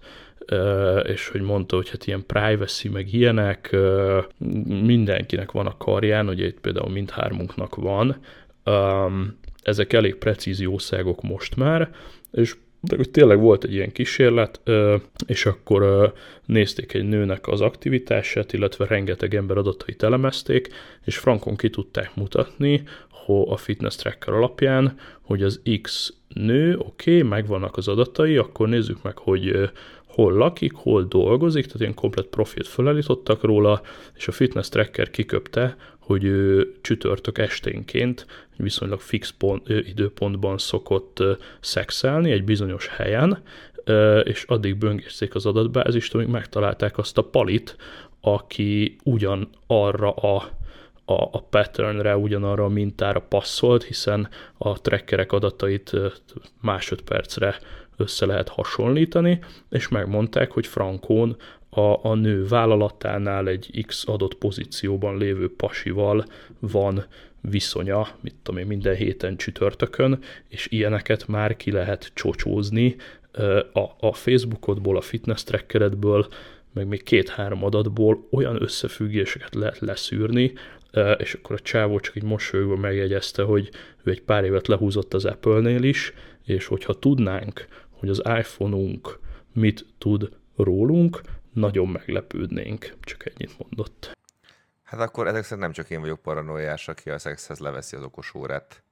és 1.03 1.29
hogy 1.29 1.41
mondta, 1.41 1.77
hogy 1.77 1.91
hát 1.91 2.07
ilyen 2.07 2.27
privacy, 2.27 2.89
meg 2.89 3.13
ilyenek, 3.13 3.77
mindenkinek 4.67 5.53
van 5.53 5.67
a 5.67 5.77
karján, 5.77 6.29
ugye 6.29 6.47
itt 6.47 6.61
például 6.61 6.91
mindhármunknak 6.91 7.75
van, 7.75 8.17
ezek 9.65 9.93
elég 9.93 10.15
precíz 10.15 10.61
jószágok 10.61 11.23
most 11.23 11.57
már, 11.57 11.95
és 12.33 12.55
de 12.81 12.97
hogy 12.97 13.11
tényleg 13.11 13.41
volt 13.41 13.65
egy 13.65 13.73
ilyen 13.73 13.93
kísérlet, 13.93 14.61
és 15.27 15.47
akkor 15.47 16.13
nézték 16.45 16.95
egy 16.95 17.05
nőnek 17.05 17.49
az 17.49 17.61
aktivitását, 17.61 18.53
illetve 18.53 18.87
rengeteg 18.87 19.35
ember 19.35 19.57
adatait 19.57 20.03
elemezték, 20.03 20.69
és 21.05 21.17
frankon 21.17 21.57
ki 21.57 21.71
tudták 21.71 22.15
mutatni, 22.15 22.83
a 23.27 23.57
fitness 23.57 23.97
tracker 23.97 24.35
alapján, 24.35 24.99
hogy 25.21 25.43
az 25.43 25.61
X 25.83 26.13
nő, 26.29 26.77
oké, 26.79 27.17
okay, 27.17 27.29
megvannak 27.29 27.77
az 27.77 27.89
adatai, 27.89 28.37
akkor 28.37 28.69
nézzük 28.69 29.03
meg, 29.03 29.19
hogy 29.19 29.71
hol 30.15 30.33
lakik, 30.33 30.73
hol 30.75 31.03
dolgozik, 31.03 31.65
tehát 31.65 31.81
ilyen 31.81 31.95
komplet 31.95 32.27
profilt 32.27 32.69
felállítottak 32.69 33.43
róla, 33.43 33.81
és 34.17 34.29
a 34.29 34.33
fitness 34.33 34.69
tracker 34.69 35.11
kiköpte, 35.11 35.77
hogy 35.99 36.25
ő 36.25 36.73
csütörtök 36.81 37.39
esténként 37.39 38.27
viszonylag 38.57 39.01
fix 39.01 39.31
pont, 39.31 39.69
időpontban 39.69 40.59
szokott 40.59 41.23
szexelni 41.61 42.31
egy 42.31 42.45
bizonyos 42.45 42.87
helyen, 42.87 43.43
és 44.23 44.45
addig 44.49 44.77
böngészték 44.77 45.35
az 45.35 45.47
adatbázist, 45.47 46.15
amíg 46.15 46.27
megtalálták 46.29 46.99
azt 46.99 47.19
a 47.19 47.23
palit, 47.23 47.77
aki 48.21 48.97
ugyan 49.05 49.49
arra 49.67 50.11
a, 50.11 50.37
a, 51.05 51.23
a 51.33 51.43
patternre, 51.43 52.17
ugyanarra 52.17 52.65
a 52.65 52.69
mintára 52.69 53.21
passzolt, 53.21 53.85
hiszen 53.85 54.29
a 54.59 54.81
trackerek 54.81 55.33
adatait 55.33 55.93
másodpercre 56.61 57.59
össze 57.97 58.27
lehet 58.27 58.49
hasonlítani, 58.49 59.39
és 59.71 59.89
megmondták, 59.89 60.51
hogy 60.51 60.67
Frankón 60.67 61.37
a, 61.71 62.09
a 62.09 62.15
nő 62.15 62.47
vállalatánál 62.47 63.49
egy 63.49 63.85
X 63.87 64.09
adott 64.09 64.35
pozícióban 64.35 65.19
lévő 65.19 65.55
pasival 65.57 66.25
van 66.59 67.05
viszonya, 67.41 68.09
mit 68.21 68.35
tudom 68.43 68.61
én, 68.61 68.67
minden 68.67 68.95
héten 68.95 69.37
csütörtökön, 69.37 70.19
és 70.49 70.67
ilyeneket 70.71 71.27
már 71.27 71.57
ki 71.57 71.71
lehet 71.71 72.11
csocsózni 72.15 72.97
a, 73.73 74.07
a 74.07 74.13
Facebookodból, 74.13 74.97
a 74.97 75.01
fitness 75.01 75.43
trackeredből, 75.43 76.27
meg 76.73 76.87
még 76.87 77.03
két-három 77.03 77.65
adatból 77.65 78.27
olyan 78.31 78.63
összefüggéseket 78.63 79.55
lehet 79.55 79.79
leszűrni, 79.79 80.53
és 81.19 81.35
akkor 81.35 81.57
a 81.57 81.63
csávó 81.63 82.01
csak 82.01 82.17
egy 82.17 82.23
mosolyogva 82.23 82.77
megjegyezte, 82.77 83.43
hogy 83.43 83.71
ő 84.03 84.11
egy 84.11 84.23
pár 84.23 84.45
évet 84.45 84.69
lehúzott 84.69 85.15
az 85.15 85.25
Apple-nél 85.25 85.83
is, 85.83 86.13
és 86.45 86.67
hogyha 86.67 86.99
tudnánk, 86.99 87.67
hogy 87.99 88.09
az 88.09 88.23
iPhone-unk 88.25 89.19
mit 89.53 89.87
tud 89.99 90.29
rólunk, 90.57 91.21
nagyon 91.53 91.89
meglepődnénk. 91.89 92.97
Csak 93.01 93.27
ennyit 93.27 93.59
mondott. 93.59 94.13
Hát 94.83 95.01
akkor 95.01 95.27
ezek 95.27 95.43
szerint 95.43 95.61
nem 95.61 95.73
csak 95.73 95.91
én 95.91 96.01
vagyok 96.01 96.23
paranoiás, 96.23 96.89
aki 96.89 97.11
a 97.11 97.19
szexhez 97.19 97.59
leveszi 97.59 97.97
az 97.97 98.03
okos 98.03 98.35
órát. 98.35 98.85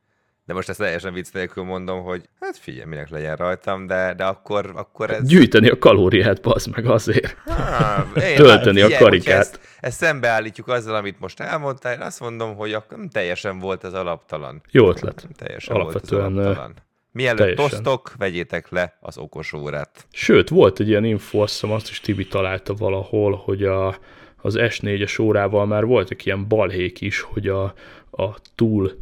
De 0.45 0.55
most 0.55 0.69
ezt 0.69 0.79
teljesen 0.79 1.13
vicc 1.13 1.33
nélkül 1.33 1.65
mondom, 1.65 2.03
hogy 2.03 2.29
hát 2.41 2.57
figyelj, 2.57 2.89
minek 2.89 3.09
legyen 3.09 3.37
rajtam, 3.37 3.87
de, 3.87 4.15
de 4.15 4.25
akkor, 4.25 4.73
akkor 4.75 5.11
ez... 5.11 5.27
Gyűjteni 5.27 5.69
a 5.69 5.79
kalóriát, 5.79 6.41
bazd 6.41 6.71
meg 6.75 6.87
azért. 6.87 7.37
Ha, 7.45 8.07
én 8.21 8.37
Tölteni 8.37 8.81
figyelj, 8.81 8.95
a 8.95 8.99
karikát. 8.99 9.39
Ezt, 9.39 9.61
ezt 9.81 9.97
szembeállítjuk 9.97 10.69
azzal, 10.69 10.95
amit 10.95 11.21
most 11.21 11.41
elmondtál, 11.41 11.95
én 11.95 12.01
azt 12.01 12.21
mondom, 12.21 12.57
hogy 12.57 12.73
akkor 12.73 12.99
teljesen 13.13 13.59
volt 13.59 13.85
ez 13.85 13.93
alaptalan. 13.93 14.63
Jó 14.71 14.89
ötlet. 14.89 15.29
Teljesen 15.37 15.75
Alapvetően 15.75 16.23
volt 16.23 16.39
ez 16.39 16.45
alaptalan. 16.45 16.75
Mielőtt 17.13 17.59
osztok, 17.59 18.13
vegyétek 18.19 18.69
le 18.69 18.97
az 19.01 19.19
okos 19.19 19.53
órát. 19.53 20.07
Sőt, 20.13 20.49
volt 20.49 20.81
egy 20.81 20.89
ilyen 20.89 21.05
info, 21.05 21.39
azt 21.39 21.53
hiszem 21.53 21.71
azt 21.71 21.89
is 21.89 22.01
Tibi 22.01 22.27
találta 22.27 22.75
valahol, 22.75 23.35
hogy 23.45 23.65
a, 23.65 23.89
az 24.37 24.57
S4-es 24.59 25.21
órával 25.21 25.67
már 25.67 25.85
voltak 25.85 26.25
ilyen 26.25 26.49
balhék 26.49 27.01
is, 27.01 27.21
hogy 27.21 27.49
a, 27.49 27.75
a 28.11 28.37
túl 28.55 28.93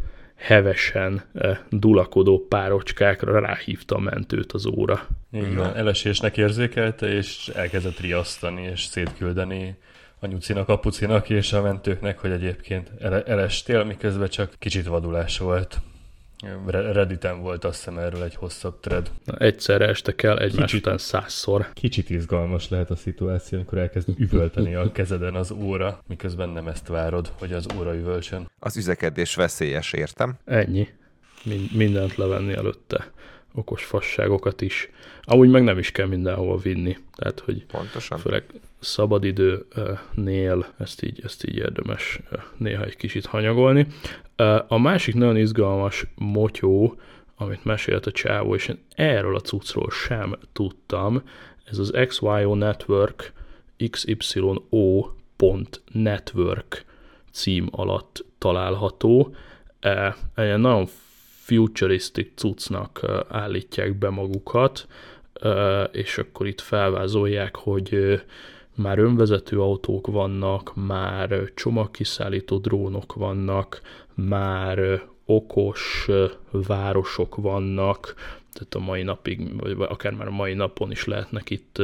hevesen 0.40 1.22
eh, 1.34 1.58
dulakodó 1.70 2.46
párocskákra 2.48 3.40
ráhívta 3.40 3.96
a 3.96 4.00
mentőt 4.00 4.52
az 4.52 4.66
óra. 4.66 5.06
Így 5.32 5.56
van, 5.56 5.76
elesésnek 5.76 6.36
érzékelte, 6.36 7.12
és 7.12 7.48
elkezdett 7.54 8.00
riasztani, 8.00 8.62
és 8.62 8.84
szétküldeni 8.84 9.76
a 10.18 10.26
nyucinak, 10.26 10.68
a 10.68 10.78
pucinak 10.78 11.30
és 11.30 11.52
a 11.52 11.62
mentőknek, 11.62 12.18
hogy 12.18 12.30
egyébként 12.30 12.90
elestél, 13.26 13.84
miközben 13.84 14.28
csak 14.28 14.54
kicsit 14.58 14.86
vadulás 14.86 15.38
volt. 15.38 15.80
Redditen 16.66 17.40
volt 17.40 17.64
azt 17.64 17.76
hiszem 17.76 17.98
erről 17.98 18.22
egy 18.22 18.34
hosszabb 18.34 18.80
thread. 18.80 19.10
Na, 19.24 19.36
egyszerre 19.36 19.88
estek 19.88 20.22
el 20.22 20.38
egymás 20.38 20.70
kicsit, 20.70 20.86
után 20.86 20.98
százszor. 20.98 21.72
Kicsit 21.72 22.10
izgalmas 22.10 22.68
lehet 22.68 22.90
a 22.90 22.96
szituáció, 22.96 23.58
amikor 23.58 23.78
elkezd 23.78 24.08
üvölteni 24.16 24.74
a 24.74 24.92
kezeden 24.92 25.34
az 25.34 25.50
óra, 25.50 26.02
miközben 26.06 26.48
nem 26.48 26.68
ezt 26.68 26.86
várod, 26.86 27.32
hogy 27.38 27.52
az 27.52 27.66
óra 27.78 27.94
üvölcsön. 27.94 28.50
Az 28.58 28.76
üzekedés 28.76 29.34
veszélyes, 29.34 29.92
értem? 29.92 30.38
Ennyi. 30.44 30.88
Mind, 31.44 31.74
mindent 31.74 32.16
levenni 32.16 32.52
előtte. 32.52 33.10
Okos 33.54 33.84
fasságokat 33.84 34.60
is. 34.60 34.90
Amúgy 35.22 35.48
meg 35.48 35.62
nem 35.62 35.78
is 35.78 35.92
kell 35.92 36.06
mindenhova 36.06 36.56
vinni. 36.56 36.96
Tehát, 37.14 37.40
hogy 37.40 37.66
Pontosan. 37.66 38.18
főleg 38.18 38.44
szabadidőnél 38.78 40.66
ezt 40.78 41.02
így, 41.02 41.20
ezt 41.24 41.48
így 41.48 41.56
érdemes 41.56 42.20
néha 42.56 42.84
egy 42.84 42.96
kicsit 42.96 43.26
hanyagolni. 43.26 43.86
A 44.68 44.78
másik 44.78 45.14
nagyon 45.14 45.36
izgalmas 45.36 46.06
motyó, 46.14 47.00
amit 47.36 47.64
mesélt 47.64 48.06
a 48.06 48.10
csávó, 48.10 48.54
és 48.54 48.68
én 48.68 48.78
erről 48.94 49.34
a 49.34 49.40
cuccról 49.40 49.90
sem 49.90 50.36
tudtam, 50.52 51.22
ez 51.64 51.78
az 51.78 51.92
XYO 52.06 52.54
Network 52.54 53.32
XYO.network 53.90 56.84
cím 57.32 57.68
alatt 57.70 58.24
található. 58.38 59.34
Egy 60.34 60.58
nagyon 60.58 60.86
futuristic 61.50 62.30
cuccnak 62.34 63.24
állítják 63.28 63.98
be 63.98 64.10
magukat, 64.10 64.86
és 65.92 66.18
akkor 66.18 66.46
itt 66.46 66.60
felvázolják, 66.60 67.56
hogy 67.56 68.20
már 68.74 68.98
önvezető 68.98 69.60
autók 69.60 70.06
vannak, 70.06 70.72
már 70.74 71.50
csomagkiszállító 71.54 72.58
drónok 72.58 73.14
vannak, 73.14 73.80
már 74.14 75.02
okos 75.24 76.08
városok 76.50 77.36
vannak, 77.36 78.14
tehát 78.52 78.74
a 78.74 78.78
mai 78.78 79.02
napig, 79.02 79.60
vagy 79.76 79.88
akár 79.88 80.12
már 80.12 80.26
a 80.26 80.30
mai 80.30 80.54
napon 80.54 80.90
is 80.90 81.04
lehetnek 81.04 81.50
itt 81.50 81.82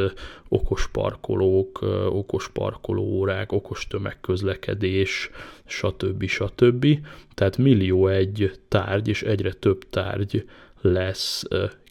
okos 0.49 0.89
parkolók, 0.89 1.83
okos 2.09 2.49
parkolóórák, 2.49 3.53
okos 3.53 3.87
tömegközlekedés, 3.87 5.31
stb. 5.65 6.27
stb. 6.27 6.87
Tehát 7.35 7.57
millió 7.57 8.07
egy 8.07 8.61
tárgy, 8.69 9.09
és 9.09 9.23
egyre 9.23 9.53
több 9.53 9.89
tárgy 9.91 10.49
lesz 10.81 11.45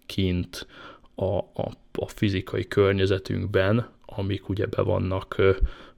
kint 0.05 0.67
a, 1.15 1.37
a, 1.37 1.71
a 1.93 2.07
fizikai 2.07 2.67
környezetünkben, 2.67 3.89
amik 4.05 4.49
ugye 4.49 4.65
be 4.65 4.81
vannak 4.81 5.35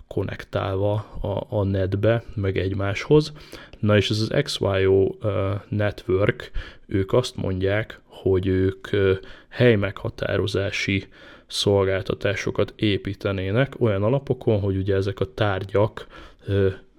konnektálva 0.08 0.94
a, 1.22 1.58
a 1.58 1.64
netbe, 1.64 2.24
meg 2.36 2.58
egymáshoz. 2.58 3.34
Na 3.80 3.98
és 3.98 4.10
ez 4.10 4.20
az 4.20 4.44
XYO 4.44 5.16
Network, 5.68 6.52
ők 6.86 7.14
azt 7.14 7.36
mondják, 7.36 8.00
hogy 8.22 8.47
ők 8.47 8.88
helymeghatározási 9.47 11.07
szolgáltatásokat 11.47 12.74
építenének 12.76 13.74
olyan 13.80 14.03
alapokon, 14.03 14.59
hogy 14.59 14.78
ugye 14.78 14.95
ezek 14.95 15.20
a 15.20 15.34
tárgyak 15.34 16.07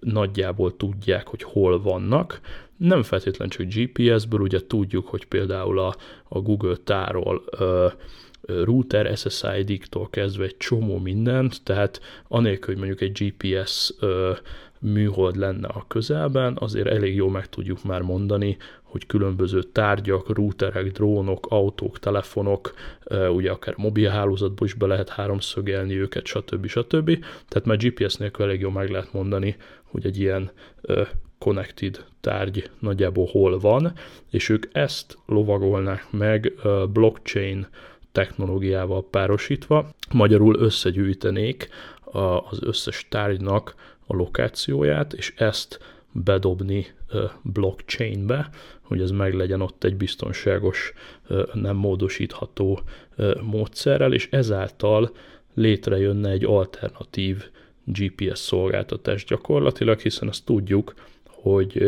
nagyjából 0.00 0.76
tudják, 0.76 1.26
hogy 1.26 1.42
hol 1.42 1.82
vannak. 1.82 2.40
Nem 2.76 3.02
feltétlenül 3.02 3.54
csak 3.54 3.66
GPS-ből, 3.66 4.40
ugye 4.40 4.66
tudjuk, 4.66 5.08
hogy 5.08 5.26
például 5.26 5.78
a, 5.78 5.94
a 6.28 6.40
Google 6.40 6.76
tárol 6.84 7.44
router 8.46 9.16
SSID-tól 9.16 10.08
kezdve 10.10 10.44
egy 10.44 10.56
csomó 10.56 10.98
mindent, 10.98 11.62
tehát 11.62 12.00
anélkül, 12.28 12.74
hogy 12.74 12.86
mondjuk 12.86 13.00
egy 13.00 13.32
GPS 13.32 13.94
műhold 14.80 15.36
lenne 15.36 15.66
a 15.66 15.84
közelben, 15.88 16.56
azért 16.60 16.86
elég 16.86 17.14
jól 17.14 17.30
meg 17.30 17.48
tudjuk 17.48 17.84
már 17.84 18.00
mondani, 18.02 18.56
hogy 18.82 19.06
különböző 19.06 19.62
tárgyak, 19.62 20.28
routerek, 20.28 20.92
drónok, 20.92 21.46
autók, 21.50 21.98
telefonok, 21.98 22.74
ugye 23.34 23.50
akár 23.50 23.74
mobilhálózatból 23.76 24.66
is 24.66 24.74
be 24.74 24.86
lehet 24.86 25.08
háromszögelni 25.08 25.94
őket, 25.94 26.26
stb. 26.26 26.66
stb. 26.66 27.24
Tehát 27.48 27.64
már 27.64 27.76
GPS 27.76 28.14
nélkül 28.14 28.44
elég 28.44 28.60
jól 28.60 28.72
meg 28.72 28.90
lehet 28.90 29.12
mondani, 29.12 29.56
hogy 29.82 30.06
egy 30.06 30.20
ilyen 30.20 30.50
connected 31.38 32.04
tárgy 32.20 32.70
nagyjából 32.78 33.26
hol 33.26 33.58
van, 33.58 33.92
és 34.30 34.48
ők 34.48 34.66
ezt 34.72 35.18
lovagolnák 35.26 36.06
meg 36.10 36.52
blockchain 36.92 37.66
technológiával 38.12 39.08
párosítva, 39.10 39.88
magyarul 40.12 40.56
összegyűjtenék 40.58 41.68
az 42.50 42.58
összes 42.62 43.06
tárgynak 43.08 43.74
a 44.08 44.16
lokációját, 44.16 45.12
és 45.12 45.34
ezt 45.36 45.78
bedobni 46.12 46.86
blockchainbe, 47.42 48.48
hogy 48.80 49.00
ez 49.00 49.10
meg 49.10 49.34
legyen 49.34 49.60
ott 49.60 49.84
egy 49.84 49.96
biztonságos, 49.96 50.92
nem 51.52 51.76
módosítható 51.76 52.80
módszerrel, 53.42 54.12
és 54.12 54.28
ezáltal 54.30 55.10
létrejönne 55.54 56.30
egy 56.30 56.44
alternatív 56.44 57.44
GPS 57.84 58.38
szolgáltatás 58.38 59.24
gyakorlatilag, 59.24 59.98
hiszen 59.98 60.28
azt 60.28 60.44
tudjuk, 60.44 60.94
hogy 61.26 61.82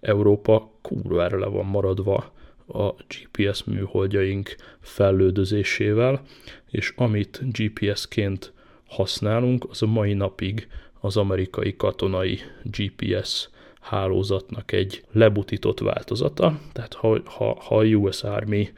Európa 0.00 0.70
kurvára 0.82 1.38
le 1.38 1.46
van 1.46 1.66
maradva 1.66 2.32
a 2.66 2.88
GPS 2.88 3.64
műholdjaink 3.64 4.56
fellődözésével, 4.80 6.22
és 6.70 6.92
amit 6.96 7.42
GPS-ként 7.52 8.52
használunk, 8.86 9.66
az 9.70 9.82
a 9.82 9.86
mai 9.86 10.12
napig 10.12 10.68
az 11.04 11.16
amerikai 11.16 11.76
katonai 11.76 12.38
GPS 12.62 13.48
hálózatnak 13.80 14.72
egy 14.72 15.04
lebutított 15.12 15.80
változata, 15.80 16.60
tehát 16.72 16.94
ha, 16.94 17.18
ha, 17.24 17.56
ha 17.60 17.78
a 17.78 17.84
US 17.84 18.22
Army 18.22 18.68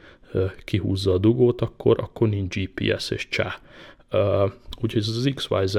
kihúzza 0.63 1.13
a 1.13 1.17
dugót, 1.17 1.61
akkor, 1.61 1.99
akkor 1.99 2.29
nincs 2.29 2.55
GPS 2.55 3.09
és 3.09 3.27
csá. 3.27 3.59
Úgyhogy 4.81 5.01
ez 5.01 5.07
az 5.07 5.31
XYZ 5.35 5.77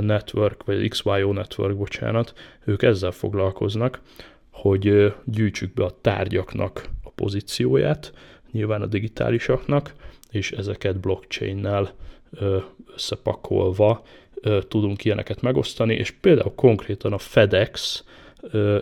network, 0.00 0.64
vagy 0.64 0.88
XYO 0.88 1.32
network, 1.32 1.76
bocsánat, 1.76 2.32
ők 2.64 2.82
ezzel 2.82 3.10
foglalkoznak, 3.10 4.00
hogy 4.50 5.14
gyűjtsük 5.24 5.74
be 5.74 5.84
a 5.84 5.98
tárgyaknak 6.00 6.88
a 7.02 7.10
pozícióját, 7.10 8.12
nyilván 8.52 8.82
a 8.82 8.86
digitálisaknak, 8.86 9.94
és 10.30 10.52
ezeket 10.52 11.00
blockchain-nel 11.00 11.94
összepakolva 12.94 14.02
tudunk 14.68 15.04
ilyeneket 15.04 15.40
megosztani, 15.40 15.94
és 15.94 16.10
például 16.10 16.54
konkrétan 16.54 17.12
a 17.12 17.18
FedEx 17.18 18.04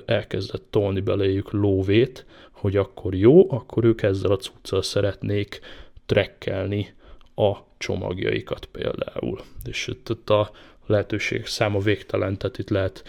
elkezdett 0.05 0.67
tolni 0.71 1.01
beléjük 1.01 1.53
lóvét, 1.53 2.27
hogy 2.51 2.77
akkor 2.77 3.15
jó, 3.15 3.53
akkor 3.53 3.85
ők 3.85 4.03
ezzel 4.03 4.31
a 4.31 4.37
cuccal 4.37 4.83
szeretnék 4.83 5.61
trekkelni 6.07 6.95
a 7.35 7.57
csomagjaikat 7.79 8.65
például. 8.65 9.41
És 9.65 9.87
itt 9.87 10.31
a 10.31 10.51
lehetőség 10.87 11.47
száma 11.47 11.79
végtelen, 11.79 12.39
tehát 12.39 12.59
itt 12.59 12.71
lehet 12.71 13.05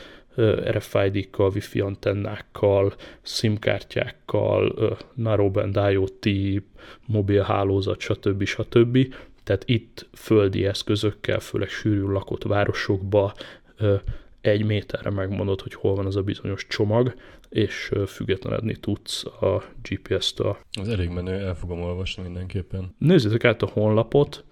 RFID-kkal, 0.70 1.52
Wi-Fi 1.54 1.80
antennákkal, 1.80 2.94
SIM-kártyákkal, 3.22 4.98
Narrowband 5.14 5.80
IoT, 5.92 6.28
mobil 7.06 7.42
hálózat, 7.42 8.00
stb. 8.00 8.44
stb. 8.44 9.14
Tehát 9.44 9.64
itt 9.66 10.08
földi 10.14 10.66
eszközökkel, 10.66 11.40
főleg 11.40 11.70
sűrű 11.70 12.02
lakott 12.02 12.44
városokba 12.44 13.34
egy 14.42 14.66
méterre 14.66 15.10
megmondod, 15.10 15.62
hogy 15.62 15.74
hol 15.74 15.96
van 15.96 16.06
az 16.06 16.16
a 16.16 16.22
bizonyos 16.22 16.68
csomag, 16.68 17.14
és 17.50 17.92
függetlenedni 18.08 18.76
tudsz 18.76 19.26
a 19.26 19.64
GPS-től. 19.90 20.58
Az 20.72 20.88
elég 20.88 21.10
menő, 21.10 21.32
el 21.32 21.56
fogom 21.56 21.82
olvasni 21.82 22.24
mindenképpen. 22.24 22.96
Nézzétek 22.98 23.44
át 23.44 23.62
a 23.62 23.70
honlapot, 23.74 24.44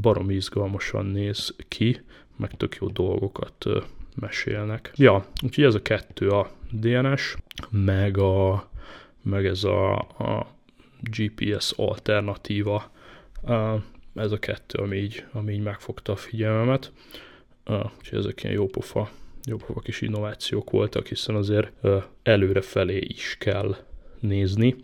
barom 0.00 0.30
izgalmasan 0.30 1.06
néz 1.06 1.54
ki, 1.68 2.00
meg 2.36 2.56
tök 2.56 2.76
jó 2.80 2.88
dolgokat 2.88 3.64
mesélnek. 4.14 4.92
Ja, 4.94 5.26
úgyhogy 5.42 5.64
ez 5.64 5.74
a 5.74 5.82
kettő 5.82 6.28
a 6.28 6.50
DNS, 6.70 7.36
meg, 7.70 8.18
a, 8.18 8.68
meg 9.22 9.46
ez 9.46 9.64
a, 9.64 9.94
a 9.98 10.46
GPS 11.00 11.72
alternatíva, 11.76 12.90
ez 14.16 14.32
a 14.32 14.38
kettő, 14.38 14.78
ami 14.78 14.96
így, 14.96 15.24
ami 15.32 15.52
így 15.52 15.62
megfogta 15.62 16.12
a 16.12 16.16
figyelmemet. 16.16 16.92
Úgyhogy 17.98 18.18
ezek 18.18 18.42
ilyen 18.42 18.54
jópofa, 18.54 19.10
kis 19.82 20.00
innovációk 20.00 20.70
voltak, 20.70 21.06
hiszen 21.06 21.34
azért 21.34 21.72
előre 22.22 22.60
felé 22.60 22.98
is 22.98 23.36
kell 23.38 23.76
nézni, 24.20 24.76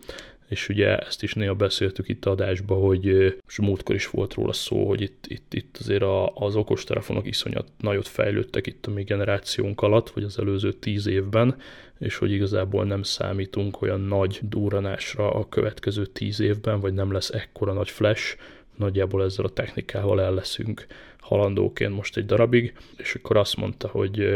és 0.47 0.69
ugye 0.69 0.97
ezt 0.97 1.23
is 1.23 1.33
néha 1.33 1.53
beszéltük 1.53 2.07
itt 2.07 2.25
adásban, 2.25 2.81
hogy 2.81 3.05
és 3.47 3.59
múltkor 3.59 3.95
is 3.95 4.09
volt 4.09 4.33
róla 4.33 4.53
szó, 4.53 4.87
hogy 4.87 5.01
itt, 5.01 5.25
itt, 5.27 5.53
itt 5.53 5.77
azért 5.79 6.01
a, 6.01 6.35
az 6.35 6.55
okostelefonok 6.55 7.27
iszonyat 7.27 7.67
nagyot 7.77 8.07
fejlődtek 8.07 8.67
itt 8.67 8.85
a 8.85 8.91
mi 8.91 9.03
generációnk 9.03 9.81
alatt, 9.81 10.09
vagy 10.09 10.23
az 10.23 10.39
előző 10.39 10.73
tíz 10.73 11.07
évben, 11.07 11.55
és 11.99 12.15
hogy 12.15 12.31
igazából 12.31 12.85
nem 12.85 13.03
számítunk 13.03 13.81
olyan 13.81 14.01
nagy 14.01 14.39
duranásra 14.41 15.33
a 15.33 15.49
következő 15.49 16.05
tíz 16.05 16.39
évben, 16.39 16.79
vagy 16.79 16.93
nem 16.93 17.11
lesz 17.11 17.29
ekkora 17.29 17.73
nagy 17.73 17.89
flash, 17.89 18.37
nagyjából 18.75 19.23
ezzel 19.23 19.45
a 19.45 19.49
technikával 19.49 20.21
el 20.21 20.33
leszünk 20.33 20.85
halandóként 21.19 21.95
most 21.95 22.17
egy 22.17 22.25
darabig, 22.25 22.73
és 22.97 23.15
akkor 23.15 23.37
azt 23.37 23.55
mondta, 23.55 23.87
hogy 23.87 24.27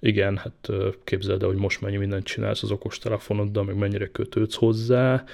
igen, 0.00 0.36
hát 0.36 0.70
képzeld 1.04 1.42
el, 1.42 1.48
hogy 1.48 1.56
most 1.56 1.80
mennyi 1.80 1.96
mindent 1.96 2.24
csinálsz 2.24 2.62
az 2.62 2.70
okostelefonoddal, 2.70 3.64
meg 3.64 3.76
mennyire 3.76 4.06
kötődsz 4.06 4.54
hozzá, 4.54 5.24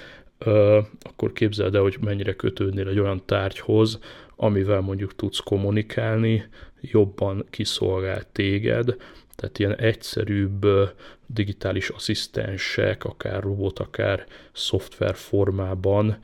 akkor 1.03 1.33
képzeld 1.33 1.75
el, 1.75 1.83
hogy 1.83 1.97
mennyire 2.01 2.35
kötődnél 2.35 2.89
egy 2.89 2.99
olyan 2.99 3.23
tárgyhoz, 3.27 3.99
amivel 4.37 4.81
mondjuk 4.81 5.15
tudsz 5.15 5.39
kommunikálni, 5.39 6.45
jobban 6.81 7.47
kiszolgál 7.51 8.23
téged, 8.33 8.97
tehát 9.37 9.59
ilyen 9.59 9.77
egyszerűbb 9.77 10.67
digitális 11.27 11.89
asszisztensek, 11.89 13.05
akár 13.05 13.43
robot, 13.43 13.79
akár 13.79 14.27
szoftver 14.53 15.15
formában 15.15 16.19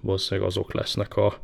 valószínűleg 0.00 0.48
azok 0.48 0.74
lesznek 0.74 1.16
a, 1.16 1.38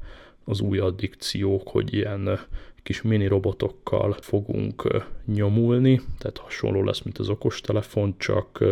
az 0.45 0.61
új 0.61 0.79
addikciók, 0.79 1.69
hogy 1.69 1.95
ilyen 1.95 2.39
kis 2.83 3.03
mini 3.03 3.27
robotokkal 3.27 4.17
fogunk 4.21 5.05
nyomulni, 5.35 6.01
tehát 6.19 6.39
hasonló 6.39 6.83
lesz, 6.83 7.03
mint 7.03 7.19
az 7.19 7.29
okostelefon, 7.29 8.14
csak 8.19 8.64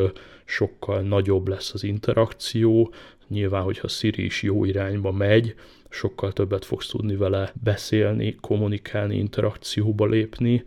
sokkal 0.44 1.00
nagyobb 1.00 1.48
lesz 1.48 1.74
az 1.74 1.82
interakció. 1.84 2.92
Nyilván, 3.28 3.62
hogyha 3.62 3.88
Siri 3.88 4.24
is 4.24 4.42
jó 4.42 4.64
irányba 4.64 5.12
megy, 5.12 5.54
sokkal 5.88 6.32
többet 6.32 6.64
fogsz 6.64 6.88
tudni 6.88 7.16
vele 7.16 7.52
beszélni, 7.62 8.36
kommunikálni, 8.40 9.16
interakcióba 9.16 10.06
lépni, 10.06 10.62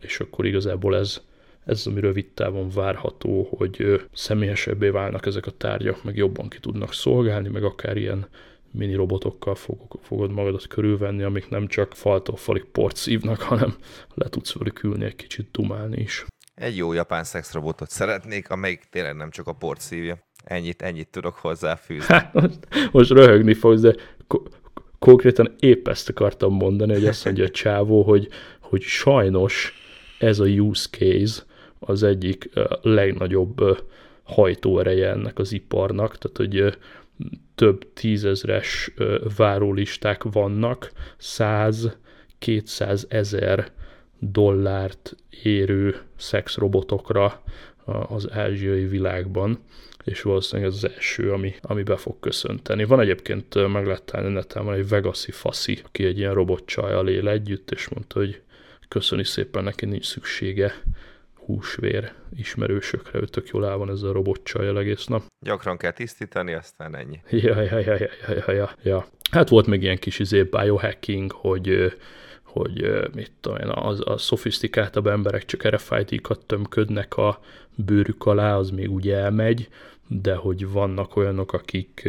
és 0.00 0.20
akkor 0.20 0.46
igazából 0.46 0.96
ez, 0.96 1.20
ez 1.64 1.86
ami 1.86 2.00
rövid 2.00 2.26
távon 2.34 2.68
várható, 2.68 3.48
hogy 3.56 4.06
személyesebbé 4.12 4.88
válnak 4.88 5.26
ezek 5.26 5.46
a 5.46 5.50
tárgyak, 5.50 6.04
meg 6.04 6.16
jobban 6.16 6.48
ki 6.48 6.58
tudnak 6.58 6.92
szolgálni, 6.92 7.48
meg 7.48 7.64
akár 7.64 7.96
ilyen 7.96 8.26
mini 8.70 8.94
robotokkal 8.94 9.54
fogok, 9.54 9.98
fogod 10.02 10.30
magadat 10.30 10.66
körülvenni, 10.66 11.22
amik 11.22 11.48
nem 11.48 11.66
csak 11.66 11.94
faltól 11.94 12.36
falig 12.36 12.64
port 12.64 12.96
szívnak, 12.96 13.40
hanem 13.40 13.74
le 14.14 14.28
tudsz 14.28 14.52
velük 14.52 14.82
ülni 14.82 15.04
egy 15.04 15.16
kicsit 15.16 15.48
dumálni 15.50 16.00
is. 16.00 16.24
Egy 16.54 16.76
jó 16.76 16.92
japán 16.92 17.24
szexrobotot 17.24 17.90
szeretnék, 17.90 18.50
amelyik 18.50 18.82
tényleg 18.90 19.16
nem 19.16 19.30
csak 19.30 19.46
a 19.46 19.52
port 19.52 19.80
szívja. 19.80 20.18
Ennyit, 20.44 20.82
ennyit 20.82 21.08
tudok 21.08 21.34
hozzáfűzni. 21.34 22.14
Hát, 22.14 22.32
most, 22.32 22.58
most 22.92 23.10
röhögni 23.10 23.54
fogsz, 23.54 23.80
de 23.80 23.94
ko- 24.26 24.60
konkrétan 24.98 25.54
épp 25.58 25.88
ezt 25.88 26.08
akartam 26.08 26.54
mondani, 26.54 26.92
hogy 26.92 27.06
azt 27.06 27.24
mondja 27.24 27.44
a 27.44 27.50
csávó, 27.50 28.02
hogy, 28.02 28.28
hogy 28.60 28.82
sajnos 28.82 29.74
ez 30.18 30.38
a 30.38 30.44
use 30.44 30.88
case 30.90 31.42
az 31.84 32.02
egyik 32.02 32.50
legnagyobb 32.82 33.82
hajtóereje 34.22 35.10
ennek 35.10 35.38
az 35.38 35.52
iparnak, 35.52 36.18
tehát 36.18 36.36
hogy 36.36 36.78
több 37.54 37.92
tízezres 37.92 38.94
várólisták 39.36 40.22
vannak, 40.22 40.92
100-200 41.20 43.02
ezer 43.08 43.72
dollárt 44.18 45.16
érő 45.42 45.96
szexrobotokra 46.16 47.42
az 48.08 48.30
ázsiai 48.30 48.84
világban, 48.84 49.58
és 50.04 50.22
valószínűleg 50.22 50.70
ez 50.70 50.76
az 50.76 50.90
első, 50.94 51.32
ami, 51.32 51.54
ami 51.60 51.82
be 51.82 51.96
fog 51.96 52.20
köszönteni. 52.20 52.84
Van 52.84 53.00
egyébként, 53.00 53.72
meg 53.72 53.86
lehet 53.86 54.02
találni 54.02 54.32
neten, 54.32 54.64
van 54.64 54.74
egy 54.74 54.88
Vegasi 54.88 55.30
faszi, 55.30 55.80
aki 55.84 56.04
egy 56.04 56.18
ilyen 56.18 56.34
robotcsajjal 56.34 57.08
él 57.08 57.28
együtt, 57.28 57.70
és 57.70 57.88
mondta, 57.88 58.18
hogy 58.18 58.40
köszöni 58.88 59.24
szépen, 59.24 59.64
neki 59.64 59.86
nincs 59.86 60.04
szüksége 60.04 60.74
húsvér 61.44 62.12
ismerősökre, 62.36 63.18
ő 63.20 63.24
tök 63.24 63.48
jól 63.48 63.66
el 63.66 63.76
van 63.76 63.90
ez 63.90 64.02
a 64.02 64.12
robotcsajjal 64.12 64.78
egész 64.78 65.06
nap. 65.06 65.22
Gyakran 65.44 65.76
kell 65.76 65.92
tisztítani, 65.92 66.52
aztán 66.52 66.96
ennyi. 66.96 67.20
Ja, 67.30 67.60
ja, 67.60 67.78
ja, 67.78 67.94
ja, 67.94 68.08
ja, 68.46 68.52
ja, 68.52 68.70
ja. 68.82 69.06
Hát 69.30 69.48
volt 69.48 69.66
még 69.66 69.82
ilyen 69.82 69.98
kis 69.98 70.18
izé 70.18 70.42
biohacking, 70.42 71.32
hogy 71.32 71.92
hogy 72.52 73.10
mit 73.14 73.32
tudom 73.40 73.58
én, 73.58 73.68
az, 73.68 74.02
a 74.04 74.18
szofisztikáltabb 74.18 75.06
emberek 75.06 75.44
csak 75.44 75.68
RFID-kat 75.68 76.46
tömködnek 76.46 77.16
a 77.16 77.40
bőrük 77.74 78.26
alá, 78.26 78.56
az 78.56 78.70
még 78.70 78.90
úgy 78.90 79.10
elmegy, 79.10 79.68
de 80.06 80.34
hogy 80.34 80.70
vannak 80.70 81.16
olyanok, 81.16 81.52
akik 81.52 82.08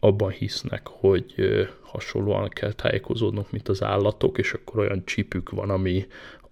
abban 0.00 0.30
hisznek, 0.30 0.86
hogy 0.86 1.34
hasonlóan 1.80 2.48
kell 2.48 2.72
tájékozódnunk, 2.72 3.50
mint 3.50 3.68
az 3.68 3.82
állatok, 3.82 4.38
és 4.38 4.52
akkor 4.52 4.78
olyan 4.78 5.02
csipük 5.04 5.50
van, 5.50 5.70
ami 5.70 6.06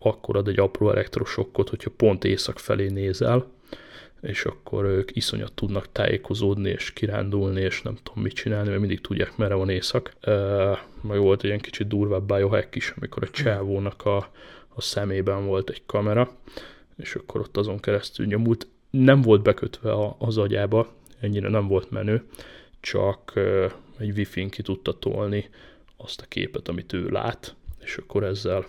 akkor 0.04 0.36
ad 0.36 0.48
egy 0.48 0.58
apró 0.58 0.90
elektrosokkot, 0.90 1.68
hogyha 1.68 1.90
pont 1.96 2.24
éjszak 2.24 2.58
felé 2.58 2.88
nézel, 2.88 3.46
és 4.20 4.44
akkor 4.44 4.84
ők 4.84 5.16
iszonyat 5.16 5.52
tudnak 5.52 5.92
tájékozódni, 5.92 6.70
és 6.70 6.92
kirándulni, 6.92 7.60
és 7.60 7.82
nem 7.82 7.96
tudom 8.02 8.22
mit 8.22 8.32
csinálni, 8.32 8.68
mert 8.68 8.80
mindig 8.80 9.00
tudják, 9.00 9.36
merre 9.36 9.54
van 9.54 9.68
éjszak. 9.68 10.14
E, 10.20 10.32
meg 11.00 11.18
volt 11.18 11.38
egy 11.38 11.44
ilyen 11.44 11.60
kicsit 11.60 11.86
durvább 11.86 12.26
biohack 12.26 12.74
is, 12.74 12.94
amikor 12.96 13.22
a 13.22 13.30
csávónak 13.30 14.04
a, 14.04 14.16
a 14.68 14.80
szemében 14.80 15.46
volt 15.46 15.70
egy 15.70 15.82
kamera, 15.86 16.30
és 16.96 17.14
akkor 17.14 17.40
ott 17.40 17.56
azon 17.56 17.80
keresztül 17.80 18.26
nyomult. 18.26 18.66
Nem 18.90 19.20
volt 19.20 19.42
bekötve 19.42 19.92
a, 19.92 20.16
az 20.18 20.38
agyába, 20.38 20.92
ennyire 21.20 21.48
nem 21.48 21.68
volt 21.68 21.90
menő, 21.90 22.24
csak 22.80 23.32
egy 23.98 24.16
wifi-n 24.16 24.48
ki 24.48 24.62
tudta 24.62 24.98
tolni 24.98 25.48
azt 25.96 26.20
a 26.20 26.26
képet, 26.28 26.68
amit 26.68 26.92
ő 26.92 27.08
lát, 27.08 27.54
és 27.80 27.96
akkor 27.96 28.24
ezzel, 28.24 28.66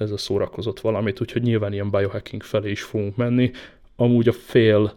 ezzel 0.00 0.16
szórakozott 0.16 0.80
valamit, 0.80 1.20
úgyhogy 1.20 1.42
nyilván 1.42 1.72
ilyen 1.72 1.90
biohacking 1.90 2.42
felé 2.42 2.70
is 2.70 2.82
fogunk 2.82 3.16
menni. 3.16 3.50
Amúgy 3.96 4.28
a 4.28 4.32
fél 4.32 4.92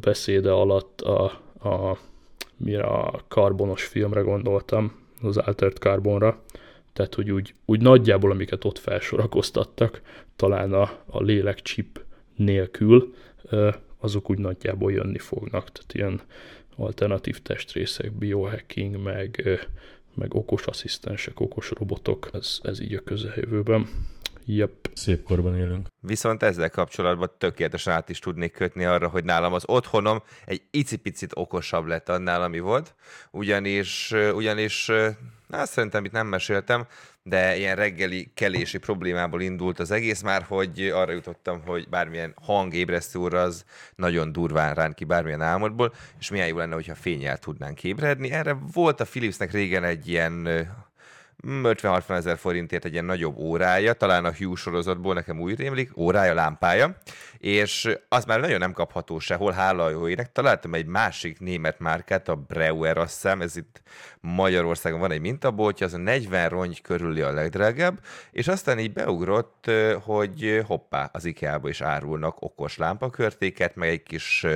beszéde 0.00 0.50
alatt 0.50 1.00
a, 1.00 1.24
a, 1.68 1.98
mire 2.56 2.82
a 2.82 3.20
karbonos 3.28 3.84
filmre 3.84 4.20
gondoltam, 4.20 5.00
az 5.22 5.36
Altered 5.36 5.76
Carbonra, 5.76 6.42
tehát 6.92 7.14
hogy 7.14 7.30
úgy, 7.30 7.54
úgy 7.64 7.80
nagyjából, 7.80 8.30
amiket 8.30 8.64
ott 8.64 8.78
felsorakoztattak, 8.78 10.00
talán 10.36 10.72
a, 10.72 10.90
a 11.06 11.22
lélekcsip 11.22 12.04
nélkül, 12.36 13.14
azok 13.98 14.30
úgy 14.30 14.38
nagyjából 14.38 14.92
jönni 14.92 15.18
fognak, 15.18 15.72
tehát 15.72 15.94
ilyen 15.94 16.20
alternatív 16.76 17.38
testrészek, 17.38 18.12
biohacking, 18.12 19.02
meg, 19.02 19.58
meg 20.14 20.34
okos 20.34 20.66
asszisztensek, 20.66 21.40
okos 21.40 21.70
robotok, 21.70 22.30
ez, 22.32 22.58
ez 22.62 22.80
így 22.80 22.94
a 22.94 23.00
közeljövőben. 23.00 23.88
Yep. 24.46 24.90
Szép 24.94 25.22
korban 25.22 25.56
élünk. 25.56 25.88
Viszont 26.00 26.42
ezzel 26.42 26.70
kapcsolatban 26.70 27.30
tökéletesen 27.38 27.92
át 27.92 28.08
is 28.08 28.18
tudnék 28.18 28.52
kötni 28.52 28.84
arra, 28.84 29.08
hogy 29.08 29.24
nálam 29.24 29.52
az 29.52 29.62
otthonom 29.66 30.22
egy 30.44 30.62
icipicit 30.70 31.30
okosabb 31.34 31.86
lett 31.86 32.08
annál, 32.08 32.42
ami 32.42 32.58
volt, 32.58 32.94
ugyanis, 33.30 34.12
ugyanis 34.34 34.90
hát 35.50 35.68
szerintem 35.68 36.04
itt 36.04 36.12
nem 36.12 36.26
meséltem, 36.26 36.86
de 37.22 37.56
ilyen 37.56 37.76
reggeli 37.76 38.30
kelési 38.34 38.78
problémából 38.78 39.40
indult 39.40 39.78
az 39.78 39.90
egész 39.90 40.22
már, 40.22 40.42
hogy 40.42 40.80
arra 40.94 41.12
jutottam, 41.12 41.62
hogy 41.66 41.88
bármilyen 41.88 42.34
hangébresztő 42.42 43.18
óra 43.18 43.42
az 43.42 43.64
nagyon 43.94 44.32
durván 44.32 44.74
rán 44.74 44.94
ki 44.94 45.04
bármilyen 45.04 45.42
álmodból, 45.42 45.92
és 46.18 46.30
milyen 46.30 46.46
jó 46.46 46.56
lenne, 46.56 46.74
hogyha 46.74 46.94
fényel 46.94 47.38
tudnánk 47.38 47.84
ébredni. 47.84 48.30
Erre 48.30 48.56
volt 48.72 49.00
a 49.00 49.04
Philipsnek 49.04 49.52
régen 49.52 49.84
egy 49.84 50.08
ilyen 50.08 50.48
50-60 51.48 52.10
ezer 52.10 52.38
forintért 52.38 52.84
egy 52.84 52.92
ilyen 52.92 53.04
nagyobb 53.04 53.36
órája, 53.38 53.92
talán 53.92 54.24
a 54.24 54.32
Hugh 54.32 54.56
sorozatból 54.56 55.14
nekem 55.14 55.40
úgy 55.40 55.56
rémlik, 55.58 55.96
órája, 55.96 56.34
lámpája, 56.34 56.96
és 57.38 57.88
az 58.08 58.24
már 58.24 58.40
nagyon 58.40 58.58
nem 58.58 58.72
kapható 58.72 59.18
sehol, 59.18 59.52
hála 59.52 59.84
a 59.84 59.90
jó 59.90 60.08
ének. 60.08 60.32
Találtam 60.32 60.74
egy 60.74 60.86
másik 60.86 61.40
német 61.40 61.78
márkát, 61.78 62.28
a 62.28 62.34
Breuer, 62.34 62.98
azt 62.98 63.12
hiszem, 63.12 63.40
ez 63.40 63.56
itt 63.56 63.82
Magyarországon 64.20 65.00
van 65.00 65.10
egy 65.10 65.20
mintaboltja, 65.20 65.86
az 65.86 65.94
a 65.94 65.98
40 65.98 66.48
rongy 66.48 66.80
körüli 66.80 67.20
a 67.20 67.32
legdrágább, 67.32 67.98
és 68.30 68.48
aztán 68.48 68.78
így 68.78 68.92
beugrott, 68.92 69.70
hogy 70.04 70.62
hoppá, 70.66 71.10
az 71.12 71.24
IKEA-ba 71.24 71.68
is 71.68 71.80
árulnak 71.80 72.42
okos 72.42 72.76
lámpakörtéket, 72.76 73.76
meg 73.76 73.88
egy 73.88 74.02
kis 74.02 74.46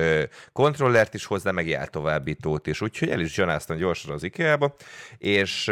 kontrollert 0.53 1.13
is 1.13 1.25
hozzá, 1.25 1.51
meg 1.51 1.67
jeltovábbítót 1.67 2.67
is, 2.67 2.81
úgyhogy 2.81 3.09
el 3.09 3.19
is 3.19 3.33
gyanáztam 3.33 3.77
gyorsan 3.77 4.13
az 4.13 4.23
IKEA-ba, 4.23 4.75
és, 5.17 5.71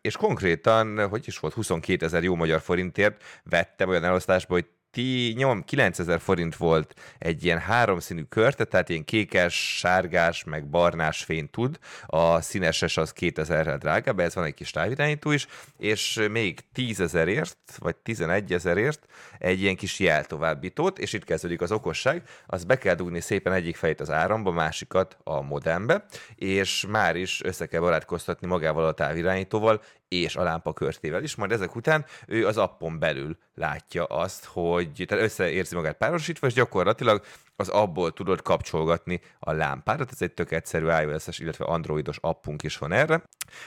és 0.00 0.16
konkrétan, 0.62 1.08
hogy 1.08 1.22
is 1.26 1.38
volt, 1.38 1.54
22 1.54 2.04
ezer 2.04 2.22
jó 2.22 2.34
magyar 2.34 2.60
forintért 2.60 3.22
vettem 3.44 3.88
olyan 3.88 4.04
elosztásba, 4.04 4.54
hogy 4.54 4.66
ti, 4.96 5.34
nyom, 5.36 5.64
9000 5.64 6.20
forint 6.20 6.56
volt 6.56 6.94
egy 7.18 7.44
ilyen 7.44 7.58
háromszínű 7.58 8.22
körte, 8.22 8.64
tehát 8.64 8.88
ilyen 8.88 9.04
kékes, 9.04 9.78
sárgás, 9.78 10.44
meg 10.44 10.68
barnás 10.68 11.24
fény 11.24 11.50
tud, 11.50 11.78
a 12.06 12.40
színeses 12.40 12.96
az 12.96 13.12
2000-rel 13.20 13.76
drágább, 13.78 14.20
ez 14.20 14.34
van 14.34 14.44
egy 14.44 14.54
kis 14.54 14.70
távirányító 14.70 15.30
is, 15.30 15.46
és 15.78 16.26
még 16.30 16.60
10 16.72 17.00
ezerért, 17.00 17.58
vagy 17.78 17.96
11 17.96 18.52
ezerért 18.52 19.06
egy 19.38 19.60
ilyen 19.62 19.76
kis 19.76 19.98
jeltovábbítót, 19.98 20.98
és 20.98 21.12
itt 21.12 21.24
kezdődik 21.24 21.60
az 21.60 21.72
okosság, 21.72 22.22
az 22.46 22.64
be 22.64 22.78
kell 22.78 22.94
dugni 22.94 23.20
szépen 23.20 23.52
egyik 23.52 23.76
fejét 23.76 24.00
az 24.00 24.10
áramba, 24.10 24.50
másikat 24.50 25.16
a 25.24 25.40
modembe, 25.40 26.04
és 26.34 26.86
már 26.88 27.16
is 27.16 27.42
össze 27.44 27.66
kell 27.66 27.80
barátkoztatni 27.80 28.46
magával 28.46 28.84
a 28.86 28.92
távirányítóval, 28.92 29.80
és 30.08 30.36
a 30.36 30.42
lámpa 30.42 30.72
körtével 30.72 31.22
is, 31.22 31.34
majd 31.34 31.52
ezek 31.52 31.76
után 31.76 32.04
ő 32.26 32.46
az 32.46 32.56
appon 32.56 32.98
belül 32.98 33.36
látja 33.54 34.04
azt, 34.04 34.44
hogy 34.44 35.04
tehát 35.06 35.24
összeérzi 35.24 35.74
magát 35.74 35.96
párosítva, 35.96 36.46
és 36.46 36.52
gyakorlatilag 36.52 37.22
az 37.56 37.68
abból 37.68 38.12
tudod 38.12 38.42
kapcsolgatni 38.42 39.20
a 39.38 39.52
lámpádat, 39.52 40.10
ez 40.12 40.22
egy 40.22 40.32
tök 40.32 40.52
egyszerű 40.52 40.86
iOS-es, 40.86 41.38
illetve 41.38 41.64
androidos 41.64 42.18
appunk 42.20 42.62
is 42.62 42.78
van 42.78 42.92
erre, 42.92 43.22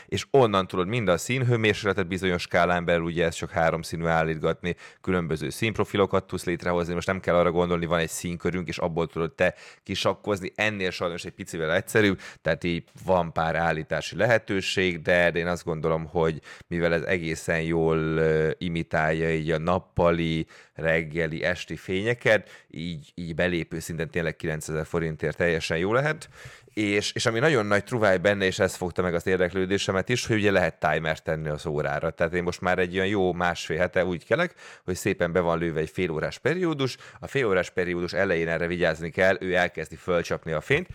és 0.05 0.25
onnan 0.31 0.67
tudod 0.67 0.87
mind 0.87 1.07
a 1.07 1.17
színhőmérsékletet 1.17 2.07
bizonyos 2.07 2.41
skálán 2.41 2.85
belül, 2.85 3.03
ugye 3.03 3.25
ez 3.25 3.35
csak 3.35 3.51
három 3.51 3.81
színű 3.81 4.05
állítgatni, 4.05 4.75
különböző 5.01 5.49
színprofilokat 5.49 6.27
tudsz 6.27 6.45
létrehozni, 6.45 6.93
most 6.93 7.07
nem 7.07 7.19
kell 7.19 7.35
arra 7.35 7.51
gondolni, 7.51 7.85
van 7.85 7.99
egy 7.99 8.09
színkörünk, 8.09 8.67
és 8.67 8.77
abból 8.77 9.07
tudod 9.07 9.33
te 9.33 9.55
kisakkozni, 9.83 10.51
ennél 10.55 10.91
sajnos 10.91 11.25
egy 11.25 11.33
picivel 11.33 11.73
egyszerűbb, 11.73 12.19
tehát 12.41 12.63
így 12.63 12.83
van 13.05 13.33
pár 13.33 13.55
állítási 13.55 14.15
lehetőség, 14.15 15.01
de, 15.01 15.31
de 15.31 15.39
én 15.39 15.47
azt 15.47 15.63
gondolom, 15.63 16.05
hogy 16.05 16.41
mivel 16.67 16.93
ez 16.93 17.01
egészen 17.01 17.61
jól 17.61 18.19
imitálja 18.57 19.33
így 19.33 19.51
a 19.51 19.57
nappali, 19.57 20.47
reggeli, 20.73 21.43
esti 21.43 21.75
fényeket, 21.75 22.65
így, 22.69 23.11
így 23.15 23.35
belépő 23.35 23.78
szinten 23.79 24.09
tényleg 24.09 24.35
9000 24.35 24.85
forintért 24.85 25.37
teljesen 25.37 25.77
jó 25.77 25.93
lehet, 25.93 26.29
és, 26.73 27.11
és 27.13 27.25
ami 27.25 27.39
nagyon 27.39 27.65
nagy 27.65 27.83
truváj 27.83 28.17
benne, 28.17 28.45
és 28.45 28.59
ez 28.59 28.75
fogta 28.75 29.01
meg 29.01 29.13
az 29.13 29.27
érdeklődésemet 29.27 30.09
is, 30.09 30.25
hogy 30.25 30.35
ugye 30.35 30.51
lehet 30.51 30.79
timer 30.79 31.19
tenni 31.19 31.49
az 31.49 31.65
órára. 31.65 32.09
Tehát 32.09 32.33
én 32.33 32.43
most 32.43 32.61
már 32.61 32.79
egy 32.79 32.95
olyan 32.95 33.07
jó 33.07 33.33
másfél 33.33 33.77
hete 33.77 34.05
úgy 34.05 34.25
kelek, 34.25 34.53
hogy 34.83 34.95
szépen 34.95 35.31
be 35.31 35.39
van 35.39 35.59
lőve 35.59 35.79
egy 35.79 35.89
félórás 35.89 36.37
periódus, 36.37 36.97
a 37.19 37.27
félórás 37.27 37.69
periódus 37.69 38.13
elején 38.13 38.47
erre 38.47 38.67
vigyázni 38.67 39.09
kell, 39.09 39.37
ő 39.39 39.55
elkezdi 39.55 39.95
fölcsapni 39.95 40.51
a 40.51 40.61
fényt, 40.61 40.87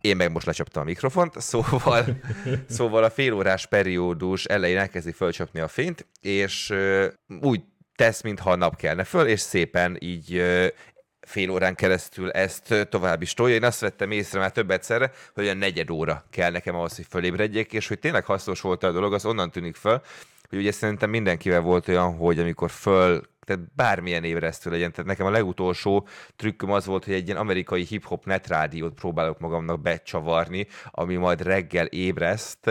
én 0.00 0.16
meg 0.16 0.32
most 0.32 0.46
lecsaptam 0.46 0.82
a 0.82 0.84
mikrofont, 0.84 1.40
szóval, 1.40 2.04
szóval 2.68 3.04
a 3.04 3.10
félórás 3.10 3.66
periódus 3.66 4.44
elején 4.44 4.78
elkezdi 4.78 5.12
fölcsapni 5.12 5.60
a 5.60 5.68
fényt, 5.68 6.06
és 6.20 6.74
úgy 7.40 7.62
tesz, 8.00 8.20
mintha 8.20 8.50
a 8.50 8.56
nap 8.56 8.76
kelne 8.76 9.04
föl, 9.04 9.26
és 9.26 9.40
szépen 9.40 9.96
így 9.98 10.42
fél 11.20 11.50
órán 11.50 11.74
keresztül 11.74 12.30
ezt 12.30 12.88
tovább 12.90 13.22
is 13.22 13.34
tolja. 13.34 13.54
Én 13.54 13.64
azt 13.64 13.80
vettem 13.80 14.10
észre 14.10 14.38
már 14.38 14.52
több 14.52 14.70
egyszerre, 14.70 15.12
hogy 15.34 15.48
a 15.48 15.54
negyed 15.54 15.90
óra 15.90 16.24
kell 16.30 16.50
nekem 16.50 16.74
ahhoz, 16.74 16.96
hogy 16.96 17.06
fölébredjek, 17.08 17.72
és 17.72 17.88
hogy 17.88 17.98
tényleg 17.98 18.24
hasznos 18.24 18.60
volt 18.60 18.82
a 18.82 18.92
dolog, 18.92 19.12
az 19.12 19.24
onnan 19.24 19.50
tűnik 19.50 19.76
föl, 19.76 20.02
hogy 20.48 20.58
ugye 20.58 20.72
szerintem 20.72 21.10
mindenkivel 21.10 21.60
volt 21.60 21.88
olyan, 21.88 22.16
hogy 22.16 22.38
amikor 22.38 22.70
föl 22.70 23.22
tehát 23.50 23.74
bármilyen 23.74 24.24
ébresztő 24.24 24.70
legyen. 24.70 24.90
Tehát 24.90 25.06
nekem 25.06 25.26
a 25.26 25.30
legutolsó 25.30 26.06
trükköm 26.36 26.70
az 26.70 26.86
volt, 26.86 27.04
hogy 27.04 27.14
egy 27.14 27.26
ilyen 27.26 27.40
amerikai 27.40 27.82
hip-hop 27.82 28.24
netrádiót 28.24 28.94
próbálok 28.94 29.38
magamnak 29.38 29.80
becsavarni, 29.80 30.66
ami 30.90 31.16
majd 31.16 31.42
reggel 31.42 31.86
ébreszt, 31.86 32.70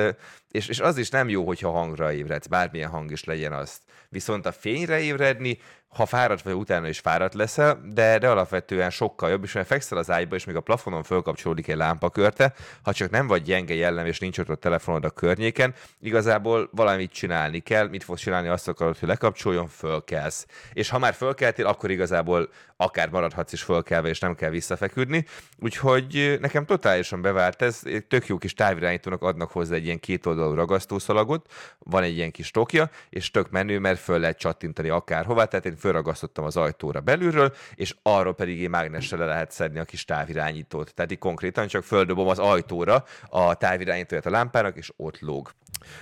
és, 0.51 0.67
és 0.67 0.80
az 0.80 0.97
is 0.97 1.09
nem 1.09 1.30
jó, 1.30 1.45
hogyha 1.45 1.71
hangra 1.71 2.13
ébredsz, 2.13 2.47
bármilyen 2.47 2.89
hang 2.89 3.11
is 3.11 3.23
legyen 3.23 3.53
azt. 3.53 3.82
Viszont 4.09 4.45
a 4.45 4.51
fényre 4.51 4.99
ébredni, 4.99 5.57
ha 5.90 6.06
fáradt 6.06 6.42
vagy 6.42 6.54
utána 6.54 6.88
is 6.88 7.00
fáradt 7.00 7.34
leszel, 7.34 7.82
de, 7.94 8.18
de 8.18 8.30
alapvetően 8.30 8.90
sokkal 8.90 9.30
jobb, 9.30 9.44
és 9.44 9.54
mert 9.54 9.68
fekszel 9.68 9.98
az 9.98 10.12
ágyba, 10.12 10.36
és 10.36 10.46
még 10.46 10.56
a 10.56 10.62
plafonon 10.62 11.04
fölkapcsolódik 11.04 11.68
egy 11.68 11.76
lámpakörte, 11.76 12.54
ha 12.82 12.94
csak 12.94 13.10
nem 13.10 13.28
vagy 13.28 13.42
gyenge 13.42 13.74
jellem, 13.74 14.06
és 14.06 14.20
nincs 14.20 14.38
ott 14.38 14.50
a 14.50 14.56
telefonod 14.56 15.06
a 15.06 15.10
környéken, 15.10 15.74
igazából 16.02 16.70
valamit 16.72 17.12
csinálni 17.12 17.60
kell, 17.60 17.88
mit 17.88 18.04
fogsz 18.04 18.22
csinálni, 18.22 18.48
azt 18.48 18.68
akarod, 18.68 18.98
hogy 18.98 19.08
lekapcsoljon, 19.08 19.68
fölkelsz. 19.68 20.46
És 20.74 20.90
ha 20.90 21.00
már 21.00 21.14
fölkeltél, 21.14 21.66
akkor 21.66 21.92
igazából 21.92 22.50
akár 22.82 23.10
maradhatsz 23.10 23.54
is 23.54 23.62
fölkelve, 23.62 24.10
és 24.10 24.20
nem 24.20 24.36
kell 24.36 24.50
visszafeküdni. 24.50 25.26
Úgyhogy 25.58 26.38
nekem 26.42 26.66
totálisan 26.66 27.22
bevált 27.22 27.62
ez, 27.62 27.82
tök 28.08 28.28
jó 28.28 28.38
kis 28.38 28.54
távirányítónak 28.54 29.22
adnak 29.22 29.52
hozzá 29.52 29.76
egy 29.76 29.86
ilyen 29.86 30.00
kétoldalú 30.00 30.54
ragasztószalagot, 30.54 31.54
van 31.80 32.04
egy 32.04 32.16
ilyen 32.16 32.32
kis 32.32 32.52
tokja, 32.52 32.90
és 33.10 33.32
tök 33.32 33.50
menő, 33.50 33.80
mert 33.80 34.00
föl 34.00 34.20
lehet 34.20 34.38
csattintani 34.38 34.90
akárhová, 34.90 35.46
tehát 35.46 35.66
én 35.66 35.78
fölragasztottam 35.80 36.45
az 36.45 36.57
ajtóra 36.57 36.99
belülről, 36.99 37.53
és 37.75 37.95
arról 38.01 38.34
pedig 38.36 38.59
én 38.59 38.69
mágnessel 38.69 39.19
le 39.19 39.25
lehet 39.25 39.51
szedni 39.51 39.80
a 39.80 39.84
kis 39.84 40.05
távirányítót. 40.05 40.93
Tehát 40.93 41.11
így 41.11 41.17
konkrétan 41.17 41.67
csak 41.67 41.84
földobom 41.84 42.27
az 42.27 42.39
ajtóra 42.39 43.03
a 43.30 43.53
távirányítóját 43.53 44.25
a 44.25 44.30
lámpának, 44.30 44.77
és 44.77 44.91
ott 44.95 45.19
lóg. 45.19 45.51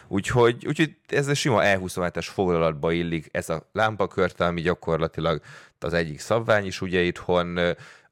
Úgyhogy, 0.08 0.66
úgyhogy 0.68 0.98
ez 1.08 1.28
a 1.28 1.34
sima 1.34 1.62
E27-es 1.64 2.28
foglalatba 2.32 2.92
illik 2.92 3.30
ez 3.32 3.50
a 3.50 3.70
lámpakörte, 3.72 4.46
ami 4.46 4.62
gyakorlatilag 4.62 5.42
az 5.80 5.94
egyik 5.94 6.20
szabvány 6.20 6.66
is 6.66 6.82
ugye 6.82 7.02
itthon 7.02 7.60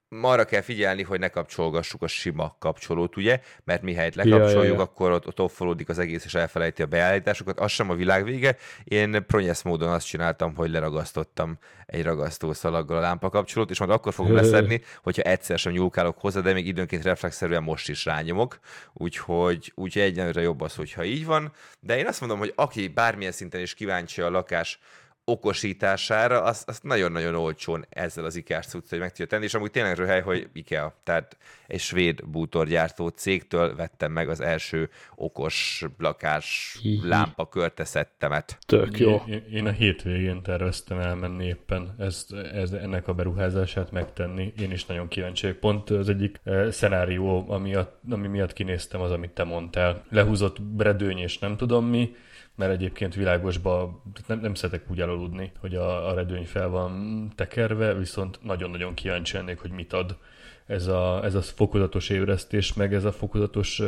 arra 0.09 0.45
kell 0.45 0.61
figyelni, 0.61 1.03
hogy 1.03 1.19
ne 1.19 1.27
kapcsolgassuk 1.27 2.01
a 2.01 2.07
sima 2.07 2.55
kapcsolót, 2.59 3.17
ugye, 3.17 3.39
mert 3.63 3.81
mihelyt 3.81 4.15
lekapcsoljuk, 4.15 4.53
ja, 4.53 4.63
ja, 4.63 4.73
ja. 4.73 4.81
akkor 4.81 5.11
ott, 5.11 5.27
ott 5.27 5.39
offolódik 5.39 5.89
az 5.89 5.99
egész, 5.99 6.25
és 6.25 6.33
elfelejti 6.33 6.81
a 6.81 6.85
beállításokat, 6.85 7.59
az 7.59 7.71
sem 7.71 7.89
a 7.89 7.95
világ 7.95 8.23
vége. 8.23 8.57
Én 8.83 9.25
pronyesz 9.27 9.61
módon 9.61 9.89
azt 9.89 10.07
csináltam, 10.07 10.55
hogy 10.55 10.69
leragasztottam 10.69 11.57
egy 11.85 12.03
ragasztószalaggal 12.03 12.97
a 12.97 13.01
lámpakapcsolót, 13.01 13.69
és 13.69 13.79
majd 13.79 13.91
akkor 13.91 14.13
fogom 14.13 14.33
leszedni, 14.33 14.81
hogyha 15.03 15.21
egyszer 15.21 15.59
sem 15.59 15.71
nyúlkálok 15.71 16.19
hozzá, 16.19 16.39
de 16.39 16.53
még 16.53 16.67
időnként 16.67 17.03
reflexzerűen 17.03 17.63
most 17.63 17.89
is 17.89 18.05
rányomok, 18.05 18.59
úgyhogy, 18.93 19.71
úgyhogy 19.75 20.01
egyenlőre 20.01 20.41
jobb 20.41 20.61
az, 20.61 20.75
hogyha 20.75 21.03
így 21.03 21.25
van. 21.25 21.51
De 21.79 21.97
én 21.97 22.07
azt 22.07 22.19
mondom, 22.19 22.39
hogy 22.39 22.53
aki 22.55 22.87
bármilyen 22.87 23.31
szinten 23.31 23.61
is 23.61 23.73
kíváncsi 23.73 24.21
a 24.21 24.29
lakás 24.29 24.79
okosítására, 25.25 26.43
azt, 26.43 26.69
azt 26.69 26.83
nagyon-nagyon 26.83 27.35
olcsón 27.35 27.85
ezzel 27.89 28.25
az 28.25 28.35
ikás 28.35 28.65
cuccal 28.65 28.99
meg 28.99 29.09
tudja 29.09 29.25
tenni, 29.25 29.43
és 29.43 29.53
amúgy 29.53 29.71
tényleg 29.71 29.97
röhely, 29.97 30.21
hogy 30.21 30.49
IKEA, 30.53 30.95
tehát 31.03 31.37
egy 31.67 31.79
svéd 31.79 32.25
bútorgyártó 32.25 33.07
cégtől 33.07 33.75
vettem 33.75 34.11
meg 34.11 34.29
az 34.29 34.41
első 34.41 34.89
okos 35.15 35.83
lakás 35.97 36.79
lámpa 37.01 37.49
körteszettemet. 37.49 38.57
Tök 38.65 38.99
jó. 38.99 39.23
Én, 39.27 39.43
én 39.51 39.65
a 39.65 39.71
hétvégén 39.71 40.41
terveztem 40.41 40.99
elmenni 40.99 41.45
éppen 41.45 41.95
ezt, 41.97 42.33
ez, 42.33 42.71
ennek 42.71 43.07
a 43.07 43.13
beruházását 43.13 43.91
megtenni. 43.91 44.53
Én 44.59 44.71
is 44.71 44.85
nagyon 44.85 45.07
kíváncsi 45.07 45.45
vagyok. 45.45 45.59
Pont 45.59 45.89
az 45.89 46.09
egyik 46.09 46.39
eh, 46.43 46.71
szenárió, 46.71 47.45
ami, 47.47 47.75
a, 47.75 47.99
ami 48.09 48.27
miatt 48.27 48.53
kinéztem, 48.53 49.01
az, 49.01 49.11
amit 49.11 49.31
te 49.31 49.43
mondtál. 49.43 50.03
Lehúzott 50.09 50.57
redőny 50.77 51.17
és 51.17 51.39
nem 51.39 51.57
tudom 51.57 51.85
mi, 51.85 52.15
mert 52.55 52.71
egyébként 52.71 53.15
világosba 53.15 54.01
nem, 54.27 54.39
nem 54.39 54.53
szeretek 54.53 54.91
úgy 54.91 55.01
elaludni, 55.01 55.51
hogy 55.59 55.75
a, 55.75 56.09
a 56.09 56.13
redőny 56.13 56.45
fel 56.45 56.67
van 56.67 57.31
tekerve, 57.35 57.93
viszont 57.93 58.39
nagyon-nagyon 58.43 58.93
kíváncsi 58.93 59.37
lennék, 59.37 59.59
hogy 59.59 59.71
mit 59.71 59.93
ad 59.93 60.17
ez 60.65 60.87
a, 60.87 61.23
ez 61.23 61.35
a 61.35 61.41
fokozatos 61.41 62.09
ébresztés, 62.09 62.73
meg 62.73 62.93
ez 62.93 63.03
a 63.03 63.11
fokozatos 63.11 63.81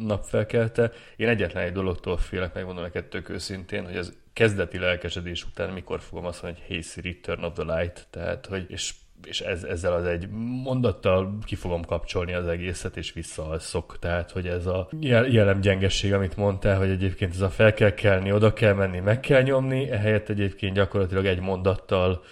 napfelkelte. 0.00 0.92
Én 1.16 1.28
egyetlen 1.28 1.62
egy 1.62 1.72
dologtól 1.72 2.16
félek, 2.16 2.54
megmondom 2.54 2.82
neked 2.82 3.04
tök 3.04 3.28
őszintén, 3.28 3.84
hogy 3.84 3.96
ez 3.96 4.12
kezdeti 4.32 4.78
lelkesedés 4.78 5.44
után 5.44 5.72
mikor 5.72 6.00
fogom 6.00 6.24
azt 6.24 6.42
mondani, 6.42 6.64
hogy 6.64 6.74
hey 6.74 6.82
Siri, 6.82 7.20
turn 7.20 7.44
off 7.44 7.54
the 7.54 7.76
light, 7.76 8.06
tehát, 8.10 8.46
hogy 8.46 8.64
és 8.68 8.94
és 9.24 9.40
ez, 9.40 9.64
ezzel 9.64 9.92
az 9.92 10.04
egy 10.04 10.28
mondattal 10.62 11.38
ki 11.44 11.54
fogom 11.54 11.84
kapcsolni 11.84 12.32
az 12.32 12.46
egészet, 12.46 12.96
és 12.96 13.12
visszaalszok. 13.12 13.96
Tehát, 14.00 14.30
hogy 14.30 14.46
ez 14.46 14.66
a 14.66 14.88
jellem 15.00 15.60
gyengesség, 15.60 16.12
amit 16.12 16.36
mondtál, 16.36 16.78
hogy 16.78 16.90
egyébként 16.90 17.34
ez 17.34 17.40
a 17.40 17.50
fel 17.50 17.74
kell 17.74 17.94
kelni, 17.94 18.32
oda 18.32 18.52
kell 18.52 18.74
menni, 18.74 18.98
meg 18.98 19.20
kell 19.20 19.42
nyomni, 19.42 19.90
ehelyett 19.90 20.28
egyébként 20.28 20.74
gyakorlatilag 20.74 21.26
egy 21.26 21.40
mondattal, 21.40 22.22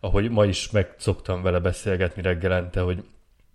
ahogy 0.00 0.30
ma 0.30 0.44
is 0.44 0.70
meg 0.70 0.94
szoktam 0.96 1.42
vele 1.42 1.58
beszélgetni 1.58 2.22
reggelente, 2.22 2.80
hogy 2.80 3.04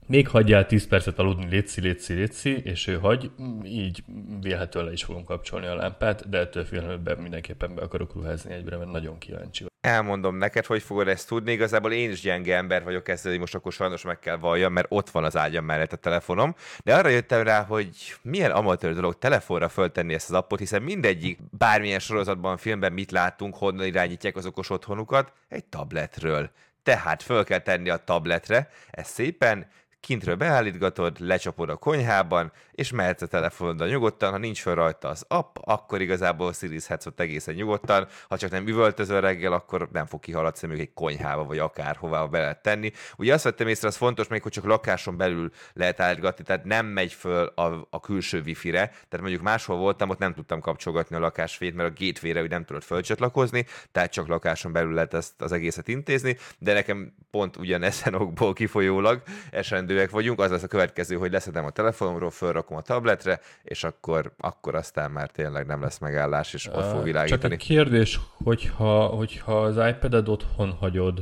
még 0.06 0.28
hagyjál 0.28 0.66
10 0.66 0.88
percet 0.88 1.20
aludni, 1.20 1.50
létszi, 1.50 1.82
létszi, 1.82 2.14
létszi, 2.14 2.62
és 2.64 2.88
ő 2.88 2.98
hagy, 2.98 3.32
így 3.64 4.04
vélhetően 4.42 4.86
le 4.86 4.92
is 4.92 5.04
fogom 5.04 5.24
kapcsolni 5.24 5.66
a 5.66 5.76
lámpát, 5.76 6.30
de 6.30 6.38
ettől 6.38 6.66
félelmebben 6.66 7.18
mindenképpen 7.18 7.76
be 7.76 7.82
akarok 7.82 8.14
ruházni 8.14 8.54
egyre, 8.54 8.78
mert 8.78 8.92
nagyon 8.92 9.18
kíváncsi 9.18 9.64
vagyok. 9.64 9.74
Elmondom 9.82 10.36
neked, 10.36 10.66
hogy 10.66 10.82
fogod 10.82 11.08
ezt 11.08 11.28
tudni. 11.28 11.52
Igazából 11.52 11.92
én 11.92 12.12
is 12.12 12.22
gyenge 12.22 12.56
ember 12.56 12.84
vagyok 12.84 13.08
ezzel, 13.08 13.32
hogy 13.32 13.40
most 13.40 13.56
akkor 13.56 13.72
sajnos 13.72 14.04
meg 14.04 14.20
kell 14.20 14.38
valljam, 14.38 14.74
mert 14.74 14.88
ott 14.90 15.10
van 15.10 15.24
az 15.24 15.38
ágyam 15.38 15.66
mellett 15.66 15.94
a 15.94 15.98
telefonom. 15.98 16.56
De 16.84 16.96
arra 16.96 17.10
jöttem 17.10 17.44
rá, 17.44 17.64
hogy 17.64 17.90
milyen 18.22 18.52
amatőr 18.52 18.94
dolog 18.94 19.18
telefonra 19.18 19.70
föltenni 19.70 20.14
ezt 20.14 20.30
az 20.30 20.36
appot, 20.36 20.60
hiszen 20.60 20.82
mindegyik 20.82 21.40
bármilyen 21.58 22.00
sorozatban, 22.00 22.58
filmben 22.58 22.94
mit 22.94 23.12
látunk, 23.12 23.56
honnan 23.56 23.86
irányítják 23.86 24.36
az 24.36 24.46
okos 24.46 24.70
otthonukat, 24.70 25.34
egy 25.48 25.66
tabletről. 25.66 26.50
Tehát 26.84 27.24
föl 27.24 27.44
kell 27.44 27.60
tenni 27.60 27.90
a 27.90 27.98
tabletre, 27.98 28.70
ez 28.92 29.08
szépen 29.08 29.68
kintről 30.06 30.36
beállítgatod, 30.36 31.20
lecsapod 31.20 31.70
a 31.70 31.76
konyhában, 31.76 32.52
és 32.72 32.92
mehetsz 32.92 33.22
a 33.22 33.28
telefonodon 33.28 33.88
nyugodtan, 33.88 34.32
ha 34.32 34.38
nincs 34.38 34.62
fel 34.62 34.76
rajta 34.76 35.08
az 35.08 35.26
app, 35.28 35.56
akkor 35.62 36.02
igazából 36.02 36.54
szirizhetsz 36.54 37.06
ott 37.06 37.20
egészen 37.20 37.54
nyugodtan, 37.54 38.08
ha 38.30 38.38
csak 38.38 38.52
nem 38.52 38.68
üvöltözöl 38.68 39.22
reggel, 39.22 39.54
akkor 39.54 39.90
nem 39.92 40.06
fog 40.06 40.20
kihaladni 40.20 40.68
mondjuk 40.68 40.88
egy 40.88 40.94
konyhába, 40.94 41.44
vagy 41.44 41.58
akárhová 41.58 42.26
be 42.26 42.40
lehet 42.40 42.62
tenni. 42.62 42.92
Ugye 43.18 43.34
azt 43.34 43.44
vettem 43.44 43.68
észre, 43.68 43.88
az 43.88 43.96
fontos 43.96 44.28
még, 44.28 44.42
hogy 44.42 44.52
csak 44.52 44.66
lakáson 44.66 45.18
belül 45.18 45.52
lehet 45.74 46.00
állítgatni, 46.00 46.44
tehát 46.44 46.64
nem 46.64 46.86
megy 46.86 47.14
föl 47.14 47.46
a, 47.46 47.88
a 47.90 48.00
külső 48.00 48.42
wifi-re, 48.46 48.88
tehát 48.88 49.20
mondjuk 49.20 49.42
máshol 49.42 49.78
voltam, 49.78 50.10
ott 50.10 50.20
nem 50.20 50.34
tudtam 50.34 50.60
kapcsolgatni 50.60 51.16
a 51.16 51.20
lakásfét, 51.20 51.76
mert 51.76 51.90
a 51.90 52.04
gateway-re 52.04 52.42
úgy 52.42 52.50
nem 52.50 52.66
tudod 52.66 52.84
fölcsatlakozni, 52.84 53.66
tehát 53.92 54.12
csak 54.12 54.28
lakáson 54.28 54.72
belül 54.72 54.94
lehet 54.94 55.14
ezt 55.14 55.42
az 55.42 55.52
egészet 55.52 55.88
intézni, 55.88 56.38
de 56.58 56.74
nekem 56.74 57.14
pont 57.32 57.58
ugyanezen 57.58 58.14
okból 58.14 58.54
kifolyólag 58.54 59.22
esendő 59.52 59.95
kedvelőek 59.96 60.10
vagyunk, 60.10 60.40
az 60.40 60.52
lesz 60.52 60.64
a 60.64 60.68
következő, 60.68 61.16
hogy 61.16 61.32
leszedem 61.32 61.66
a 61.66 61.70
telefonomról, 61.70 62.30
felrakom 62.30 62.78
a 62.78 62.82
tabletre, 62.82 63.40
és 63.64 63.84
akkor, 63.84 64.34
akkor 64.38 64.76
aztán 64.76 65.12
már 65.12 65.30
tényleg 65.30 65.66
nem 65.66 65.82
lesz 65.82 65.98
megállás, 65.98 66.54
és 66.54 66.68
ott 66.68 66.92
fog 66.92 67.04
világítani. 67.04 67.42
Csak 67.42 67.52
egy 67.52 67.68
kérdés, 67.68 68.20
hogyha, 68.44 69.06
hogyha 69.06 69.62
az 69.62 69.78
iPad-ed 69.88 70.28
otthon 70.28 70.72
hagyod, 70.72 71.20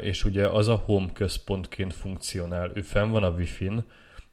és 0.00 0.24
ugye 0.24 0.48
az 0.48 0.68
a 0.68 0.82
home 0.84 1.12
központként 1.12 1.94
funkcionál, 1.94 2.70
ő 2.74 2.80
fenn 2.80 3.10
van 3.10 3.22
a 3.22 3.30
Wi-Fi-n, 3.30 3.84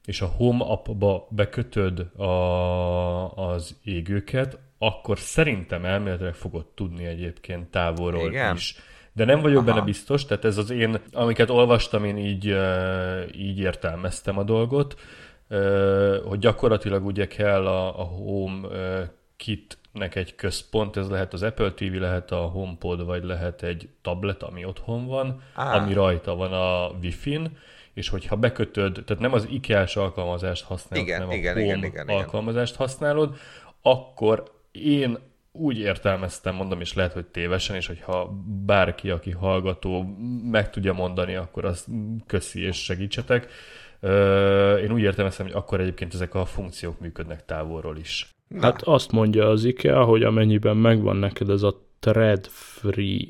és 0.06 0.22
a 0.22 0.26
Home 0.26 0.64
appba 0.64 1.28
bekötöd 1.30 2.00
a, 2.20 3.34
az 3.34 3.76
égőket, 3.84 4.60
akkor 4.78 5.20
szerintem 5.20 5.86
elméletileg 5.86 6.34
fogod 6.34 6.66
tudni 6.66 7.06
egyébként 7.06 7.72
távolról 7.72 8.30
Igen. 8.30 8.56
is 8.56 8.76
de 9.14 9.26
nem 9.26 9.42
vagyok 9.42 9.62
Aha. 9.62 9.72
benne 9.72 9.86
biztos, 9.86 10.26
tehát 10.26 10.46
ez 10.46 10.58
az 10.58 10.70
én, 10.70 10.98
amiket 11.12 11.50
olvastam, 11.50 12.06
én 12.06 12.18
így, 12.18 12.56
így 13.36 13.60
értelmeztem 13.60 14.38
a 14.38 14.44
dolgot, 14.44 14.96
hogy 16.26 16.40
gyakorlatilag 16.40 17.06
ugye 17.06 17.28
kell 17.28 17.68
a, 17.68 18.00
a 18.00 18.04
Home 18.04 18.68
kitnek 19.36 20.16
egy 20.16 20.36
központ, 20.36 20.98
ez 20.98 21.10
lehet 21.10 21.34
az 21.34 21.44
Apple 21.44 21.72
TV, 21.72 21.94
lehet 21.94 22.32
a 22.32 22.38
HomePod, 22.38 23.06
vagy 23.06 23.24
lehet 23.24 23.64
egy 23.64 23.90
tablet, 24.02 24.44
ami 24.44 24.66
otthon 24.66 25.08
van, 25.08 25.42
ah. 25.56 25.76
ami 25.76 25.94
rajta 25.94 26.36
van 26.36 26.54
a 26.54 26.88
Wi-Fi-n, 27.02 27.58
és 27.94 28.10
hogyha 28.10 28.36
bekötöd, 28.36 29.04
tehát 29.06 29.22
nem 29.22 29.34
az 29.34 29.48
IKEA-s 29.50 29.96
alkalmazást 29.96 30.64
használod, 30.64 31.06
igen, 31.08 31.22
hanem 31.22 31.38
igen, 31.38 31.56
a 31.56 31.60
Home 31.60 31.76
igen, 31.76 31.84
igen, 31.84 32.08
alkalmazást 32.08 32.76
használod, 32.76 33.36
akkor 33.82 34.52
én 34.72 35.18
úgy 35.56 35.78
értelmeztem, 35.78 36.56
mondom, 36.56 36.82
és 36.82 36.94
lehet, 36.94 37.14
hogy 37.14 37.26
tévesen, 37.26 37.76
és 37.76 37.88
hogyha 37.88 38.44
bárki, 38.66 39.10
aki 39.10 39.32
hallgató 39.32 40.18
meg 40.52 40.70
tudja 40.70 40.94
mondani, 40.94 41.36
akkor 41.36 41.66
azt 41.66 41.88
köszi 42.26 42.62
és 42.62 42.84
segítsetek. 42.84 43.48
Én 44.82 44.92
úgy 44.92 45.02
értelmeztem, 45.02 45.46
hogy 45.46 45.56
akkor 45.56 45.80
egyébként 45.80 46.14
ezek 46.14 46.36
a 46.36 46.46
funkciók 46.46 47.00
működnek 47.00 47.46
távolról 47.46 47.98
is. 47.98 48.30
Hát 48.60 48.82
azt 48.82 49.12
mondja 49.12 49.50
az 49.50 49.64
IKEA, 49.64 50.04
hogy 50.04 50.24
amennyiben 50.24 50.78
megvan 50.78 51.16
neked 51.16 51.50
ez 51.50 51.62
a 51.62 51.82
thread-free 52.00 53.26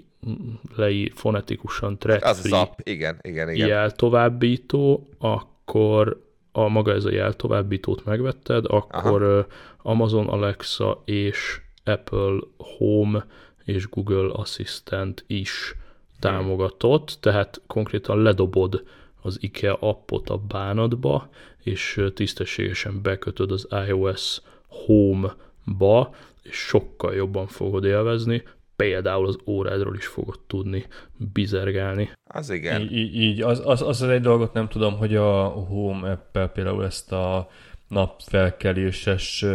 leír 0.76 1.12
fonetikusan 1.16 1.98
thread-free 1.98 2.30
az 2.32 2.46
az 2.46 2.52
app. 2.52 2.80
Igen, 2.84 3.20
igen, 3.22 3.50
igen. 3.50 3.68
jeltovábbító, 3.68 5.10
akkor 5.20 6.32
a 6.52 6.68
maga 6.68 6.94
ez 6.94 7.06
a 7.06 7.12
jeltovábbítót 7.12 8.06
megvetted, 8.06 8.66
akkor 8.68 9.24
Aha. 9.24 9.46
Amazon 9.78 10.28
Alexa 10.28 11.02
és 11.06 11.62
Apple 11.84 12.40
Home 12.58 13.26
és 13.64 13.90
Google 13.90 14.32
Assistant 14.34 15.24
is 15.28 15.76
támogatott, 16.20 17.18
tehát 17.20 17.62
konkrétan 17.68 18.22
ledobod 18.22 18.84
az 19.22 19.38
IKEA 19.42 19.78
appot 19.80 20.30
a 20.30 20.38
bánatba, 20.38 21.30
és 21.64 22.04
tisztességesen 22.14 23.02
bekötöd 23.02 23.52
az 23.52 23.68
iOS 23.88 24.42
Home-ba, 24.68 26.16
és 26.42 26.56
sokkal 26.56 27.14
jobban 27.14 27.48
fogod 27.48 27.84
élvezni, 27.84 28.44
például 28.76 29.28
az 29.28 29.38
órádról 29.46 29.96
is 29.96 30.06
fogod 30.06 30.40
tudni 30.48 30.86
bizergálni. 31.34 32.12
Az 32.24 32.50
igen. 32.50 32.82
Így, 32.82 33.16
így 33.16 33.42
az, 33.42 33.62
az, 33.66 33.82
az 33.82 34.02
egy 34.02 34.22
dolgot 34.22 34.54
nem 34.54 34.68
tudom, 34.68 34.98
hogy 34.98 35.16
a 35.16 35.44
Home 35.48 36.12
app 36.12 36.54
például 36.54 36.86
ezt 36.86 37.12
a 37.12 37.50
napfelkeléses 37.88 39.46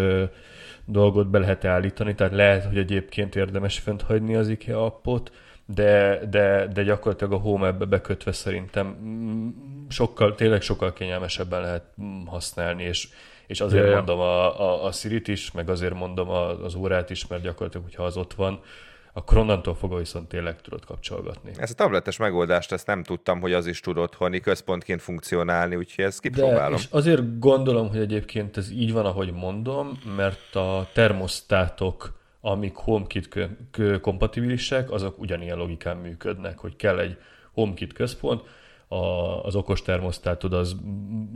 dolgot 0.91 1.29
be 1.29 1.39
lehet 1.39 1.65
állítani, 1.65 2.15
tehát 2.15 2.33
lehet, 2.33 2.65
hogy 2.65 2.79
egyébként 2.79 3.37
érdemes 3.37 3.79
fent 3.79 4.03
hagyni 4.03 4.35
az 4.35 4.49
IKEA 4.49 4.85
appot, 4.85 5.33
de, 5.67 6.21
de, 6.31 6.67
de 6.67 6.83
gyakorlatilag 6.83 7.33
a 7.33 7.37
Home 7.37 7.69
app 7.69 7.85
bekötve 7.85 8.33
szerintem 8.33 8.87
mm, 8.87 9.49
sokkal, 9.89 10.35
tényleg 10.35 10.63
sokkal 10.63 10.93
kényelmesebben 10.93 11.61
lehet 11.61 11.85
mm, 12.03 12.25
használni, 12.27 12.83
és, 12.83 13.09
és 13.47 13.61
azért 13.61 13.85
yeah. 13.85 13.95
mondom 13.95 14.19
a, 14.19 14.61
a, 14.61 14.85
a 14.85 14.93
Siri-t 14.93 15.29
is, 15.29 15.51
meg 15.51 15.69
azért 15.69 15.95
mondom 15.95 16.29
az 16.29 16.75
órát 16.75 17.11
is, 17.11 17.27
mert 17.27 17.43
gyakorlatilag, 17.43 17.87
hogyha 17.87 18.05
az 18.05 18.17
ott 18.17 18.35
van, 18.35 18.61
akkor 19.19 19.39
onnantól 19.39 19.75
fogva 19.75 19.97
viszont 19.97 20.29
tényleg 20.29 20.61
tudod 20.61 20.85
kapcsolgatni. 20.85 21.51
Ezt 21.57 21.73
a 21.73 21.75
tabletes 21.75 22.17
megoldást, 22.17 22.73
ezt 22.73 22.87
nem 22.87 23.03
tudtam, 23.03 23.41
hogy 23.41 23.53
az 23.53 23.67
is 23.67 23.81
tud 23.81 23.99
otthoni 23.99 24.41
központként 24.41 25.03
funkcionálni, 25.03 25.77
úgyhogy 25.77 26.05
ezt 26.05 26.21
kipróbálom. 26.21 26.71
De, 26.71 26.77
és 26.77 26.87
azért 26.91 27.39
gondolom, 27.39 27.89
hogy 27.89 27.99
egyébként 27.99 28.57
ez 28.57 28.71
így 28.71 28.93
van, 28.93 29.07
ahogy 29.07 29.33
mondom, 29.33 29.99
mert 30.17 30.55
a 30.55 30.89
termosztátok, 30.93 32.17
amik 32.41 32.75
HomeKit 32.75 33.49
kompatibilisek, 34.01 34.91
azok 34.91 35.19
ugyanilyen 35.19 35.57
logikán 35.57 35.97
működnek, 35.97 36.59
hogy 36.59 36.77
kell 36.77 36.99
egy 36.99 37.17
HomeKit 37.53 37.93
központ, 37.93 38.43
a, 38.89 38.97
az 39.45 39.55
okos 39.55 39.83
termosztátod 39.83 40.53
az 40.53 40.77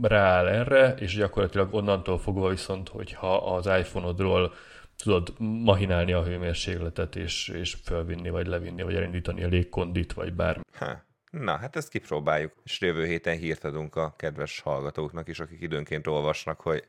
rááll 0.01 0.47
erre, 0.47 0.93
és 0.99 1.15
gyakorlatilag 1.15 1.73
onnantól 1.73 2.17
fogva 2.17 2.49
viszont, 2.49 2.89
hogyha 2.89 3.35
az 3.35 3.65
iPhone-odról 3.65 4.53
tudod 4.97 5.33
mahinálni 5.39 6.13
a 6.13 6.23
hőmérsékletet, 6.23 7.15
és, 7.15 7.47
és 7.47 7.77
fölvinni, 7.83 8.29
vagy 8.29 8.47
levinni, 8.47 8.81
vagy 8.81 8.95
elindítani 8.95 9.43
a 9.43 9.47
légkondit, 9.47 10.13
vagy 10.13 10.33
bármi. 10.33 10.63
Ha. 10.73 11.03
Na, 11.31 11.57
hát 11.57 11.75
ezt 11.75 11.89
kipróbáljuk, 11.89 12.51
és 12.63 12.81
jövő 12.81 13.05
héten 13.05 13.37
hírt 13.37 13.63
adunk 13.63 13.95
a 13.95 14.13
kedves 14.17 14.59
hallgatóknak 14.59 15.27
is, 15.27 15.39
akik 15.39 15.61
időnként 15.61 16.07
olvasnak, 16.07 16.61
hogy 16.61 16.87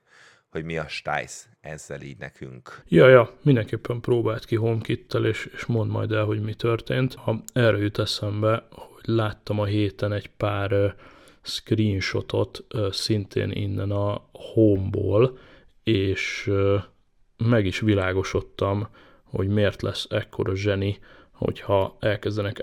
hogy 0.54 0.64
mi 0.64 0.76
a 0.76 0.88
stájsz 0.88 1.48
ezzel 1.60 2.00
így 2.00 2.18
nekünk. 2.18 2.82
Ja, 2.88 3.08
ja, 3.08 3.30
mindenképpen 3.42 4.00
próbált 4.00 4.44
ki 4.44 4.56
HomeKit-tel, 4.56 5.26
és, 5.26 5.50
és 5.54 5.66
mondd 5.66 5.90
majd 5.90 6.12
el, 6.12 6.24
hogy 6.24 6.40
mi 6.40 6.54
történt. 6.54 7.14
Ha 7.14 7.42
erre 7.52 7.76
jut 7.76 7.98
eszembe, 7.98 8.66
hogy 8.70 9.02
láttam 9.04 9.60
a 9.60 9.64
héten 9.64 10.12
egy 10.12 10.28
pár 10.28 10.72
uh, 10.72 10.92
screenshotot 11.42 12.64
uh, 12.74 12.90
szintén 12.90 13.50
innen 13.50 13.90
a 13.90 14.28
Home-ból, 14.32 15.38
és 15.82 16.46
uh, 16.46 16.82
meg 17.36 17.66
is 17.66 17.80
világosodtam, 17.80 18.88
hogy 19.22 19.48
miért 19.48 19.82
lesz 19.82 20.06
ekkora 20.10 20.54
zseni, 20.54 20.98
hogyha 21.30 21.96
elkezdenek 22.00 22.60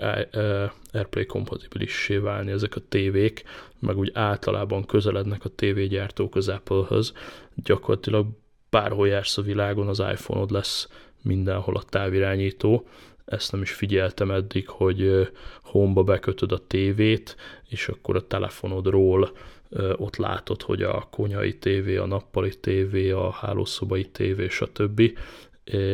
AirPlay 0.92 1.26
kompatibilissé 1.26 2.16
válni 2.16 2.50
ezek 2.50 2.76
a 2.76 2.80
tévék, 2.88 3.42
meg 3.78 3.98
úgy 3.98 4.10
általában 4.14 4.86
közelednek 4.86 5.44
a 5.44 5.48
tévégyártók 5.48 6.34
az 6.34 6.48
Apple-höz, 6.48 7.12
gyakorlatilag 7.54 8.26
bárhol 8.70 9.08
jársz 9.08 9.38
a 9.38 9.42
világon, 9.42 9.88
az 9.88 9.98
iPhone-od 9.98 10.50
lesz 10.50 10.88
mindenhol 11.22 11.76
a 11.76 11.82
távirányító. 11.82 12.86
Ezt 13.24 13.52
nem 13.52 13.62
is 13.62 13.72
figyeltem 13.72 14.30
eddig, 14.30 14.68
hogy 14.68 15.28
home 15.62 16.02
bekötöd 16.02 16.52
a 16.52 16.66
tévét, 16.66 17.36
és 17.68 17.88
akkor 17.88 18.16
a 18.16 18.26
telefonodról 18.26 19.30
ott 19.96 20.16
látod, 20.16 20.62
hogy 20.62 20.82
a 20.82 21.08
konyai 21.10 21.58
tévé, 21.58 21.96
a 21.96 22.06
nappali 22.06 22.58
tévé, 22.60 23.10
a 23.10 23.30
hálószobai 23.30 24.04
tévé, 24.04 24.48
stb. 24.48 25.18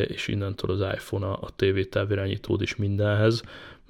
És 0.06 0.28
innentől 0.28 0.70
az 0.70 0.94
iPhone 0.94 1.26
a, 1.26 1.38
a 1.40 1.50
tévé 1.56 1.84
távirányítód 1.84 2.62
is 2.62 2.76
mindenhez. 2.76 3.42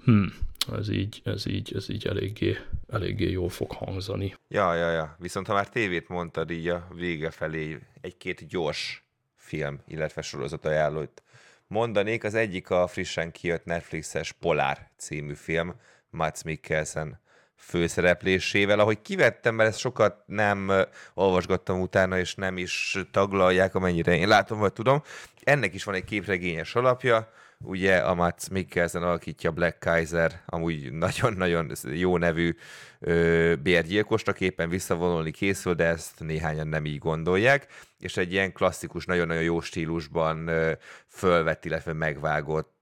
Hmm, 0.05 0.33
ez 0.73 0.89
így, 0.89 1.21
ez 1.25 1.47
így, 1.47 1.73
ez 1.75 1.91
így 1.91 2.07
eléggé, 2.07 2.57
eléggé 2.89 3.31
jól 3.31 3.49
fog 3.49 3.73
hangzani. 3.73 4.35
Ja, 4.49 4.75
ja, 4.75 4.91
ja. 4.91 5.17
Viszont 5.19 5.47
ha 5.47 5.55
már 5.55 5.69
tévét 5.69 6.09
mondtad 6.09 6.51
így 6.51 6.69
a 6.69 6.89
vége 6.95 7.31
felé, 7.31 7.79
egy-két 8.01 8.47
gyors 8.47 9.09
film, 9.37 9.81
illetve 9.87 10.23
sorozat 10.23 10.67
ajánlót 10.67 11.23
mondanék. 11.67 12.25
Az 12.25 12.35
egyik 12.35 12.71
a 12.71 12.87
frissen 12.87 13.31
kijött 13.31 13.65
Netflixes 13.65 14.33
Polár 14.33 14.91
című 14.97 15.35
film, 15.35 15.75
Mats 16.11 16.43
Mikkelsen 16.43 17.21
főszereplésével. 17.59 18.79
Ahogy 18.79 19.03
kivettem, 19.03 19.55
mert 19.55 19.69
ezt 19.69 19.79
sokat 19.79 20.23
nem 20.27 20.73
olvasgattam 21.15 21.81
utána, 21.81 22.19
és 22.19 22.35
nem 22.35 22.59
is 22.59 22.99
taglalják, 23.11 23.75
amennyire 23.75 24.17
én 24.17 24.29
látom, 24.29 24.59
vagy 24.59 24.73
tudom. 24.73 25.03
Ennek 25.43 25.75
is 25.75 25.85
van 25.85 25.95
egy 25.95 26.05
képregényes 26.05 26.75
alapja, 26.75 27.33
ugye 27.61 27.97
a 27.97 28.15
Mats 28.15 28.49
Mikkelsen 28.49 29.03
alakítja 29.03 29.51
Black 29.51 29.79
Kaiser, 29.79 30.43
amúgy 30.47 30.93
nagyon-nagyon 30.93 31.73
jó 31.93 32.17
nevű 32.17 32.57
ö, 33.01 33.55
bérgyilkosnak 33.63 34.41
éppen 34.41 34.69
visszavonulni 34.69 35.31
készül, 35.31 35.75
de 35.75 35.85
ezt 35.85 36.21
néhányan 36.21 36.69
nem 36.69 36.85
így 36.85 36.99
gondolják, 36.99 37.67
és 37.99 38.17
egy 38.17 38.33
ilyen 38.33 38.53
klasszikus, 38.53 39.05
nagyon-nagyon 39.05 39.43
jó 39.43 39.61
stílusban 39.61 40.47
ö, 40.47 40.73
fölvett, 41.09 41.65
illetve 41.65 41.93
megvágott 41.93 42.78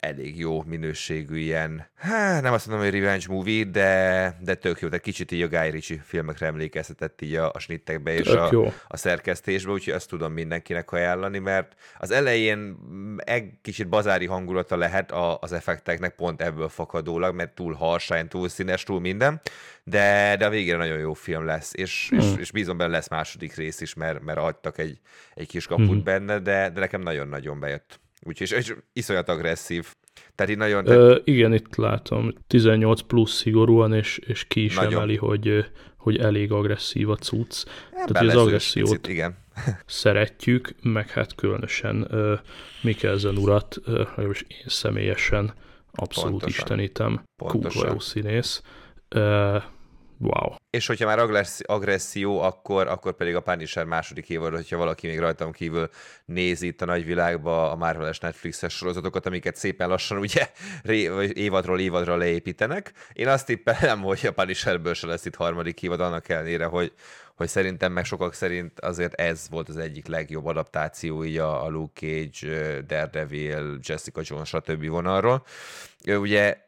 elég 0.00 0.38
jó 0.38 0.62
minőségű 0.62 1.38
ilyen, 1.38 1.86
hát 1.94 2.42
nem 2.42 2.52
azt 2.52 2.66
mondom, 2.66 2.84
hogy 2.84 3.00
revenge 3.00 3.24
movie, 3.28 3.64
de, 3.64 4.36
de 4.40 4.54
tök 4.54 4.80
jó, 4.80 4.88
de 4.88 4.98
kicsit 4.98 5.32
így 5.32 5.42
a 5.42 5.48
Guy 5.48 5.70
Ritchie 5.70 6.02
filmekre 6.04 6.46
emlékeztetett 6.46 7.20
így 7.20 7.34
a, 7.34 7.50
a 7.52 7.58
snittekbe 7.58 8.14
és 8.14 8.26
a, 8.26 8.72
a 8.88 8.96
szerkesztésbe, 8.96 9.72
úgyhogy 9.72 9.94
ezt 9.94 10.08
tudom 10.08 10.32
mindenkinek 10.32 10.92
ajánlani, 10.92 11.38
mert 11.38 11.74
az 11.98 12.10
elején 12.10 12.76
egy 13.16 13.50
kicsit 13.62 13.88
bazári 13.88 14.26
hangulata 14.26 14.76
lehet 14.76 15.12
a, 15.12 15.38
az 15.40 15.52
effekteknek 15.52 16.14
pont 16.14 16.42
ebből 16.42 16.68
fakadólag, 16.68 17.34
mert 17.34 17.54
túl 17.54 17.72
harsány, 17.74 18.28
túl 18.28 18.48
színes, 18.48 18.82
túl 18.82 19.00
minden, 19.00 19.40
de, 19.84 20.36
de 20.38 20.46
a 20.46 20.50
végére 20.50 20.76
nagyon 20.76 20.98
jó 20.98 21.12
film 21.12 21.44
lesz, 21.44 21.72
és, 21.74 22.06
hmm. 22.10 22.18
és, 22.18 22.26
és 22.38 22.50
bízom 22.50 22.76
benne 22.76 22.90
lesz 22.90 23.08
második 23.08 23.54
rész 23.54 23.80
is, 23.80 23.94
mert, 23.94 24.20
mert 24.20 24.38
adtak 24.38 24.78
egy, 24.78 25.00
egy 25.34 25.46
kis 25.46 25.66
kaput 25.66 25.88
hmm. 25.88 26.02
benne, 26.02 26.38
de, 26.38 26.70
de 26.70 26.80
nekem 26.80 27.00
nagyon-nagyon 27.00 27.60
bejött. 27.60 28.00
Úgyhogy 28.22 28.52
és 28.52 28.74
iszonyat 28.92 29.28
agresszív. 29.28 29.86
Tehát 30.34 30.52
így 30.52 30.58
nagyon... 30.58 30.86
Ö, 30.86 31.18
igen, 31.24 31.54
itt 31.54 31.76
látom. 31.76 32.32
18 32.46 33.00
plusz 33.00 33.32
szigorúan, 33.32 33.92
és, 33.92 34.18
és 34.18 34.44
ki 34.44 34.64
is 34.64 34.74
nagyon. 34.74 34.92
emeli, 34.92 35.16
hogy, 35.16 35.64
hogy 35.96 36.16
elég 36.16 36.52
agresszív 36.52 37.10
a 37.10 37.16
cucc. 37.16 37.64
Ebben 37.92 38.12
Tehát 38.12 38.28
az 38.28 38.42
agressziót 38.42 38.88
picit, 38.88 39.08
igen. 39.08 39.36
szeretjük, 39.86 40.74
meg 40.82 41.10
hát 41.10 41.34
különösen 41.34 42.06
uh, 42.10 42.38
Mikkelzen 42.82 43.36
urat, 43.36 43.76
uh, 43.86 44.08
én 44.26 44.64
személyesen 44.66 45.54
abszolút 45.92 46.30
Pontosan. 46.30 46.58
istenítem. 46.62 47.22
Pontosan. 47.36 47.90
Jó 47.90 47.98
színész. 47.98 48.62
Uh, 49.14 49.62
Wow. 50.20 50.54
És 50.70 50.86
hogyha 50.86 51.06
már 51.06 51.18
agresszió, 51.62 52.40
akkor, 52.40 52.86
akkor 52.86 53.12
pedig 53.12 53.34
a 53.34 53.40
Punisher 53.40 53.84
második 53.84 54.28
évad, 54.28 54.54
hogyha 54.54 54.76
valaki 54.76 55.06
még 55.06 55.18
rajtam 55.18 55.52
kívül 55.52 55.88
nézi 56.24 56.66
itt 56.66 56.82
a 56.82 56.84
nagyvilágba 56.84 57.70
a 57.70 57.76
Marvel-es 57.76 58.18
Netflixes 58.18 58.76
sorozatokat, 58.76 59.26
amiket 59.26 59.56
szépen 59.56 59.88
lassan 59.88 60.18
ugye 60.18 60.50
évadról 61.32 61.80
évadra 61.80 62.16
leépítenek. 62.16 62.92
Én 63.12 63.28
azt 63.28 63.46
tippelem, 63.46 64.02
hogy 64.02 64.26
a 64.26 64.32
Punisherből 64.32 64.94
se 64.94 65.06
lesz 65.06 65.24
itt 65.24 65.34
harmadik 65.34 65.82
évad, 65.82 66.00
annak 66.00 66.28
ellenére, 66.28 66.64
hogy, 66.64 66.92
hogy 67.34 67.48
szerintem 67.48 67.92
meg 67.92 68.04
sokak 68.04 68.34
szerint 68.34 68.80
azért 68.80 69.14
ez 69.14 69.46
volt 69.50 69.68
az 69.68 69.76
egyik 69.76 70.06
legjobb 70.06 70.46
adaptáció 70.46 71.24
így 71.24 71.38
a, 71.38 71.64
a 71.64 71.68
Luke 71.68 72.00
Cage, 72.00 72.80
Daredevil, 72.80 73.78
Jessica 73.82 74.20
Jones, 74.24 74.48
stb. 74.48 74.86
vonalról. 74.86 75.44
Ugye 76.06 76.66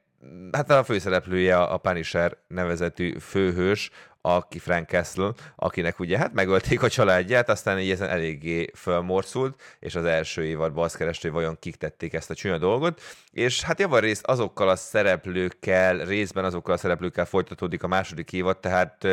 hát 0.52 0.70
a 0.70 0.84
főszereplője 0.84 1.62
a 1.62 1.76
Punisher 1.76 2.36
nevezetű 2.48 3.18
főhős, 3.18 3.90
aki 4.22 4.58
Frank 4.58 4.88
Castle, 4.88 5.32
akinek 5.56 5.98
ugye 5.98 6.18
hát 6.18 6.32
megölték 6.32 6.82
a 6.82 6.88
családját, 6.88 7.48
aztán 7.48 7.78
így 7.78 7.90
ezen 7.90 8.08
eléggé 8.08 8.70
fölmorszult, 8.74 9.60
és 9.78 9.94
az 9.94 10.04
első 10.04 10.44
évadban 10.44 10.84
azt 10.84 10.96
kereste, 10.96 11.28
hogy 11.28 11.36
vajon 11.36 11.56
kik 11.60 11.76
tették 11.76 12.12
ezt 12.12 12.30
a 12.30 12.34
csúnya 12.34 12.58
dolgot, 12.58 13.00
és 13.32 13.62
hát 13.62 13.80
javarészt 13.80 14.26
azokkal 14.26 14.68
a 14.68 14.76
szereplőkkel, 14.76 16.04
részben 16.04 16.44
azokkal 16.44 16.74
a 16.74 16.76
szereplőkkel 16.76 17.24
folytatódik 17.24 17.82
a 17.82 17.88
második 17.88 18.32
évad, 18.32 18.58
tehát 18.58 19.06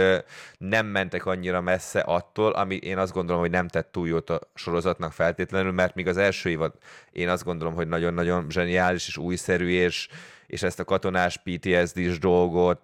nem 0.58 0.86
mentek 0.86 1.26
annyira 1.26 1.62
messze 1.62 2.00
attól, 2.00 2.52
ami 2.52 2.76
én 2.76 2.98
azt 2.98 3.14
gondolom, 3.14 3.42
hogy 3.42 3.52
nem 3.52 3.68
tett 3.68 3.92
túl 3.92 4.08
jót 4.08 4.30
a 4.30 4.40
sorozatnak 4.54 5.14
feltétlenül, 5.14 5.72
mert 5.72 5.96
még 5.96 6.08
az 6.08 6.18
első 6.18 6.50
évad 6.50 6.74
én 7.12 7.30
azt 7.30 7.44
gondolom, 7.44 7.74
hogy 7.74 7.88
nagyon-nagyon 7.88 8.46
zseniális 8.50 9.08
és 9.08 9.18
újszerű, 9.18 9.70
és 9.70 10.08
és 10.48 10.64
ezt 10.64 10.80
a 10.80 10.84
katonás 10.84 11.38
PTSD-s 11.38 12.20
dolgot 12.20 12.82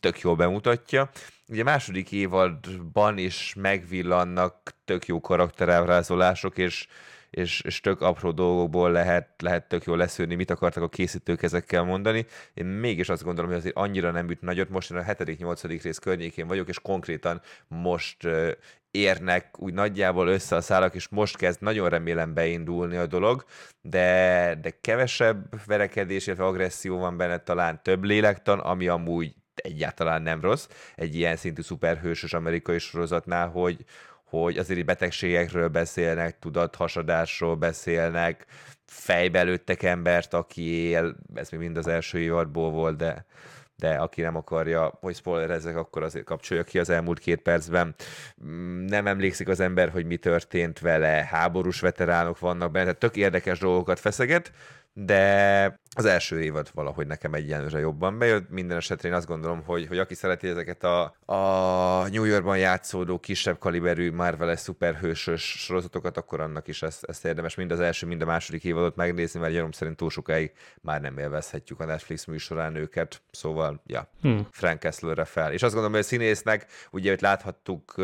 tök 0.00 0.20
jól 0.20 0.36
bemutatja. 0.36 1.10
Ugye 1.48 1.62
második 1.62 2.12
évadban 2.12 3.18
is 3.18 3.54
megvillannak 3.56 4.74
tök 4.84 5.06
jó 5.06 5.20
karakterábrázolások, 5.20 6.58
és, 6.58 6.86
és, 7.30 7.60
és 7.60 7.80
tök 7.80 8.00
apró 8.00 8.30
dolgokból 8.30 8.90
lehet, 8.90 9.28
lehet 9.42 9.68
tök 9.68 9.84
jól 9.84 9.96
leszűrni, 9.96 10.34
mit 10.34 10.50
akartak 10.50 10.82
a 10.82 10.88
készítők 10.88 11.42
ezekkel 11.42 11.82
mondani. 11.82 12.26
Én 12.54 12.64
mégis 12.64 13.08
azt 13.08 13.24
gondolom, 13.24 13.50
hogy 13.50 13.58
azért 13.58 13.76
annyira 13.76 14.10
nem 14.10 14.30
üt 14.30 14.40
nagyot. 14.40 14.68
Most 14.68 14.90
én 14.90 14.96
a 14.96 15.02
7.-8. 15.02 15.78
rész 15.82 15.98
környékén 15.98 16.46
vagyok, 16.46 16.68
és 16.68 16.80
konkrétan 16.80 17.40
most 17.68 18.28
érnek 18.90 19.58
úgy 19.58 19.72
nagyjából 19.72 20.28
össze 20.28 20.56
a 20.56 20.60
szálak, 20.60 20.94
és 20.94 21.08
most 21.08 21.36
kezd 21.36 21.62
nagyon 21.62 21.88
remélem 21.88 22.34
beindulni 22.34 22.96
a 22.96 23.06
dolog, 23.06 23.44
de, 23.80 24.58
de 24.62 24.70
kevesebb 24.80 25.66
verekedés, 25.66 26.26
illetve 26.26 26.44
agresszió 26.44 26.98
van 26.98 27.16
benne, 27.16 27.38
talán 27.38 27.82
több 27.82 28.04
lélektan, 28.04 28.58
ami 28.58 28.88
amúgy 28.88 29.34
egyáltalán 29.54 30.22
nem 30.22 30.40
rossz, 30.40 30.68
egy 30.94 31.14
ilyen 31.14 31.36
szintű 31.36 31.62
szuperhősös 31.62 32.32
amerikai 32.32 32.78
sorozatnál, 32.78 33.48
hogy, 33.48 33.84
hogy 34.28 34.58
azért 34.58 34.84
betegségekről 34.84 35.68
beszélnek, 35.68 36.38
tudathasadásról 36.38 37.56
beszélnek, 37.56 38.46
fejbe 38.86 39.42
lőttek 39.42 39.82
embert, 39.82 40.34
aki 40.34 40.62
él, 40.62 41.16
ez 41.34 41.50
még 41.50 41.60
mind 41.60 41.76
az 41.76 41.86
első 41.86 42.18
évadból 42.18 42.70
volt, 42.70 42.96
de 42.96 43.24
de 43.78 43.94
aki 43.94 44.20
nem 44.20 44.36
akarja, 44.36 44.92
hogy 45.00 45.14
spoilerezzek, 45.14 45.76
akkor 45.76 46.02
azért 46.02 46.24
kapcsolja 46.24 46.64
ki 46.64 46.78
az 46.78 46.90
elmúlt 46.90 47.18
két 47.18 47.40
percben. 47.40 47.94
Mm, 48.44 48.84
nem 48.84 49.06
emlékszik 49.06 49.48
az 49.48 49.60
ember, 49.60 49.90
hogy 49.90 50.06
mi 50.06 50.16
történt 50.16 50.78
vele, 50.78 51.26
háborús 51.30 51.80
veteránok 51.80 52.38
vannak 52.38 52.70
benne, 52.70 52.84
tehát 52.84 52.98
tök 52.98 53.16
érdekes 53.16 53.58
dolgokat 53.58 53.98
feszeget, 53.98 54.52
de 55.04 55.80
az 55.96 56.04
első 56.04 56.42
évad 56.42 56.70
valahogy 56.74 57.06
nekem 57.06 57.34
egyenlőre 57.34 57.78
jobban 57.78 58.18
bejött. 58.18 58.50
Minden 58.50 58.76
esetre 58.76 59.08
én 59.08 59.14
azt 59.14 59.26
gondolom, 59.26 59.62
hogy, 59.64 59.86
hogy 59.86 59.98
aki 59.98 60.14
szereti 60.14 60.48
ezeket 60.48 60.84
a, 60.84 61.14
a 61.24 62.08
New 62.08 62.24
Yorkban 62.24 62.58
játszódó 62.58 63.18
kisebb 63.18 63.58
kaliberű 63.58 64.12
Marvel-es 64.12 64.60
szuperhősös 64.60 65.42
sorozatokat, 65.42 66.16
akkor 66.16 66.40
annak 66.40 66.68
is 66.68 66.82
ezt, 66.82 67.04
ezt 67.04 67.24
érdemes 67.24 67.54
mind 67.54 67.70
az 67.70 67.80
első, 67.80 68.06
mind 68.06 68.22
a 68.22 68.26
második 68.26 68.64
évadot 68.64 68.96
megnézni, 68.96 69.40
mert 69.40 69.52
gyanom 69.52 69.72
szerint 69.72 69.96
túl 69.96 70.10
sokáig 70.10 70.52
már 70.80 71.00
nem 71.00 71.18
élvezhetjük 71.18 71.80
a 71.80 71.84
Netflix 71.84 72.24
műsorán 72.24 72.74
őket. 72.74 73.22
Szóval, 73.30 73.67
ja, 73.86 74.10
hmm. 74.20 74.46
Frank 74.50 74.78
Kesslerre 74.78 75.24
fel. 75.24 75.52
És 75.52 75.62
azt 75.62 75.72
gondolom, 75.72 75.96
hogy 75.96 76.04
a 76.04 76.08
színésznek, 76.08 76.66
ugye, 76.90 77.10
hogy 77.10 77.20
láthattuk 77.20 77.94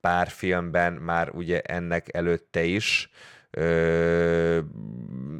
pár 0.00 0.28
filmben 0.28 0.92
már 0.92 1.30
ugye 1.30 1.60
ennek 1.60 2.14
előtte 2.14 2.62
is, 2.62 3.10
Ö, 3.56 4.60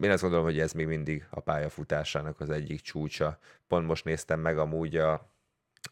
én 0.00 0.10
azt 0.10 0.22
gondolom, 0.22 0.44
hogy 0.44 0.58
ez 0.58 0.72
még 0.72 0.86
mindig 0.86 1.26
a 1.30 1.40
pályafutásának 1.40 2.40
az 2.40 2.50
egyik 2.50 2.80
csúcsa. 2.80 3.38
Pont 3.68 3.86
most 3.86 4.04
néztem 4.04 4.40
meg 4.40 4.58
amúgy 4.58 4.96
a 4.96 5.33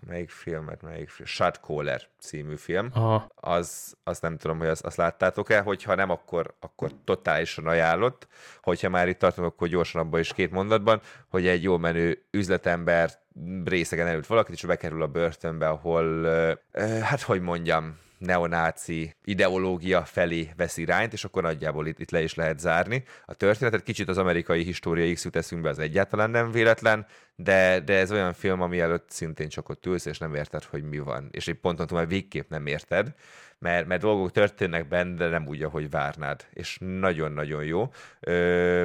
melyik 0.07 0.31
filmet, 0.31 0.83
melyik 0.83 1.09
film? 1.09 1.29
Shot 1.29 1.61
Caller 1.63 2.03
című 2.21 2.57
film. 2.57 2.91
Aha. 2.95 3.29
Az, 3.35 3.97
azt 4.05 4.23
nem 4.23 4.37
tudom, 4.37 4.59
hogy 4.59 4.67
azt, 4.67 4.85
azt 4.85 4.97
láttátok-e, 4.97 5.61
hogyha 5.61 5.95
nem, 5.95 6.11
akkor, 6.11 6.55
akkor 6.61 6.91
totálisan 7.05 7.67
ajánlott. 7.67 8.27
Hogyha 8.63 8.89
már 8.89 9.09
itt 9.09 9.19
tartunk, 9.19 9.47
akkor 9.47 9.69
gyorsan 9.69 10.01
abban 10.01 10.21
is 10.21 10.33
két 10.33 10.51
mondatban, 10.51 11.01
hogy 11.29 11.47
egy 11.47 11.63
jó 11.63 11.79
menő 11.79 12.25
üzletember 12.31 13.11
részegen 13.65 14.07
elült 14.07 14.27
valakit, 14.27 14.55
és 14.55 14.65
bekerül 14.65 15.03
a 15.03 15.07
börtönbe, 15.07 15.69
ahol, 15.69 16.25
hát 17.03 17.21
hogy 17.21 17.41
mondjam, 17.41 17.99
neonáci 18.23 19.15
ideológia 19.25 20.05
felé 20.05 20.51
vesz 20.57 20.77
irányt, 20.77 21.13
és 21.13 21.25
akkor 21.25 21.43
nagyjából 21.43 21.87
itt, 21.87 21.99
itt 21.99 22.11
le 22.11 22.23
is 22.23 22.35
lehet 22.35 22.59
zárni. 22.59 23.05
A 23.27 23.35
történetet 23.35 23.83
kicsit 23.83 24.09
az 24.09 24.19
amerikai 24.19 24.63
história 24.63 25.15
X 25.15 25.25
jut 25.25 25.37
eszünkbe, 25.37 25.69
az 25.69 25.79
egyáltalán 25.79 26.31
nem 26.31 26.51
véletlen, 26.51 27.07
de, 27.37 27.81
de 27.81 27.99
ez 27.99 28.13
olyan 28.13 28.33
film, 28.33 28.61
ami 28.61 28.81
előtt 28.81 29.11
szintén 29.11 29.49
csak 29.49 29.69
ott 29.69 29.87
ülsz, 29.87 30.07
és 30.07 30.19
nem 30.19 30.35
érted, 30.35 30.65
hogy 30.65 30.83
mi 30.83 30.99
van. 30.99 31.29
És 31.31 31.49
egy 31.49 31.55
ponton 31.55 31.87
túl 31.87 31.99
már 31.99 32.09
végképp 32.09 32.51
nem 32.51 32.67
érted, 32.67 33.15
mert, 33.59 33.87
mert 33.87 34.01
dolgok 34.01 34.31
történnek 34.31 34.89
benne, 34.89 35.15
de 35.15 35.29
nem 35.29 35.47
úgy, 35.47 35.63
ahogy 35.63 35.91
várnád. 35.91 36.47
És 36.53 36.79
nagyon-nagyon 36.81 37.65
jó. 37.65 37.91
Ö, 38.21 38.85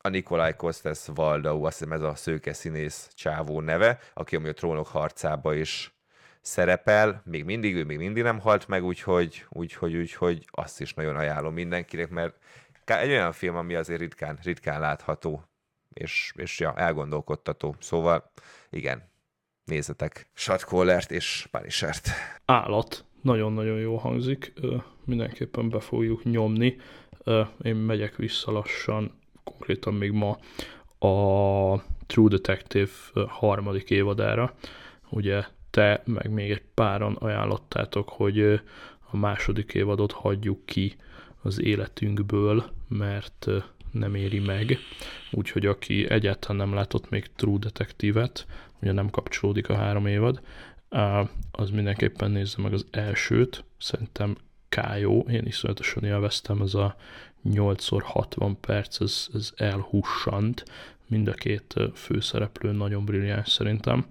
a 0.00 0.08
Nikolaj 0.08 0.56
Kostes 0.56 1.00
Valdau, 1.14 1.64
azt 1.64 1.78
hiszem 1.78 1.92
ez 1.92 2.02
a 2.02 2.14
szőke 2.14 2.52
színész 2.52 3.08
csávó 3.14 3.60
neve, 3.60 3.98
aki 4.14 4.36
ami 4.36 4.48
a 4.48 4.52
trónok 4.52 4.86
harcába 4.86 5.54
is 5.54 5.95
szerepel, 6.46 7.22
még 7.24 7.44
mindig, 7.44 7.74
ő 7.74 7.84
még 7.84 7.98
mindig 7.98 8.22
nem 8.22 8.40
halt 8.40 8.68
meg, 8.68 8.84
úgyhogy, 8.84 9.44
úgyhogy, 9.48 9.96
úgyhogy 9.96 10.44
azt 10.50 10.80
is 10.80 10.94
nagyon 10.94 11.16
ajánlom 11.16 11.54
mindenkinek, 11.54 12.10
mert 12.10 12.34
egy 12.84 13.08
olyan 13.08 13.32
film, 13.32 13.56
ami 13.56 13.74
azért 13.74 14.00
ritkán, 14.00 14.38
ritkán 14.42 14.80
látható, 14.80 15.44
és, 15.92 16.32
és 16.36 16.60
ja, 16.60 16.74
elgondolkodtató. 16.76 17.74
Szóval 17.78 18.30
igen, 18.70 19.02
nézzetek 19.64 20.30
Shotcallert 20.34 21.10
és 21.10 21.48
Punishert. 21.50 22.08
Állat. 22.44 23.04
Nagyon-nagyon 23.22 23.78
jó 23.78 23.96
hangzik. 23.96 24.52
Mindenképpen 25.04 25.68
be 25.68 25.80
fogjuk 25.80 26.24
nyomni. 26.24 26.76
Én 27.62 27.76
megyek 27.76 28.16
vissza 28.16 28.52
lassan, 28.52 29.18
konkrétan 29.44 29.94
még 29.94 30.10
ma 30.10 30.38
a 31.08 31.82
True 32.06 32.28
Detective 32.28 32.90
harmadik 33.28 33.90
évadára. 33.90 34.54
Ugye 35.10 35.44
te, 35.76 36.02
meg 36.04 36.30
még 36.30 36.50
egy 36.50 36.62
páran 36.74 37.14
ajánlottátok, 37.14 38.08
hogy 38.08 38.40
a 39.10 39.16
második 39.16 39.74
évadot 39.74 40.12
hagyjuk 40.12 40.66
ki 40.66 40.96
az 41.42 41.60
életünkből, 41.60 42.64
mert 42.88 43.46
nem 43.90 44.14
éri 44.14 44.38
meg. 44.38 44.78
Úgyhogy 45.30 45.66
aki 45.66 46.10
egyáltalán 46.10 46.56
nem 46.56 46.74
látott 46.74 47.08
még 47.08 47.30
True 47.36 47.58
Detective-et, 47.58 48.46
ugye 48.82 48.92
nem 48.92 49.10
kapcsolódik 49.10 49.68
a 49.68 49.74
három 49.74 50.06
évad, 50.06 50.40
az 51.50 51.70
mindenképpen 51.70 52.30
nézze 52.30 52.62
meg 52.62 52.72
az 52.72 52.86
elsőt, 52.90 53.64
szerintem 53.78 54.36
kájó, 54.68 55.26
én 55.30 55.46
iszonyatosan 55.46 56.04
élveztem, 56.04 56.62
ez 56.62 56.74
a 56.74 56.96
8x60 57.44 58.54
perc, 58.60 59.00
ez, 59.00 59.26
ez 59.34 59.52
elhussant, 59.56 60.64
mind 61.06 61.28
a 61.28 61.32
két 61.32 61.74
főszereplő 61.94 62.72
nagyon 62.72 63.04
brilliáns 63.04 63.48
szerintem, 63.48 64.06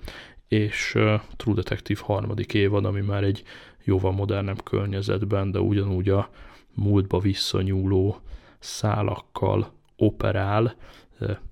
és 0.47 0.97
True 1.35 1.55
Detective 1.55 2.01
harmadik 2.03 2.53
évad, 2.53 2.85
ami 2.85 3.01
már 3.01 3.23
egy 3.23 3.43
jóval 3.83 4.11
modernebb 4.11 4.63
környezetben, 4.63 5.51
de 5.51 5.59
ugyanúgy 5.59 6.09
a 6.09 6.29
múltba 6.73 7.19
visszanyúló 7.19 8.19
szálakkal 8.59 9.73
operál. 9.95 10.75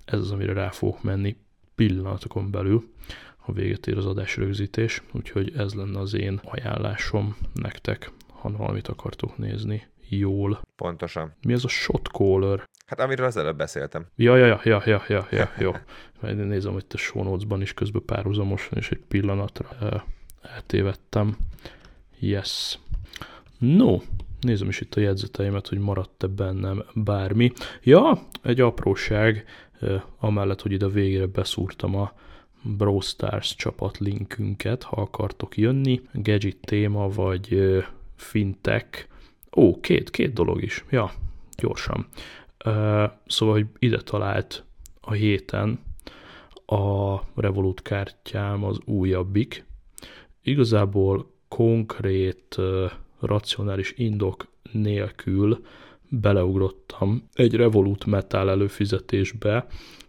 Ez 0.04 0.18
az, 0.18 0.30
amire 0.30 0.52
rá 0.52 0.70
fogok 0.70 1.02
menni 1.02 1.36
pillanatokon 1.74 2.50
belül, 2.50 2.84
ha 3.36 3.52
véget 3.52 3.86
ér 3.86 3.96
az 3.96 4.06
adás 4.06 4.36
rögzítés, 4.36 5.02
úgyhogy 5.12 5.52
ez 5.56 5.74
lenne 5.74 5.98
az 5.98 6.14
én 6.14 6.40
ajánlásom 6.44 7.36
nektek, 7.54 8.10
ha 8.28 8.50
valamit 8.50 8.88
akartok 8.88 9.38
nézni 9.38 9.86
jól. 10.08 10.60
Pontosan. 10.76 11.34
Mi 11.46 11.52
az 11.52 11.64
a 11.64 11.68
shot 11.68 12.06
caller? 12.06 12.64
Hát 12.86 13.00
amiről 13.00 13.26
az 13.26 13.36
előbb 13.36 13.56
beszéltem. 13.56 14.06
Ja, 14.16 14.36
ja, 14.36 14.46
ja, 14.46 14.60
ja, 14.64 14.82
ja, 14.86 15.04
ja, 15.08 15.26
ja 15.30 15.50
jó. 15.58 15.72
Én 16.28 16.36
nézem, 16.36 16.72
hogy 16.72 16.84
a 16.88 16.96
show 16.96 17.60
is 17.60 17.74
közben 17.74 18.02
párhuzamosan, 18.06 18.78
és 18.78 18.90
egy 18.90 19.02
pillanatra 19.08 20.04
eltévedtem. 20.42 21.36
Yes. 22.18 22.78
No, 23.58 23.98
nézem 24.40 24.68
is 24.68 24.80
itt 24.80 24.94
a 24.94 25.00
jegyzeteimet, 25.00 25.68
hogy 25.68 25.78
maradt-e 25.78 26.26
bennem 26.26 26.84
bármi. 26.94 27.52
Ja, 27.82 28.18
egy 28.42 28.60
apróság, 28.60 29.44
amellett, 30.18 30.60
hogy 30.60 30.72
ide 30.72 30.88
végére 30.88 31.26
beszúrtam 31.26 31.96
a 31.96 32.12
Brawl 32.62 33.00
Stars 33.00 33.54
csapat 33.54 33.98
linkünket, 33.98 34.82
ha 34.82 35.00
akartok 35.00 35.56
jönni. 35.56 36.00
Gadget 36.12 36.56
téma, 36.60 37.08
vagy 37.08 37.58
fintech. 38.16 39.06
Ó, 39.56 39.80
két, 39.80 40.10
két 40.10 40.32
dolog 40.32 40.62
is. 40.62 40.84
Ja, 40.90 41.12
gyorsan. 41.56 42.06
Szóval, 43.26 43.54
hogy 43.54 43.66
ide 43.78 44.00
talált 44.00 44.64
a 45.00 45.12
héten 45.12 45.78
a 46.66 47.14
Revolut 47.34 47.82
kártyám 47.82 48.64
az 48.64 48.78
újabbik. 48.84 49.64
Igazából 50.42 51.30
konkrét, 51.48 52.56
racionális 53.20 53.94
indok 53.96 54.46
nélkül 54.72 55.64
beleugrottam 56.08 57.28
egy 57.32 57.54
Revolut 57.54 58.04
Metal 58.04 58.50
előfizetésbe, 58.50 59.66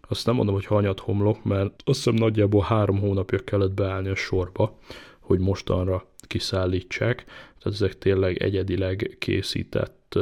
azt 0.08 0.26
nem 0.26 0.34
mondom, 0.34 0.54
hogy 0.54 0.66
hanyat 0.66 1.00
homlok, 1.00 1.44
mert 1.44 1.82
azt 1.84 2.04
hiszem 2.04 2.14
nagyjából 2.14 2.62
három 2.62 2.98
hónapja 2.98 3.38
kellett 3.38 3.72
beállni 3.72 4.08
a 4.08 4.14
sorba, 4.14 4.78
hogy 5.20 5.38
mostanra 5.38 6.06
kiszállítsák. 6.20 7.24
Tehát 7.24 7.80
ezek 7.80 7.98
tényleg 7.98 8.42
egyedileg 8.42 9.16
készített, 9.18 10.18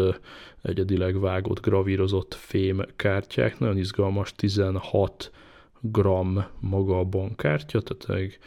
egyedileg 0.63 1.21
vágott, 1.21 1.61
gravírozott 1.61 2.35
fém 2.35 2.85
kártyák. 2.97 3.59
Nagyon 3.59 3.79
izgalmas, 3.79 4.33
16 4.33 5.31
gram 5.93 6.45
maga 6.61 6.99
a 6.99 7.05
bankkártya, 7.05 7.81
tehát 7.81 8.23
egy 8.23 8.39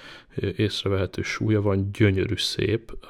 észrevehető 0.57 1.21
súlya 1.21 1.61
van, 1.61 1.91
gyönyörű 1.91 2.35
szép, 2.35 3.07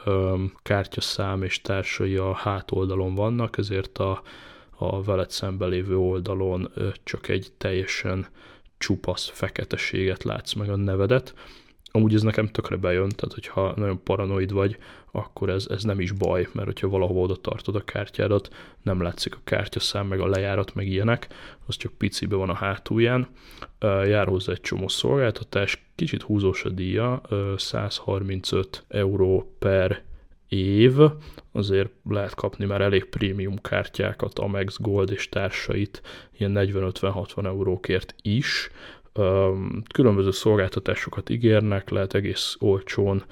kártya 0.61 1.01
szám 1.01 1.43
és 1.43 1.61
társai 1.61 2.15
a 2.15 2.33
hátoldalon 2.33 3.15
vannak, 3.15 3.57
ezért 3.57 3.97
a, 3.97 4.21
a 4.77 5.03
veled 5.03 5.29
szemben 5.29 5.69
lévő 5.69 5.97
oldalon 5.97 6.71
csak 7.03 7.27
egy 7.27 7.51
teljesen 7.57 8.27
csupasz 8.77 9.29
feketeséget 9.29 10.23
látsz 10.23 10.53
meg 10.53 10.69
a 10.69 10.75
nevedet. 10.75 11.33
Amúgy 11.97 12.13
ez 12.13 12.21
nekem 12.21 12.47
tökre 12.47 12.75
bejön, 12.75 13.09
tehát 13.09 13.33
hogyha 13.33 13.73
nagyon 13.75 14.03
paranoid 14.03 14.51
vagy, 14.51 14.77
akkor 15.11 15.49
ez, 15.49 15.67
ez 15.69 15.83
nem 15.83 15.99
is 15.99 16.11
baj, 16.11 16.47
mert 16.51 16.67
hogyha 16.67 16.89
valahova 16.89 17.19
oda 17.19 17.35
tartod 17.35 17.75
a 17.75 17.83
kártyádat, 17.83 18.55
nem 18.81 19.01
látszik 19.01 19.35
a 19.35 19.39
kártyaszám, 19.43 20.07
meg 20.07 20.19
a 20.19 20.27
lejárat, 20.27 20.75
meg 20.75 20.87
ilyenek, 20.87 21.27
az 21.65 21.75
csak 21.75 21.93
picibe 21.93 22.35
van 22.35 22.49
a 22.49 22.53
hátulján. 22.53 23.27
Jár 23.81 24.27
hozzá 24.27 24.51
egy 24.51 24.61
csomó 24.61 24.87
szolgáltatás, 24.87 25.87
kicsit 25.95 26.21
húzós 26.21 26.63
a 26.63 26.69
díja, 26.69 27.21
135 27.55 28.83
euró 28.87 29.55
per 29.59 30.03
év, 30.47 30.93
azért 31.51 31.89
lehet 32.09 32.35
kapni 32.35 32.65
már 32.65 32.81
elég 32.81 33.05
prémium 33.05 33.55
kártyákat, 33.61 34.39
Amex 34.39 34.77
Gold 34.79 35.11
és 35.11 35.29
társait, 35.29 36.01
ilyen 36.37 36.53
40-50-60 36.55 37.45
eurókért 37.45 38.15
is, 38.21 38.69
különböző 39.93 40.31
szolgáltatásokat 40.31 41.29
ígérnek, 41.29 41.89
lehet 41.89 42.13
egész 42.13 42.55
olcsón 42.59 43.23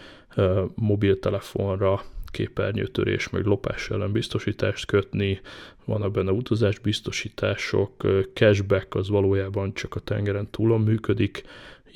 mobiltelefonra 0.75 2.01
képernyőtörés, 2.31 3.29
meg 3.29 3.45
lopás 3.45 3.89
ellen 3.89 4.11
biztosítást 4.11 4.85
kötni, 4.85 5.41
vannak 5.85 6.11
benne 6.11 6.31
utazásbiztosítások, 6.31 7.91
cashback 8.33 8.95
az 8.95 9.09
valójában 9.09 9.73
csak 9.73 9.95
a 9.95 9.99
tengeren 9.99 10.49
túlon 10.51 10.81
működik, 10.81 11.43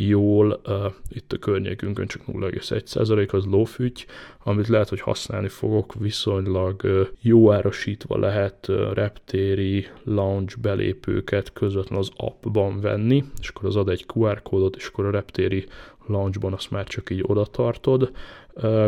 jól, 0.08 0.62
uh, 0.66 0.94
itt 1.10 1.34
a 1.34 1.38
környékünkön 1.38 2.08
csak 2.08 2.22
0,1% 2.26 3.32
az 3.32 3.46
lófügy, 3.46 4.06
amit 4.44 4.68
lehet, 4.68 4.90
hogy 4.90 5.02
használni 5.02 5.48
fogok, 5.48 5.94
viszonylag 5.94 6.82
uh, 6.84 7.08
jó 7.22 7.52
árasítva 7.52 8.18
lehet 8.18 8.68
uh, 8.68 8.94
reptéri 8.94 9.88
lounge 10.04 10.54
belépőket 10.62 11.54
közvetlenül 11.54 12.04
az 12.04 12.12
appban 12.16 12.82
venni, 12.82 13.24
és 13.42 13.50
akkor 13.50 13.66
az 13.66 13.76
ad 13.76 13.90
egy 13.90 14.06
QR 14.14 14.42
kódot, 14.42 14.76
és 14.76 14.88
akkor 14.88 15.06
a 15.06 15.12
reptéri 15.12 15.66
launchban 16.10 16.54
azt 16.54 16.72
már 16.72 16.88
csak 16.88 17.10
így 17.10 17.24
oda 17.28 17.46
tartod. 17.46 18.12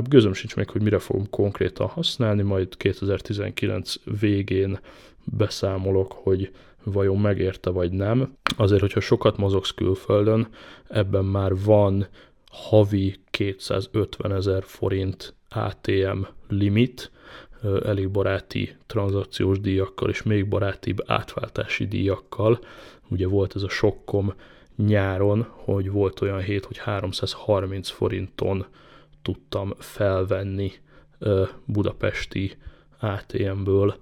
Gözöm 0.03 0.34
sincs 0.34 0.55
meg, 0.55 0.70
hogy 0.70 0.82
mire 0.82 0.99
fogom 0.99 1.30
konkrétan 1.30 1.88
használni, 1.88 2.41
majd 2.41 2.78
2019 2.78 3.95
végén 4.20 4.80
beszámolok, 5.24 6.12
hogy 6.12 6.51
vajon 6.84 7.20
megérte 7.20 7.70
vagy 7.70 7.92
nem. 7.92 8.38
Azért, 8.58 8.82
hogyha 8.82 9.00
sokat 9.00 9.38
mozogsz 9.38 9.72
külföldön, 9.72 10.48
ebben 10.88 11.26
már 11.26 11.56
van 11.64 12.08
havi 12.52 13.16
250 13.30 14.34
ezer 14.34 14.64
forint 14.64 15.36
ATM 15.50 16.22
limit, 16.48 17.12
elég 17.86 18.10
baráti 18.10 18.76
tranzakciós 18.86 19.60
díjakkal 19.60 20.10
és 20.10 20.24
még 20.24 20.48
barátibb 20.48 21.04
átváltási 21.06 21.88
díjakkal. 21.88 22.60
Ugye 23.10 23.28
volt 23.28 23.56
ez 23.56 23.64
a 23.64 23.70
sokkom 23.70 24.34
nyáron, 24.76 25.48
hogy 25.52 25.92
volt 25.92 26.22
olyan 26.22 26.40
hét, 26.40 26.66
hogy 26.66 26.78
330 26.78 27.90
forinton 27.90 28.66
tudtam 29.22 29.74
felvenni 29.78 30.72
budapesti 31.66 32.58
ATM-ből 33.00 33.96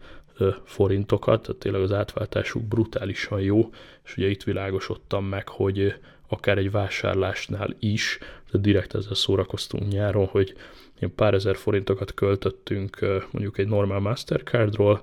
forintokat, 0.64 1.42
tehát 1.42 1.62
tényleg 1.62 1.82
az 1.82 1.92
átváltásuk 1.92 2.64
brutálisan 2.64 3.42
jó, 3.42 3.70
és 4.06 4.18
ugye 4.18 4.28
itt 4.28 4.44
világosodtam 4.44 5.26
meg, 5.26 5.48
hogy 5.48 5.96
akár 6.28 6.58
egy 6.58 6.72
vásárlásnál 6.72 7.76
is, 7.80 8.18
de 8.52 8.58
direkt 8.58 8.96
ezzel 8.96 9.14
szórakoztunk 9.14 9.88
nyáron, 9.88 10.26
hogy 10.26 10.54
ilyen 11.00 11.16
pár 11.16 11.34
ezer 11.34 11.56
forintokat 11.56 12.14
költöttünk 12.14 13.00
mondjuk 13.32 13.58
egy 13.58 13.68
normál 13.68 14.00
Mastercardról, 14.00 15.02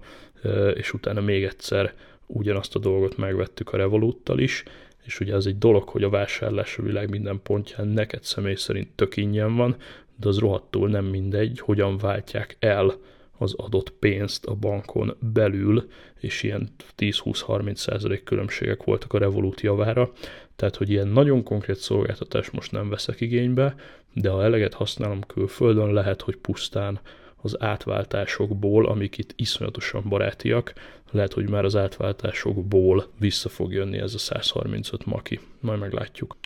és 0.74 0.93
utána 0.93 1.20
még 1.20 1.45
egyszer 1.45 1.95
ugyanazt 2.26 2.74
a 2.74 2.78
dolgot 2.78 3.16
megvettük 3.16 3.72
a 3.72 3.76
Revoluttal 3.76 4.39
is, 4.39 4.62
és 5.05 5.20
ugye 5.20 5.34
az 5.34 5.47
egy 5.47 5.59
dolog, 5.59 5.89
hogy 5.89 6.03
a 6.03 6.11
vásárlás 6.11 6.78
a 6.78 6.82
világ 6.82 7.11
minden 7.11 7.41
pontján 7.43 7.87
neked 7.87 8.22
személy 8.22 8.55
szerint 8.55 8.89
tök 8.95 9.16
ingyen 9.16 9.57
van, 9.57 9.76
de 10.20 10.28
az 10.28 10.39
rohadtul 10.39 10.89
nem 10.89 11.05
mindegy, 11.05 11.59
hogyan 11.59 11.99
váltják 11.99 12.57
el 12.59 12.95
az 13.39 13.55
adott 13.57 13.91
pénzt 13.91 14.47
a 14.47 14.55
bankon 14.55 15.16
belül, 15.32 15.89
és 16.20 16.43
ilyen 16.43 16.68
10-20-30 16.99 17.74
százalék 17.74 18.22
különbségek 18.22 18.84
voltak 18.84 19.12
a 19.12 19.18
Revolut 19.18 19.61
javára, 19.61 20.12
tehát 20.57 20.76
hogy 20.76 20.91
ilyen 20.91 21.09
nagyon 21.09 21.43
konkrét 21.43 21.76
szolgáltatást 21.76 22.53
most 22.53 22.72
nem 22.72 22.89
veszek 22.89 23.20
igénybe, 23.20 23.74
de 24.12 24.30
ha 24.30 24.43
eleget 24.43 24.74
használom 24.74 25.20
külföldön, 25.20 25.93
lehet, 25.93 26.20
hogy 26.20 26.37
pusztán 26.37 27.01
az 27.47 27.62
átváltásokból, 27.62 28.86
amik 28.86 29.18
itt 29.18 29.32
iszonyatosan 29.36 30.03
barátiak, 30.09 30.72
lehet, 31.11 31.32
hogy 31.32 31.49
már 31.49 31.64
az 31.64 31.76
átváltásokból 31.76 33.07
vissza 33.18 33.49
fog 33.49 33.72
jönni 33.72 33.99
ez 33.99 34.14
a 34.14 34.18
135 34.18 35.07
maki. 35.07 35.40
Majd 35.61 35.78
meglátjuk. 35.78 36.36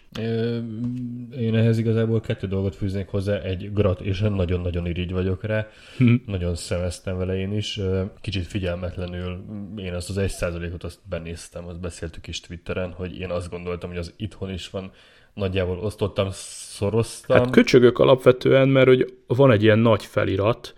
Én 1.39 1.55
ehhez 1.55 1.79
igazából 1.79 2.21
kettő 2.21 2.47
dolgot 2.47 2.75
fűznék 2.75 3.09
hozzá, 3.09 3.41
egy 3.41 3.73
grat, 3.73 4.01
és 4.01 4.21
nagyon-nagyon 4.21 4.87
irigy 4.87 5.13
vagyok 5.13 5.45
rá. 5.45 5.69
Hm. 5.97 6.15
Nagyon 6.27 6.55
szemeztem 6.55 7.17
vele 7.17 7.37
én 7.37 7.53
is. 7.53 7.81
Kicsit 8.21 8.47
figyelmetlenül 8.47 9.45
én 9.77 9.95
azt 9.95 10.09
az 10.09 10.19
egy 10.19 10.31
százalékot 10.31 10.85
azt 10.85 10.99
benéztem, 11.09 11.67
azt 11.67 11.81
beszéltük 11.81 12.27
is 12.27 12.41
Twitteren, 12.41 12.93
hogy 12.93 13.19
én 13.19 13.31
azt 13.31 13.51
gondoltam, 13.51 13.89
hogy 13.89 13.99
az 13.99 14.13
itthon 14.17 14.53
is 14.53 14.71
van 14.71 14.91
nagyjából 15.35 15.79
osztottam, 15.79 16.29
szoroztam. 16.33 17.39
Hát 17.39 17.51
köcsögök 17.51 17.99
alapvetően, 17.99 18.69
mert 18.69 18.87
hogy 18.87 19.15
van 19.27 19.51
egy 19.51 19.63
ilyen 19.63 19.79
nagy 19.79 20.05
felirat, 20.05 20.75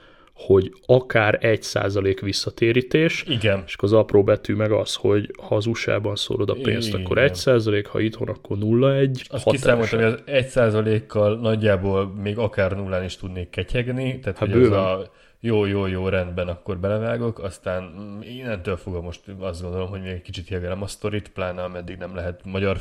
hogy 0.46 0.72
akár 0.86 1.44
egy 1.44 1.62
százalék 1.62 2.20
visszatérítés, 2.20 3.24
Igen. 3.28 3.62
és 3.66 3.74
az 3.78 3.92
apró 3.92 4.24
betű 4.24 4.54
meg 4.54 4.72
az, 4.72 4.94
hogy 4.94 5.30
ha 5.42 5.54
az 5.54 5.66
USA-ban 5.66 6.16
szórod 6.16 6.50
a 6.50 6.56
pénzt, 6.62 6.88
Igen. 6.88 7.00
akkor 7.00 7.18
egy 7.18 7.34
százalék, 7.34 7.86
ha 7.86 8.00
itthon, 8.00 8.28
akkor 8.28 8.58
nulla 8.58 8.94
egy. 8.94 9.26
Azt 9.28 9.44
kiszámoltam, 9.50 9.98
hogy 9.98 10.12
az 10.12 10.22
egy 10.24 10.46
százalékkal 10.46 11.36
nagyjából 11.36 12.06
még 12.06 12.38
akár 12.38 12.72
nullán 12.72 13.04
is 13.04 13.16
tudnék 13.16 13.50
ketyegni, 13.50 14.18
tehát 14.18 14.38
hát 14.38 14.48
hogy 14.48 14.60
bőven. 14.60 14.78
az 14.78 15.00
a 15.00 15.10
jó, 15.44 15.64
jó, 15.64 15.86
jó, 15.86 16.08
rendben, 16.08 16.48
akkor 16.48 16.78
belevágok, 16.78 17.38
aztán 17.38 17.92
innentől 18.20 18.76
fogom 18.76 19.04
most 19.04 19.20
azt 19.38 19.62
gondolom, 19.62 19.88
hogy 19.88 20.00
még 20.00 20.12
egy 20.12 20.22
kicsit 20.22 20.48
jegelem 20.48 20.82
a 20.82 20.86
sztorit, 20.86 21.28
pláne 21.28 21.62
ameddig 21.62 21.96
nem 21.96 22.14
lehet 22.14 22.40
magyar 22.44 22.80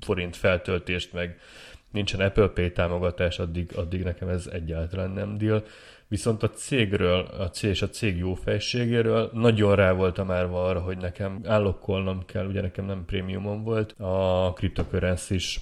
forint 0.00 0.36
feltöltést, 0.36 1.12
meg 1.12 1.38
nincsen 1.92 2.20
Apple 2.20 2.48
Pay 2.48 2.72
támogatás, 2.72 3.38
addig, 3.38 3.70
addig 3.74 4.02
nekem 4.02 4.28
ez 4.28 4.46
egyáltalán 4.52 5.10
nem 5.10 5.38
deal. 5.38 5.64
Viszont 6.12 6.42
a 6.42 6.50
cégről, 6.50 7.28
a 7.38 7.50
cég 7.50 7.70
és 7.70 7.82
a 7.82 7.88
cég 7.88 8.16
jó 8.16 8.34
fejségéről 8.34 9.30
nagyon 9.32 9.74
rá 9.74 9.92
voltam 9.92 10.26
már 10.26 10.44
arra, 10.44 10.80
hogy 10.80 10.96
nekem 10.96 11.40
állokkolnom 11.44 12.24
kell, 12.26 12.46
ugye 12.46 12.60
nekem 12.60 12.84
nem 12.84 13.04
prémiumon 13.06 13.64
volt, 13.64 13.92
a 13.92 14.52
cryptocurrency 14.54 15.34
is 15.34 15.60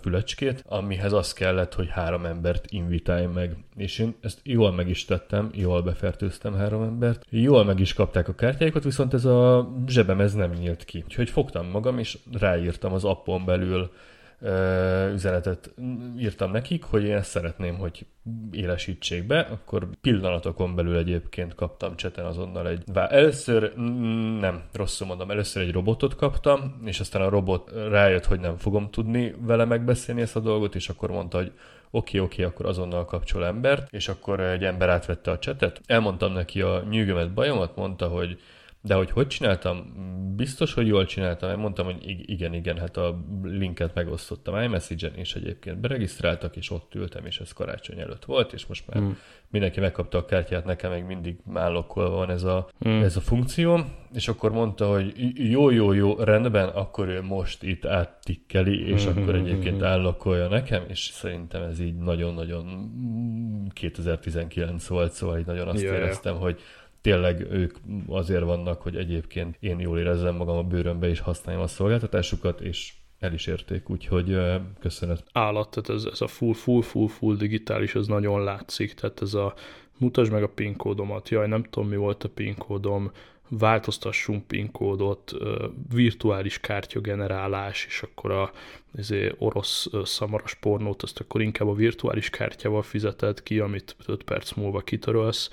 fülecskét, 0.00 0.64
amihez 0.68 1.12
az 1.12 1.32
kellett, 1.32 1.74
hogy 1.74 1.88
három 1.90 2.24
embert 2.24 2.64
invitálj 2.68 3.26
meg. 3.26 3.56
És 3.76 3.98
én 3.98 4.14
ezt 4.20 4.40
jól 4.42 4.72
meg 4.72 4.88
is 4.88 5.04
tettem, 5.04 5.50
jól 5.54 5.82
befertőztem 5.82 6.54
három 6.54 6.82
embert. 6.82 7.26
Jól 7.30 7.64
meg 7.64 7.80
is 7.80 7.94
kapták 7.94 8.28
a 8.28 8.34
kártyáikat, 8.34 8.84
viszont 8.84 9.14
ez 9.14 9.24
a 9.24 9.68
zsebem 9.86 10.20
ez 10.20 10.34
nem 10.34 10.50
nyílt 10.50 10.84
ki. 10.84 11.02
Úgyhogy 11.04 11.30
fogtam 11.30 11.66
magam, 11.66 11.98
és 11.98 12.18
ráírtam 12.38 12.92
az 12.92 13.04
appon 13.04 13.44
belül 13.44 13.90
üzenetet 15.12 15.74
írtam 16.18 16.50
nekik, 16.50 16.84
hogy 16.84 17.04
én 17.04 17.16
ezt 17.16 17.30
szeretném, 17.30 17.78
hogy 17.78 18.06
élesítsék 18.50 19.26
be, 19.26 19.40
akkor 19.40 19.88
pillanatokon 20.00 20.74
belül 20.74 20.96
egyébként 20.96 21.54
kaptam 21.54 21.96
cseten 21.96 22.24
azonnal 22.24 22.68
egy... 22.68 22.82
Először, 22.94 23.74
nem, 24.40 24.62
rosszul 24.72 25.06
mondom, 25.06 25.30
először 25.30 25.62
egy 25.62 25.72
robotot 25.72 26.16
kaptam, 26.16 26.82
és 26.84 27.00
aztán 27.00 27.22
a 27.22 27.28
robot 27.28 27.72
rájött, 27.88 28.24
hogy 28.24 28.40
nem 28.40 28.56
fogom 28.56 28.90
tudni 28.90 29.34
vele 29.40 29.64
megbeszélni 29.64 30.20
ezt 30.20 30.36
a 30.36 30.40
dolgot, 30.40 30.74
és 30.74 30.88
akkor 30.88 31.10
mondta, 31.10 31.36
hogy 31.36 31.52
oké, 31.90 32.18
okay, 32.18 32.20
oké, 32.20 32.42
okay, 32.42 32.54
akkor 32.54 32.66
azonnal 32.66 33.04
kapcsol 33.04 33.46
embert, 33.46 33.92
és 33.92 34.08
akkor 34.08 34.40
egy 34.40 34.64
ember 34.64 34.88
átvette 34.88 35.30
a 35.30 35.38
csetet. 35.38 35.80
Elmondtam 35.86 36.32
neki 36.32 36.60
a 36.60 36.82
nyűgömet, 36.90 37.34
bajomat, 37.34 37.76
mondta, 37.76 38.08
hogy 38.08 38.38
de 38.86 38.94
hogy 38.94 39.10
hogy 39.10 39.26
csináltam? 39.26 40.04
Biztos, 40.36 40.74
hogy 40.74 40.86
jól 40.86 41.04
csináltam. 41.04 41.50
Én 41.50 41.56
mondtam, 41.56 41.84
hogy 41.84 41.96
igen, 42.26 42.54
igen, 42.54 42.78
hát 42.78 42.96
a 42.96 43.24
linket 43.42 43.94
megosztottam 43.94 44.62
iMessage-en, 44.62 45.14
és 45.14 45.34
egyébként 45.34 45.78
beregisztráltak, 45.78 46.56
és 46.56 46.70
ott 46.70 46.94
ültem, 46.94 47.26
és 47.26 47.40
ez 47.40 47.52
karácsony 47.52 48.00
előtt 48.00 48.24
volt, 48.24 48.52
és 48.52 48.66
most 48.66 48.84
már 48.86 49.02
hmm. 49.02 49.16
mindenki 49.50 49.80
megkapta 49.80 50.18
a 50.18 50.24
kártyát, 50.24 50.64
nekem 50.64 50.90
még 50.90 51.04
mindig 51.04 51.36
állokkolva 51.54 52.16
van 52.16 52.30
ez 52.30 52.42
a, 52.42 52.68
hmm. 52.78 53.02
ez 53.02 53.16
a 53.16 53.20
funkció, 53.20 53.80
és 54.14 54.28
akkor 54.28 54.52
mondta, 54.52 54.90
hogy 54.90 55.12
jó, 55.50 55.70
jó, 55.70 55.92
jó, 55.92 56.14
rendben, 56.14 56.68
akkor 56.68 57.08
ő 57.08 57.22
most 57.22 57.62
itt 57.62 57.84
áttikkeli, 57.84 58.88
és 58.88 59.04
hmm. 59.04 59.22
akkor 59.22 59.34
egyébként 59.34 59.82
állokkolja 59.82 60.48
nekem, 60.48 60.82
és 60.88 61.00
szerintem 61.00 61.62
ez 61.62 61.80
így 61.80 61.96
nagyon-nagyon 61.96 62.90
2019 63.72 64.86
volt, 64.86 65.12
szóval 65.12 65.38
így 65.38 65.46
nagyon 65.46 65.68
azt 65.68 65.82
yeah, 65.82 65.96
éreztem, 65.96 66.36
hogy 66.36 66.60
tényleg 67.06 67.40
ők 67.50 67.76
azért 68.08 68.44
vannak, 68.44 68.82
hogy 68.82 68.96
egyébként 68.96 69.56
én 69.60 69.80
jól 69.80 69.98
érezzem 69.98 70.34
magam 70.34 70.56
a 70.56 70.62
bőrömbe 70.62 71.08
és 71.08 71.20
használjam 71.20 71.62
a 71.62 71.66
szolgáltatásukat, 71.66 72.60
és 72.60 72.92
el 73.18 73.32
is 73.32 73.46
érték, 73.46 73.90
úgyhogy 73.90 74.38
köszönet. 74.80 75.24
Állat, 75.32 75.70
tehát 75.70 76.00
ez, 76.00 76.10
ez 76.12 76.20
a 76.20 76.26
full, 76.26 76.54
full, 76.54 76.82
full, 76.82 77.08
full 77.08 77.36
digitális, 77.36 77.94
az 77.94 78.06
nagyon 78.06 78.44
látszik, 78.44 78.94
tehát 78.94 79.22
ez 79.22 79.34
a 79.34 79.54
mutasd 79.98 80.32
meg 80.32 80.42
a 80.42 80.48
PIN 80.48 80.76
kódomat, 80.76 81.28
jaj, 81.28 81.48
nem 81.48 81.62
tudom 81.62 81.88
mi 81.88 81.96
volt 81.96 82.24
a 82.24 82.28
PIN 82.28 82.54
kódom, 82.54 83.10
változtassunk 83.48 84.46
PIN 84.46 84.70
kódot, 84.70 85.32
virtuális 85.92 86.60
kártyagenerálás, 86.60 87.86
és 87.88 88.02
akkor 88.02 88.30
a 88.30 88.50
ezért 88.96 89.34
orosz 89.38 89.86
szamaras 90.04 90.54
pornót, 90.54 91.02
azt 91.02 91.20
akkor 91.20 91.42
inkább 91.42 91.68
a 91.68 91.74
virtuális 91.74 92.30
kártyával 92.30 92.82
fizeted 92.82 93.42
ki, 93.42 93.58
amit 93.58 93.96
5 94.06 94.22
perc 94.22 94.52
múlva 94.52 94.80
kitörölsz, 94.80 95.50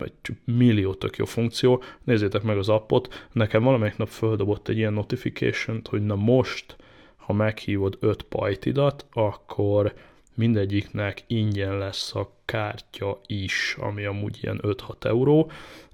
egy 0.00 0.36
millió 0.44 0.94
tök 0.94 1.16
jó 1.16 1.24
funkció, 1.24 1.82
nézzétek 2.04 2.42
meg 2.42 2.58
az 2.58 2.68
appot, 2.68 3.28
nekem 3.32 3.62
valamelyik 3.62 3.96
nap 3.96 4.08
földobott 4.08 4.68
egy 4.68 4.76
ilyen 4.76 4.92
notification 4.92 5.80
hogy 5.88 6.06
na 6.06 6.14
most, 6.14 6.76
ha 7.16 7.32
meghívod 7.32 7.96
5 8.00 8.22
pajtidat, 8.22 9.06
akkor 9.12 9.94
mindegyiknek 10.34 11.24
ingyen 11.26 11.78
lesz 11.78 12.14
a 12.14 12.32
kártya 12.44 13.20
is, 13.26 13.76
ami 13.80 14.04
amúgy 14.04 14.38
ilyen 14.40 14.60
5-6 14.62 15.04
euró. 15.04 15.50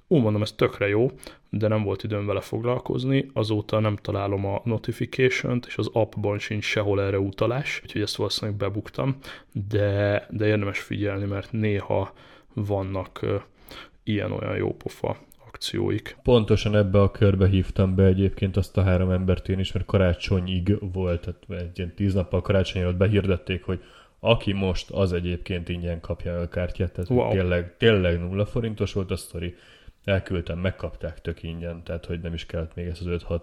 Úgy 0.07 0.23
mondom, 0.23 0.43
ez 0.43 0.53
tökre 0.53 0.89
jó, 0.89 1.11
de 1.51 1.69
nem 1.69 1.83
volt 1.83 2.03
időm 2.03 2.27
vele 2.27 2.41
foglalkozni, 2.41 3.31
azóta 3.33 3.81
nem 3.81 3.97
találom 3.97 4.47
a 4.47 4.61
notification-t, 4.65 5.67
és 5.67 5.77
az 5.77 5.91
appban 5.93 6.39
sincs 6.39 6.65
sehol 6.65 7.03
erre 7.03 7.19
utalás, 7.19 7.81
úgyhogy 7.83 8.03
ezt 8.03 8.17
valószínűleg 8.17 8.59
bebuktam, 8.59 9.17
de, 9.69 10.27
de 10.31 10.47
érdemes 10.47 10.79
figyelni, 10.79 11.25
mert 11.25 11.53
néha 11.53 12.13
vannak 12.55 13.27
ilyen-olyan 14.05 14.57
jópofa 14.57 15.17
akcióik. 15.47 16.17
Pontosan 16.23 16.77
ebbe 16.77 17.01
a 17.01 17.11
körbe 17.11 17.49
hívtam 17.49 17.95
be 17.95 18.05
egyébként 18.05 18.57
azt 18.57 18.77
a 18.77 18.83
három 18.83 19.11
embert 19.11 19.49
én 19.49 19.59
is, 19.59 19.73
mert 19.73 19.87
karácsonyig 19.87 20.93
volt, 20.93 21.21
tehát 21.21 21.63
egy 21.63 21.79
ilyen 21.79 21.95
tíz 21.95 22.15
nappal 22.15 22.43
karácsony 22.43 22.83
előtt 22.83 22.97
behirdették, 22.97 23.65
hogy 23.65 23.83
aki 24.21 24.53
most, 24.53 24.91
az 24.91 25.13
egyébként 25.13 25.69
ingyen 25.69 26.01
kapja 26.01 26.41
a 26.41 26.49
kártyát, 26.49 26.93
tehát 26.93 27.11
wow. 27.11 27.31
tényleg, 27.31 27.77
tényleg 27.77 28.21
nulla 28.21 28.47
forintos 28.47 28.93
volt 28.93 29.11
a 29.11 29.17
sztori. 29.17 29.55
Elküldtem, 30.05 30.59
megkapták 30.59 31.21
tök 31.21 31.43
ingyen, 31.43 31.83
tehát 31.83 32.07
hogy 32.07 32.21
nem 32.21 32.35
is 32.35 32.47
kellett 32.47 32.75
még 32.75 32.87
ezt 32.87 33.07
az 33.07 33.23
5-6 33.29 33.41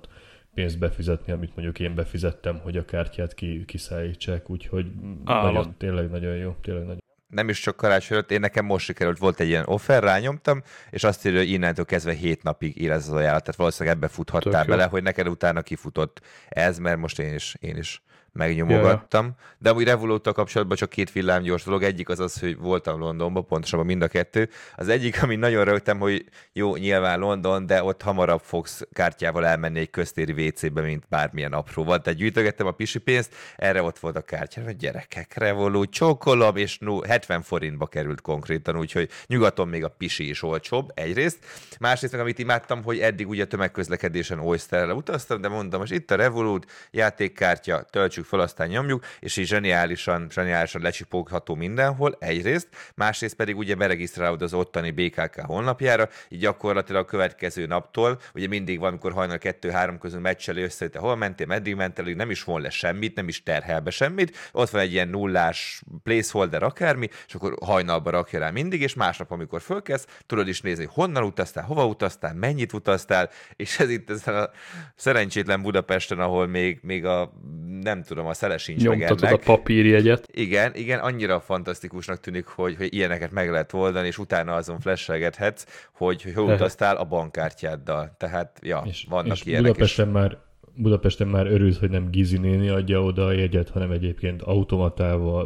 pénzt 0.53 0.79
befizetni, 0.79 1.31
amit 1.31 1.55
mondjuk 1.55 1.79
én 1.79 1.95
befizettem, 1.95 2.59
hogy 2.59 2.77
a 2.77 2.85
kártyát 2.85 3.33
ki, 3.33 3.65
kiszállítsák, 3.65 4.49
úgyhogy 4.49 4.85
nagyon, 5.25 5.75
tényleg 5.77 6.09
nagyon 6.09 6.35
jó, 6.35 6.55
tényleg 6.61 6.83
nagyon 6.83 6.99
nem 7.31 7.49
is 7.49 7.59
csak 7.59 7.75
karácsony 7.75 8.17
előtt, 8.17 8.31
én 8.31 8.39
nekem 8.39 8.65
most 8.65 8.85
sikerült, 8.85 9.17
volt 9.17 9.39
egy 9.39 9.47
ilyen 9.47 9.65
offer, 9.65 10.03
rányomtam, 10.03 10.63
és 10.89 11.03
azt 11.03 11.25
írja, 11.25 11.39
hogy 11.39 11.49
innentől 11.49 11.85
kezdve 11.85 12.13
hét 12.13 12.43
napig 12.43 12.81
él 12.81 12.91
ez 12.91 13.07
az 13.07 13.13
ajánlat, 13.13 13.43
tehát 13.43 13.55
valószínűleg 13.55 13.97
ebbe 13.97 14.07
futhattál 14.07 14.65
bele, 14.65 14.83
hogy 14.83 15.03
neked 15.03 15.27
utána 15.27 15.61
kifutott 15.61 16.21
ez, 16.49 16.77
mert 16.77 16.97
most 16.97 17.19
én 17.19 17.33
is, 17.33 17.55
én 17.59 17.77
is 17.77 18.01
megnyomogattam, 18.33 19.23
yeah. 19.23 19.37
de 19.57 19.69
amúgy 19.69 19.83
revolut 19.83 20.33
kapcsolatban 20.33 20.77
csak 20.77 20.89
két 20.89 21.11
villámgyors 21.11 21.63
dolog, 21.63 21.83
egyik 21.83 22.09
az 22.09 22.19
az, 22.19 22.39
hogy 22.39 22.57
voltam 22.57 22.99
Londonban, 22.99 23.45
pontosabban 23.45 23.85
mind 23.85 24.01
a 24.01 24.07
kettő. 24.07 24.49
Az 24.75 24.87
egyik, 24.87 25.23
ami 25.23 25.35
nagyon 25.35 25.63
rögtem, 25.63 25.99
hogy 25.99 26.25
jó, 26.53 26.75
nyilván 26.75 27.19
London, 27.19 27.65
de 27.65 27.83
ott 27.83 28.01
hamarabb 28.01 28.41
fogsz 28.41 28.87
kártyával 28.93 29.45
elmenni 29.45 29.79
egy 29.79 29.89
köztéri 29.89 30.47
WC-be, 30.47 30.81
mint 30.81 31.03
bármilyen 31.09 31.53
apróval. 31.53 32.01
Tehát 32.01 32.19
gyűjtögettem 32.19 32.67
a 32.67 32.71
pisi 32.71 32.99
pénzt, 32.99 33.35
erre 33.55 33.81
ott 33.83 33.99
volt 33.99 34.15
a 34.15 34.21
kártya, 34.21 34.61
hogy 34.63 34.75
gyerekek, 34.75 35.33
revolut, 35.33 35.91
csókolom, 35.91 36.55
és 36.55 36.77
no, 36.77 37.01
70 37.01 37.41
forintba 37.41 37.87
került 37.87 38.21
konkrétan, 38.21 38.77
úgyhogy 38.77 39.09
nyugaton 39.27 39.67
még 39.67 39.83
a 39.83 39.89
pisi 39.89 40.29
is 40.29 40.43
olcsóbb, 40.43 40.91
egyrészt. 40.93 41.39
Másrészt 41.79 42.13
meg 42.13 42.21
amit 42.21 42.39
imádtam, 42.39 42.83
hogy 42.83 42.99
eddig 42.99 43.29
ugye 43.29 43.45
tömegközlekedésen 43.45 44.39
Oysterrel 44.39 44.95
utaztam, 44.95 45.41
de 45.41 45.47
mondtam, 45.47 45.79
most 45.79 45.91
itt 45.91 46.11
a 46.11 46.15
Revolut, 46.15 46.71
játékkártya, 46.91 47.85
töltsük 47.89 48.20
fel, 48.25 48.39
aztán 48.39 48.67
nyomjuk, 48.67 49.05
és 49.19 49.37
így 49.37 49.47
zseniálisan, 49.47 50.27
zseniálisan 50.29 50.81
lecsipogható 50.81 51.55
mindenhol, 51.55 52.15
egyrészt, 52.19 52.67
másrészt 52.95 53.35
pedig 53.35 53.57
ugye 53.57 53.75
beregisztrálod 53.75 54.41
az 54.41 54.53
ottani 54.53 54.91
BKK 54.91 55.41
honlapjára, 55.41 56.09
így 56.29 56.39
gyakorlatilag 56.39 57.01
a 57.01 57.05
következő 57.05 57.65
naptól, 57.65 58.19
ugye 58.33 58.47
mindig 58.47 58.79
van, 58.79 58.89
amikor 58.89 59.11
hajnal 59.11 59.37
kettő-három 59.37 59.97
közül 59.97 60.19
meccseli 60.19 60.61
össze, 60.61 60.77
hogy 60.79 60.89
te 60.89 60.99
hol 60.99 61.15
mentél, 61.15 61.45
meddig 61.45 61.75
mentél, 61.75 62.15
nem 62.15 62.29
is 62.29 62.43
von 62.43 62.61
le 62.61 62.69
semmit, 62.69 63.15
nem 63.15 63.27
is 63.27 63.43
terhel 63.43 63.79
be 63.79 63.89
semmit, 63.89 64.37
ott 64.51 64.69
van 64.69 64.81
egy 64.81 64.91
ilyen 64.91 65.07
nullás 65.07 65.81
placeholder 66.03 66.63
akármi, 66.63 67.09
és 67.27 67.33
akkor 67.33 67.55
hajnalba 67.65 68.09
rakja 68.09 68.39
rá 68.39 68.49
mindig, 68.49 68.81
és 68.81 68.93
másnap, 68.93 69.31
amikor 69.31 69.61
fölkezd, 69.61 70.09
tudod 70.25 70.47
is 70.47 70.61
nézni, 70.61 70.87
honnan 70.89 71.23
utaztál, 71.23 71.63
hova 71.63 71.85
utaztál, 71.85 72.33
mennyit 72.33 72.73
utaztál, 72.73 73.29
és 73.55 73.79
ez 73.79 73.89
itt 73.89 74.09
ezen 74.09 74.35
a 74.35 74.49
szerencsétlen 74.95 75.61
Budapesten, 75.61 76.19
ahol 76.19 76.47
még, 76.47 76.79
még 76.81 77.05
a, 77.05 77.33
nem 77.81 78.03
tudom, 78.11 78.29
a 78.29 78.33
szele 78.33 78.57
sincs 78.57 78.83
Nyomtatod 78.83 79.21
meg 79.21 79.31
ennek. 79.31 79.47
a 79.47 79.55
papírjegyet. 79.55 80.27
Igen, 80.31 80.75
igen, 80.75 80.99
annyira 80.99 81.39
fantasztikusnak 81.39 82.19
tűnik, 82.19 82.45
hogy, 82.45 82.75
hogy 82.77 82.93
ilyeneket 82.93 83.31
meg 83.31 83.49
lehet 83.49 83.73
oldani, 83.73 84.07
és 84.07 84.17
utána 84.17 84.53
azon 84.53 84.79
flashelgethetsz, 84.79 85.65
hogy, 85.93 86.21
hogy 86.21 86.33
hol 86.33 86.53
utaztál 86.53 86.95
a 86.95 87.03
bankkártyáddal. 87.03 88.15
Tehát, 88.17 88.59
ja, 88.63 88.83
és, 88.85 89.05
vannak 89.09 89.35
és 89.35 89.45
ilyenek. 89.45 89.71
Budapesten 89.71 90.07
is. 90.07 90.13
már 90.13 90.37
Budapesten 90.75 91.27
már 91.27 91.47
örülsz, 91.47 91.79
hogy 91.79 91.89
nem 91.89 92.09
Gizi 92.09 92.37
néni 92.37 92.69
adja 92.69 93.03
oda 93.03 93.25
a 93.25 93.31
jegyet, 93.31 93.69
hanem 93.69 93.91
egyébként 93.91 94.41
automatával 94.41 95.45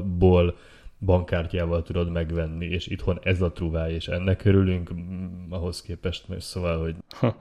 bankkártyával 1.00 1.84
tudod 1.84 2.12
megvenni, 2.12 2.66
és 2.66 2.88
itthon 2.88 3.20
ez 3.24 3.42
a 3.42 3.52
truváj, 3.52 3.94
és 3.94 4.08
ennek 4.08 4.46
örülünk, 4.46 4.92
ahhoz 5.50 5.82
képest, 5.82 6.26
szóval, 6.40 6.80
hogy... 6.80 6.96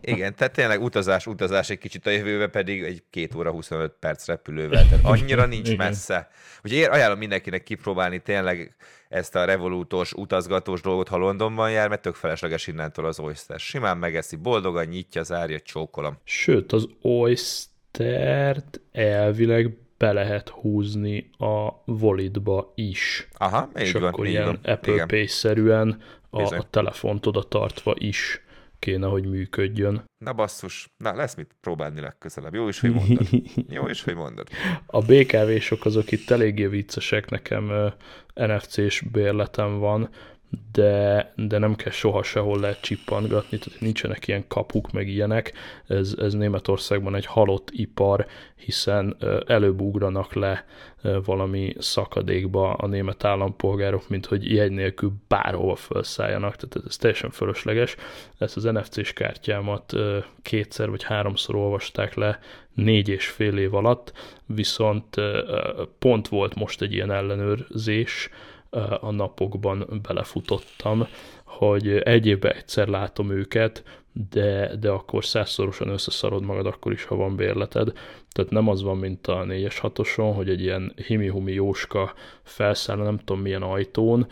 Igen, 0.00 0.34
tehát 0.34 0.52
tényleg 0.52 0.82
utazás, 0.82 1.26
utazás 1.26 1.70
egy 1.70 1.78
kicsit 1.78 2.06
a 2.06 2.10
jövőbe, 2.10 2.46
pedig 2.46 2.82
egy 2.82 3.02
két 3.10 3.34
óra 3.34 3.50
25 3.50 3.94
perc 4.00 4.26
repülővel, 4.26 4.88
tehát 4.88 5.04
annyira 5.04 5.46
nincs 5.46 5.68
Igen. 5.68 5.86
messze. 5.86 6.28
Úgyhogy 6.56 6.80
én 6.80 6.90
ajánlom 6.90 7.18
mindenkinek 7.18 7.62
kipróbálni 7.62 8.18
tényleg 8.18 8.76
ezt 9.08 9.34
a 9.34 9.44
revolútos, 9.44 10.12
utazgatós 10.12 10.80
dolgot, 10.80 11.08
ha 11.08 11.16
Londonban 11.16 11.70
jár, 11.70 11.88
mert 11.88 12.02
tök 12.02 12.14
felesleges 12.14 12.66
innentől 12.66 13.06
az 13.06 13.18
oyster. 13.18 13.60
Simán 13.60 13.98
megeszi, 13.98 14.36
boldogan 14.36 14.86
nyitja, 14.86 15.22
zárja, 15.22 15.60
csókolom. 15.60 16.18
Sőt, 16.24 16.72
az 16.72 16.88
oystert 17.02 18.80
elvileg 18.92 19.76
be 20.02 20.12
lehet 20.12 20.48
húzni 20.48 21.30
a 21.38 21.82
Volitba 21.84 22.72
is. 22.74 23.28
Aha, 23.32 23.68
így 23.76 23.82
És 23.82 23.92
van, 23.92 24.02
akkor 24.02 24.26
így 24.26 24.32
ilyen 24.32 24.44
van. 24.44 24.58
Apple 24.62 25.06
Pay-szerűen 25.06 26.00
a, 26.30 26.54
a 26.54 26.62
telefont 26.70 27.26
oda 27.26 27.42
tartva 27.42 27.94
is 27.98 28.44
kéne, 28.78 29.06
hogy 29.06 29.26
működjön. 29.26 30.04
Na 30.24 30.32
basszus, 30.32 30.88
na 30.96 31.14
lesz 31.14 31.34
mit 31.34 31.56
próbálni 31.60 32.00
legközelebb. 32.00 32.54
Jó 32.54 32.68
is, 32.68 32.80
hogy 32.80 32.92
mondod. 32.92 33.26
Jó 33.76 33.88
is, 33.88 34.02
hogy 34.02 34.14
mondod. 34.14 34.48
A 34.86 35.00
BKV-sok 35.00 35.84
azok 35.84 36.12
itt 36.12 36.30
eléggé 36.30 36.66
viccesek, 36.66 37.30
nekem 37.30 37.68
uh, 37.68 37.92
NFC-s 38.46 39.00
bérletem 39.00 39.78
van, 39.78 40.08
de, 40.72 41.32
de 41.36 41.58
nem 41.58 41.74
kell 41.74 41.92
soha 41.92 42.22
sehol 42.22 42.60
lehet 42.60 42.80
csippantgatni, 42.80 43.58
tehát 43.58 43.80
nincsenek 43.80 44.28
ilyen 44.28 44.44
kapuk, 44.48 44.92
meg 44.92 45.08
ilyenek. 45.08 45.52
Ez, 45.86 46.14
ez 46.18 46.34
Németországban 46.34 47.14
egy 47.14 47.26
halott 47.26 47.70
ipar, 47.70 48.26
hiszen 48.56 49.16
előbb 49.46 49.80
ugranak 49.80 50.34
le 50.34 50.64
valami 51.24 51.74
szakadékba 51.78 52.72
a 52.72 52.86
német 52.86 53.24
állampolgárok, 53.24 54.08
mint 54.08 54.26
hogy 54.26 54.52
jegy 54.54 54.70
nélkül 54.70 55.12
bárhova 55.28 55.74
felszálljanak, 55.74 56.56
tehát 56.56 56.86
ez 56.88 56.96
teljesen 56.96 57.30
fölösleges. 57.30 57.96
Ezt 58.38 58.56
az 58.56 58.62
NFC-s 58.62 59.12
kártyámat 59.12 59.92
kétszer 60.42 60.90
vagy 60.90 61.02
háromszor 61.02 61.54
olvasták 61.54 62.14
le 62.14 62.38
négy 62.74 63.08
és 63.08 63.26
fél 63.26 63.58
év 63.58 63.74
alatt, 63.74 64.12
viszont 64.46 65.16
pont 65.98 66.28
volt 66.28 66.54
most 66.54 66.82
egy 66.82 66.92
ilyen 66.92 67.10
ellenőrzés, 67.10 68.30
a 69.00 69.10
napokban 69.10 70.00
belefutottam, 70.08 71.06
hogy 71.44 71.88
egy 71.88 72.26
évben 72.26 72.52
egyszer 72.52 72.88
látom 72.88 73.30
őket, 73.30 73.82
de, 74.30 74.76
de 74.76 74.90
akkor 74.90 75.24
százszorosan 75.24 75.88
összeszarod 75.88 76.42
magad 76.42 76.66
akkor 76.66 76.92
is, 76.92 77.04
ha 77.04 77.16
van 77.16 77.36
bérleted. 77.36 77.92
Tehát 78.30 78.50
nem 78.50 78.68
az 78.68 78.82
van, 78.82 78.96
mint 78.96 79.26
a 79.26 79.44
4-es 79.44 79.76
6 79.80 79.98
hogy 80.34 80.48
egy 80.48 80.60
ilyen 80.60 80.92
himi-humi 81.06 81.52
jóska 81.52 82.14
felszáll, 82.42 82.96
nem 82.96 83.18
tudom 83.18 83.42
milyen 83.42 83.62
ajtón, 83.62 84.26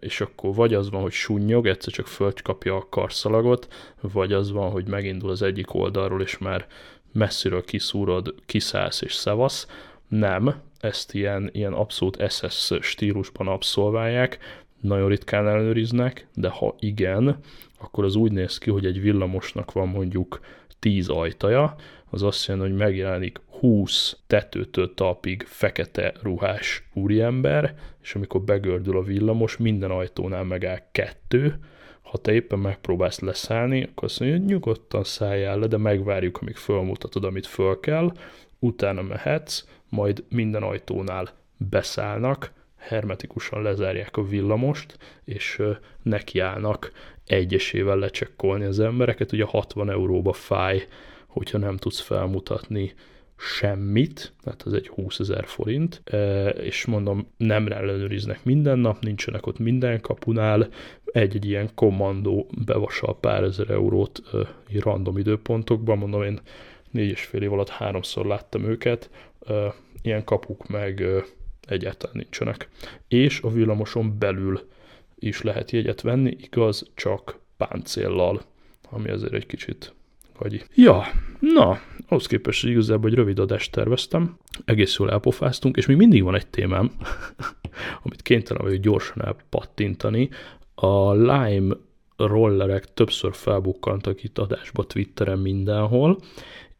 és 0.00 0.20
akkor 0.20 0.54
vagy 0.54 0.74
az 0.74 0.90
van, 0.90 1.02
hogy 1.02 1.12
sunnyog, 1.12 1.66
egyszer 1.66 1.92
csak 1.92 2.06
fölkapja 2.06 2.76
a 2.76 2.86
karszalagot, 2.90 3.68
vagy 4.00 4.32
az 4.32 4.52
van, 4.52 4.70
hogy 4.70 4.86
megindul 4.86 5.30
az 5.30 5.42
egyik 5.42 5.74
oldalról, 5.74 6.22
és 6.22 6.38
már 6.38 6.66
messziről 7.12 7.64
kiszúrod, 7.64 8.34
kiszállsz 8.46 9.02
és 9.02 9.14
szevasz. 9.14 9.66
Nem, 10.08 10.54
ezt 10.80 11.14
ilyen, 11.14 11.50
ilyen 11.52 11.72
abszolút 11.72 12.30
SS 12.30 12.72
stílusban 12.80 13.48
abszolválják, 13.48 14.38
nagyon 14.80 15.08
ritkán 15.08 15.48
ellenőriznek, 15.48 16.26
de 16.34 16.48
ha 16.48 16.74
igen, 16.78 17.38
akkor 17.78 18.04
az 18.04 18.14
úgy 18.14 18.32
néz 18.32 18.58
ki, 18.58 18.70
hogy 18.70 18.86
egy 18.86 19.00
villamosnak 19.00 19.72
van 19.72 19.88
mondjuk 19.88 20.40
10 20.78 21.08
ajtaja, 21.08 21.74
az 22.10 22.22
azt 22.22 22.46
jelenti, 22.46 22.70
hogy 22.70 22.78
megjelenik 22.78 23.40
20 23.60 24.16
tetőtől 24.26 24.94
talpig 24.94 25.42
fekete 25.42 26.12
ruhás 26.22 26.88
úriember, 26.94 27.74
és 28.02 28.14
amikor 28.14 28.40
begördül 28.40 28.96
a 28.96 29.02
villamos, 29.02 29.56
minden 29.56 29.90
ajtónál 29.90 30.44
megáll 30.44 30.78
kettő, 30.92 31.58
ha 32.02 32.18
te 32.18 32.32
éppen 32.32 32.58
megpróbálsz 32.58 33.20
leszállni, 33.20 33.82
akkor 33.82 34.04
azt 34.04 34.20
mondja, 34.20 34.38
hogy 34.38 34.46
nyugodtan 34.46 35.04
szálljál 35.04 35.58
le, 35.58 35.66
de 35.66 35.76
megvárjuk, 35.76 36.38
amíg 36.40 36.56
fölmutatod, 36.56 37.24
amit 37.24 37.46
föl 37.46 37.80
kell, 37.80 38.12
utána 38.58 39.02
mehetsz, 39.02 39.64
majd 39.88 40.24
minden 40.28 40.62
ajtónál 40.62 41.28
beszállnak, 41.56 42.52
hermetikusan 42.76 43.62
lezárják 43.62 44.16
a 44.16 44.24
villamost, 44.24 44.98
és 45.24 45.62
nekiállnak 46.02 46.92
egyesével 47.26 47.98
lecsekkolni 47.98 48.64
az 48.64 48.80
embereket. 48.80 49.32
Ugye 49.32 49.44
60 49.44 49.90
euróba 49.90 50.32
fáj, 50.32 50.86
hogyha 51.26 51.58
nem 51.58 51.76
tudsz 51.76 52.00
felmutatni 52.00 52.94
semmit, 53.36 54.32
tehát 54.42 54.62
az 54.62 54.72
egy 54.72 54.88
20 54.88 55.18
ezer 55.18 55.46
forint, 55.46 56.02
és 56.60 56.84
mondom, 56.84 57.28
nem 57.36 57.66
ellenőriznek 57.66 58.44
minden 58.44 58.78
nap, 58.78 59.02
nincsenek 59.02 59.46
ott 59.46 59.58
minden 59.58 60.00
kapunál, 60.00 60.68
egy-egy 61.04 61.44
ilyen 61.44 61.70
kommandó 61.74 62.50
bevasal 62.64 63.18
pár 63.20 63.42
ezer 63.42 63.70
eurót 63.70 64.22
random 64.80 65.18
időpontokban, 65.18 65.98
mondom, 65.98 66.22
én 66.22 66.40
négy 66.90 67.10
és 67.10 67.24
fél 67.24 67.42
év 67.42 67.52
alatt 67.52 67.68
háromszor 67.68 68.26
láttam 68.26 68.64
őket, 68.64 69.10
ilyen 70.02 70.24
kapuk 70.24 70.68
meg 70.68 71.04
egyáltalán 71.68 72.16
nincsenek. 72.16 72.68
És 73.08 73.40
a 73.40 73.48
villamoson 73.48 74.18
belül 74.18 74.68
is 75.14 75.42
lehet 75.42 75.70
jegyet 75.70 76.00
venni, 76.00 76.36
igaz, 76.40 76.90
csak 76.94 77.38
páncéllal, 77.56 78.42
ami 78.90 79.10
azért 79.10 79.32
egy 79.32 79.46
kicsit 79.46 79.94
vagy. 80.38 80.64
Ja, 80.74 81.02
na, 81.40 81.80
ahhoz 82.08 82.26
képest, 82.26 82.62
hogy 82.62 82.70
igazából 82.70 83.10
egy 83.10 83.16
rövid 83.16 83.38
adást 83.38 83.72
terveztem, 83.72 84.38
egész 84.64 84.96
jól 84.98 85.10
elpofáztunk, 85.10 85.76
és 85.76 85.86
még 85.86 85.96
mindig 85.96 86.22
van 86.22 86.34
egy 86.34 86.46
témám, 86.46 86.90
amit 88.02 88.22
kénytelen 88.22 88.62
vagyok 88.62 88.80
gyorsan 88.80 89.24
elpattintani. 89.24 90.28
A 90.74 91.12
Lime 91.12 91.76
rollerek 92.16 92.94
többször 92.94 93.34
felbukkantak 93.34 94.22
itt 94.22 94.38
adásba 94.38 94.84
Twitteren 94.84 95.38
mindenhol, 95.38 96.18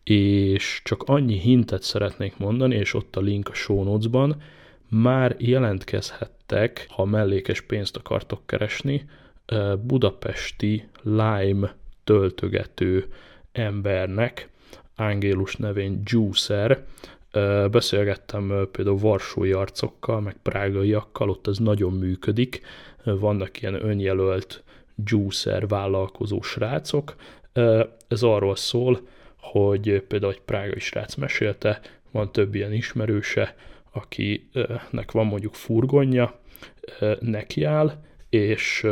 és 0.09 0.81
csak 0.85 1.03
annyi 1.03 1.39
hintet 1.39 1.83
szeretnék 1.83 2.37
mondani, 2.37 2.75
és 2.75 2.95
ott 2.95 3.17
a 3.17 3.21
link 3.21 3.49
a 3.49 3.55
show 3.55 3.83
notes-ban, 3.83 4.43
már 4.89 5.37
jelentkezhettek, 5.39 6.87
ha 6.91 7.05
mellékes 7.05 7.61
pénzt 7.61 7.97
akartok 7.97 8.47
keresni, 8.47 9.09
budapesti 9.83 10.89
Lime 11.03 11.75
töltögető 12.05 13.07
embernek, 13.53 14.49
Angélus 14.97 15.57
nevén 15.57 16.03
Juicer, 16.05 16.85
beszélgettem 17.71 18.69
például 18.73 18.99
varsói 18.99 19.53
arcokkal, 19.53 20.21
meg 20.21 20.37
prágaiakkal, 20.43 21.31
ott 21.31 21.47
ez 21.47 21.59
nagyon 21.59 21.93
működik, 21.93 22.61
vannak 23.05 23.63
ilyen 23.63 23.85
önjelölt 23.85 24.63
juicer 25.05 25.67
vállalkozó 25.67 26.43
srácok, 26.43 27.15
ez 28.09 28.23
arról 28.23 28.57
szól, 28.57 29.01
hogy 29.41 30.03
például 30.09 30.33
egy 30.33 30.41
prágai 30.41 30.79
srác 30.79 31.15
mesélte, 31.15 31.81
van 32.11 32.33
több 32.33 32.55
ilyen 32.55 32.73
ismerőse, 32.73 33.55
akinek 33.93 35.13
van 35.13 35.27
mondjuk 35.27 35.55
furgonja, 35.55 36.41
nekiáll, 37.21 37.93
és 38.29 38.87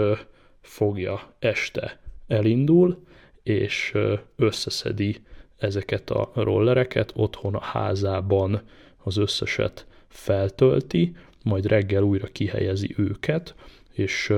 fogja 0.61 1.35
este 1.39 2.01
elindul, 2.27 3.05
és 3.43 3.95
összeszedi 4.37 5.17
ezeket 5.57 6.11
a 6.11 6.31
rollereket, 6.35 7.13
otthon 7.15 7.55
a 7.55 7.61
házában 7.61 8.63
az 8.97 9.17
összeset 9.17 9.87
feltölti, 10.09 11.17
majd 11.43 11.67
reggel 11.67 12.03
újra 12.03 12.27
kihelyezi 12.27 12.95
őket, 12.97 13.55
és 13.93 14.33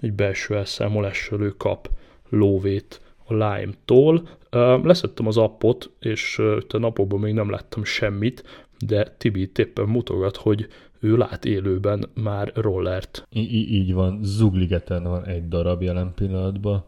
egy 0.00 0.12
belső 0.12 0.56
elszámolással 0.56 1.42
ő 1.42 1.50
kap 1.50 1.90
lóvét 2.28 3.00
a 3.30 3.34
Lime-tól. 3.34 4.28
Leszettem 4.82 5.26
az 5.26 5.36
appot, 5.36 5.90
és 6.00 6.38
a 6.68 6.78
napokban 6.78 7.20
még 7.20 7.34
nem 7.34 7.50
láttam 7.50 7.84
semmit, 7.84 8.44
de 8.86 9.14
Tibi 9.18 9.50
éppen 9.56 9.88
mutogat, 9.88 10.36
hogy 10.36 10.68
ő 11.00 11.16
lát 11.16 11.44
élőben 11.44 12.08
már 12.14 12.52
rollert. 12.54 13.26
I- 13.30 13.74
így 13.74 13.92
van, 13.92 14.18
Zugligeten 14.22 15.02
van 15.02 15.24
egy 15.24 15.48
darab 15.48 15.82
jelen 15.82 16.12
pillanatban, 16.14 16.84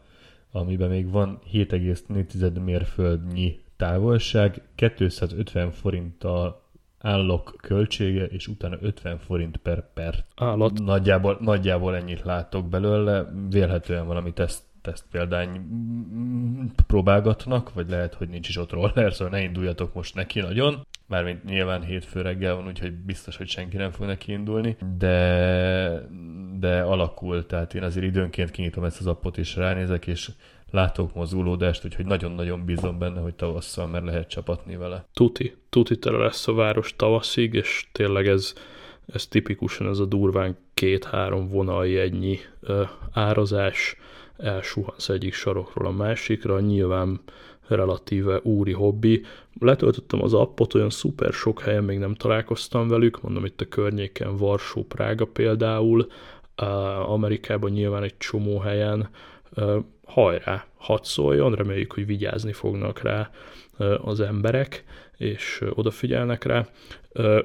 amiben 0.52 0.88
még 0.88 1.10
van 1.10 1.38
7,4 1.52 2.64
mérföldnyi 2.64 3.60
távolság, 3.76 4.62
250 4.74 5.70
forinttal 5.70 6.62
állok 6.98 7.54
költsége, 7.60 8.24
és 8.24 8.48
utána 8.48 8.76
50 8.80 9.18
forint 9.18 9.56
per 9.56 9.92
perc. 9.94 10.18
Állat. 10.36 10.84
Nagyjából, 10.84 11.38
nagyjából 11.40 11.96
ennyit 11.96 12.22
látok 12.22 12.68
belőle, 12.68 13.32
vélhetően 13.50 14.06
valami 14.06 14.32
teszt, 14.32 14.62
teszt 14.82 15.04
példány 15.10 15.60
próbálgatnak, 16.86 17.74
vagy 17.74 17.88
lehet, 17.88 18.14
hogy 18.14 18.28
nincs 18.28 18.48
is 18.48 18.56
ott 18.56 18.70
roller, 18.70 19.12
szóval 19.12 19.38
ne 19.38 19.44
induljatok 19.44 19.94
most 19.94 20.14
neki 20.14 20.40
nagyon. 20.40 20.86
Mármint 21.06 21.44
nyilván 21.44 21.82
hétfő 21.82 22.20
reggel 22.20 22.54
van, 22.54 22.66
úgyhogy 22.66 22.92
biztos, 22.92 23.36
hogy 23.36 23.48
senki 23.48 23.76
nem 23.76 23.90
fog 23.90 24.06
neki 24.06 24.32
indulni, 24.32 24.76
de, 24.98 26.08
de 26.58 26.80
alakul, 26.82 27.46
tehát 27.46 27.74
én 27.74 27.82
azért 27.82 28.06
időnként 28.06 28.50
kinyitom 28.50 28.84
ezt 28.84 29.00
az 29.00 29.06
appot 29.06 29.38
és 29.38 29.56
ránézek, 29.56 30.06
és 30.06 30.30
látok 30.72 31.14
mozgulódást, 31.14 31.84
úgyhogy 31.84 32.06
nagyon-nagyon 32.06 32.64
bízom 32.64 32.98
benne, 32.98 33.20
hogy 33.20 33.34
tavasszal 33.34 33.86
már 33.86 34.02
lehet 34.02 34.28
csapatni 34.28 34.76
vele. 34.76 35.04
Tuti, 35.12 35.56
tuti 35.68 35.98
tele 35.98 36.18
lesz 36.18 36.48
a 36.48 36.52
város 36.52 36.96
tavaszig, 36.96 37.54
és 37.54 37.86
tényleg 37.92 38.26
ez, 38.26 38.54
ez 39.06 39.26
tipikusan 39.26 39.88
ez 39.88 39.98
a 39.98 40.04
durván 40.04 40.56
két-három 40.74 41.48
vonal 41.48 41.86
ennyi 41.86 42.38
ö, 42.60 42.82
árazás, 43.12 43.96
elsuhansz 44.42 45.08
egyik 45.08 45.32
sarokról 45.32 45.86
a 45.86 45.90
másikra, 45.90 46.60
nyilván 46.60 47.20
relatíve 47.68 48.40
úri 48.42 48.72
hobbi. 48.72 49.24
Letöltöttem 49.60 50.22
az 50.22 50.34
appot, 50.34 50.74
olyan 50.74 50.90
szuper 50.90 51.32
sok 51.32 51.60
helyen 51.60 51.84
még 51.84 51.98
nem 51.98 52.14
találkoztam 52.14 52.88
velük, 52.88 53.22
mondom 53.22 53.44
itt 53.44 53.60
a 53.60 53.68
környéken, 53.68 54.36
Varsó, 54.36 54.84
Prága 54.84 55.24
például, 55.24 56.06
Amerikában 57.06 57.70
nyilván 57.70 58.02
egy 58.02 58.16
csomó 58.18 58.58
helyen, 58.58 59.08
hajrá, 60.04 60.66
hadd 60.76 61.02
szóljon, 61.02 61.54
reméljük, 61.54 61.92
hogy 61.92 62.06
vigyázni 62.06 62.52
fognak 62.52 63.00
rá 63.00 63.30
az 64.02 64.20
emberek, 64.20 64.84
és 65.16 65.64
odafigyelnek 65.74 66.44
rá. 66.44 66.66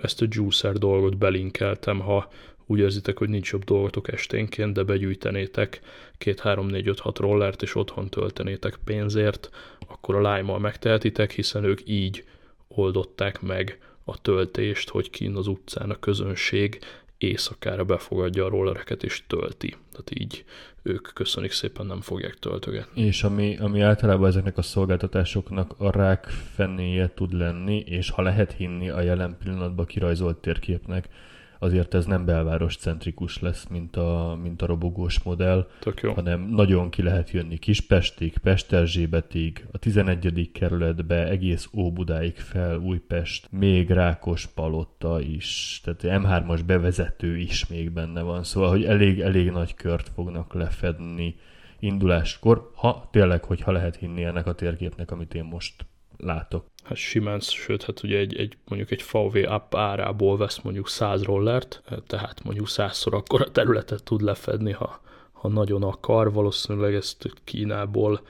Ezt 0.01 0.21
a 0.21 0.25
Juicer 0.29 0.73
dolgot 0.73 1.17
belinkeltem, 1.17 1.99
ha 1.99 2.29
úgy 2.67 2.79
érzitek, 2.79 3.17
hogy 3.17 3.29
nincs 3.29 3.51
jobb 3.51 3.63
dolgotok 3.63 4.11
esténként, 4.11 4.73
de 4.73 4.83
begyűjtenétek 4.83 5.81
két, 6.17 6.39
három, 6.39 6.67
négy, 6.67 6.87
öt, 6.87 6.99
hat 6.99 7.17
rollert, 7.17 7.61
és 7.61 7.75
otthon 7.75 8.09
töltenétek 8.09 8.79
pénzért, 8.83 9.49
akkor 9.87 10.15
a 10.15 10.35
lime 10.35 10.57
megtehetitek, 10.57 11.31
hiszen 11.31 11.63
ők 11.63 11.81
így 11.85 12.23
oldották 12.67 13.41
meg 13.41 13.79
a 14.03 14.21
töltést, 14.21 14.89
hogy 14.89 15.09
kín 15.09 15.35
az 15.35 15.47
utcán 15.47 15.89
a 15.89 15.99
közönség 15.99 16.79
éjszakára 17.17 17.83
befogadja 17.83 18.45
a 18.45 18.49
rollereket 18.49 19.03
és 19.03 19.23
tölti. 19.27 19.75
Tehát 19.91 20.19
így 20.19 20.45
ők 20.81 21.07
köszönik 21.13 21.51
szépen 21.51 21.85
nem 21.85 22.01
fogják 22.01 22.33
töltögetni. 22.39 23.01
És 23.01 23.23
ami, 23.23 23.57
ami 23.57 23.81
általában 23.81 24.27
ezeknek 24.27 24.57
a 24.57 24.61
szolgáltatásoknak 24.61 25.73
a 25.77 25.91
rák 25.91 26.25
fennéje 26.55 27.11
tud 27.15 27.33
lenni, 27.33 27.77
és 27.77 28.09
ha 28.09 28.21
lehet 28.21 28.51
hinni 28.51 28.89
a 28.89 29.01
jelen 29.01 29.37
pillanatban 29.43 29.85
kirajzolt 29.85 30.37
térképnek, 30.37 31.09
azért 31.59 31.93
ez 31.93 32.05
nem 32.05 32.25
belváros 32.25 32.75
centrikus 32.75 33.39
lesz, 33.39 33.65
mint 33.69 33.95
a, 33.95 34.39
mint 34.41 34.61
a 34.61 34.65
robogós 34.65 35.23
modell, 35.23 35.67
hanem 36.15 36.41
nagyon 36.41 36.89
ki 36.89 37.01
lehet 37.01 37.31
jönni 37.31 37.57
Kispestig, 37.57 38.37
Pesterzsébetig, 38.37 39.65
a 39.71 39.77
11. 39.77 40.49
kerületbe, 40.53 41.27
egész 41.27 41.69
Óbudáig 41.73 42.35
fel, 42.35 42.77
Újpest, 42.77 43.47
még 43.51 43.89
Rákos 43.89 44.45
Palotta 44.45 45.21
is, 45.21 45.81
tehát 45.83 46.23
M3-as 46.23 46.61
bevezető 46.65 47.37
is 47.37 47.67
még 47.67 47.91
benne 47.91 48.21
van, 48.21 48.43
szóval, 48.43 48.69
hogy 48.69 48.85
elég, 48.85 49.19
elég 49.19 49.51
nagy 49.51 49.73
kört 49.73 50.11
fognak 50.15 50.53
lefedni 50.53 51.35
induláskor, 51.79 52.71
ha 52.75 53.07
tényleg, 53.11 53.43
hogyha 53.43 53.71
lehet 53.71 53.95
hinni 53.95 54.23
ennek 54.23 54.47
a 54.47 54.53
térképnek, 54.53 55.11
amit 55.11 55.33
én 55.33 55.43
most 55.43 55.85
látok. 56.17 56.65
Hát 56.83 56.97
simán, 56.97 57.39
sőt, 57.39 57.83
hát 57.83 58.03
ugye 58.03 58.17
egy, 58.17 58.35
egy, 58.35 58.57
mondjuk 58.67 58.91
egy 58.91 59.03
VW 59.11 59.51
app 59.51 59.75
árából 59.75 60.37
vesz 60.37 60.59
mondjuk 60.61 60.89
100 60.89 61.23
rollert, 61.23 61.83
tehát 62.07 62.43
mondjuk 62.43 62.67
100-szor 62.69 63.11
akkor 63.11 63.41
a 63.41 63.51
területet 63.51 64.03
tud 64.03 64.21
lefedni, 64.21 64.71
ha, 64.71 65.01
ha 65.31 65.47
nagyon 65.47 65.83
akar, 65.83 66.33
valószínűleg 66.33 66.93
ezt 66.93 67.33
Kínából 67.43 68.21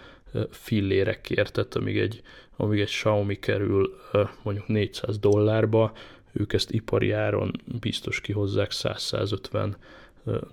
fillérekért, 0.50 1.54
tehát 1.54 1.76
amíg 1.76 1.98
egy, 1.98 2.22
amíg 2.56 2.80
egy 2.80 2.88
Xiaomi 2.88 3.40
kerül 3.40 4.00
mondjuk 4.44 4.68
400 4.68 5.20
dollárba, 5.20 5.92
ők 6.32 6.54
ezt 6.54 6.72
ipari 6.72 7.12
áron 7.12 7.52
biztos 7.80 8.22
kihozzák 8.22 8.72
100-150 8.74 9.74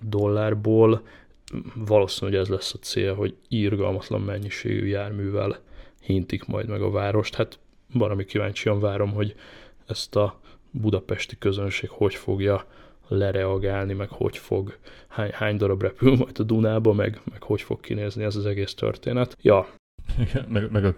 dollárból, 0.01 1.01
valószínűleg 1.75 2.39
ez 2.39 2.47
lesz 2.47 2.73
a 2.73 2.77
cél, 2.77 3.13
hogy 3.15 3.35
írgalmatlan 3.47 4.21
mennyiségű 4.21 4.85
járművel 4.85 5.59
hintik 6.05 6.45
majd 6.45 6.67
meg 6.67 6.81
a 6.81 6.89
várost. 6.89 7.35
Hát 7.35 7.59
valami 7.93 8.25
kíváncsian 8.25 8.79
várom, 8.79 9.13
hogy 9.13 9.35
ezt 9.87 10.15
a 10.15 10.39
budapesti 10.71 11.37
közönség 11.37 11.89
hogy 11.89 12.15
fogja 12.15 12.65
lereagálni, 13.07 13.93
meg 13.93 14.09
hogy 14.09 14.37
fog, 14.37 14.77
hány, 15.07 15.31
hány 15.31 15.57
darab 15.57 15.81
repül 15.81 16.15
majd 16.15 16.39
a 16.39 16.43
Dunába, 16.43 16.93
meg, 16.93 17.21
meg 17.31 17.43
hogy 17.43 17.61
fog 17.61 17.79
kinézni 17.79 18.23
ez 18.23 18.35
az 18.35 18.45
egész 18.45 18.73
történet. 18.73 19.37
Ja. 19.41 19.67
meg, 20.47 20.71
meg 20.71 20.85
a 20.85 20.93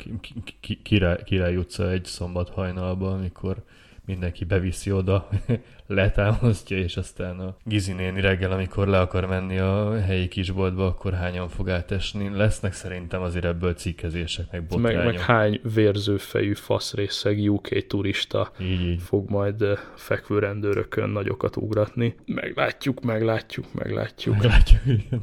király, 0.84 1.24
király 1.24 1.56
utca 1.56 1.92
egy 1.92 2.06
szombat 2.06 2.50
hajnalban, 2.50 3.14
amikor 3.14 3.64
mindenki 4.08 4.46
beviszi 4.46 4.92
oda, 4.92 5.28
letámasztja, 5.88 6.78
és 6.78 6.98
aztán 6.98 7.40
a 7.40 7.56
Gizi 7.64 7.94
néni 7.94 8.22
reggel, 8.22 8.52
amikor 8.52 8.88
le 8.88 9.00
akar 9.00 9.26
menni 9.26 9.58
a 9.58 10.02
helyi 10.02 10.28
kisboltba, 10.28 10.86
akkor 10.86 11.14
hányan 11.14 11.50
fog 11.50 11.70
átesni. 11.70 12.30
Lesznek 12.30 12.74
szerintem 12.74 13.22
azért 13.22 13.46
ebből 13.46 13.74
cikkezések, 13.74 14.52
meg 14.52 14.66
botrányok. 14.66 15.04
Meg, 15.04 15.14
meg 15.14 15.22
hány 15.22 15.62
vérzőfejű 15.74 16.54
faszrészeg 16.54 17.52
UK 17.52 17.88
turista 17.88 18.52
így, 18.60 18.82
így. 18.82 19.02
fog 19.02 19.30
majd 19.30 19.62
eh, 19.62 19.78
fekvő 19.96 20.40
rendőrökön 20.40 21.10
nagyokat 21.10 21.56
ugratni. 21.56 22.16
Meglátjuk, 22.26 23.02
meglátjuk, 23.02 23.74
meglátjuk. 23.74 24.36
Meglátjuk, 24.36 24.82
igen. 24.86 25.22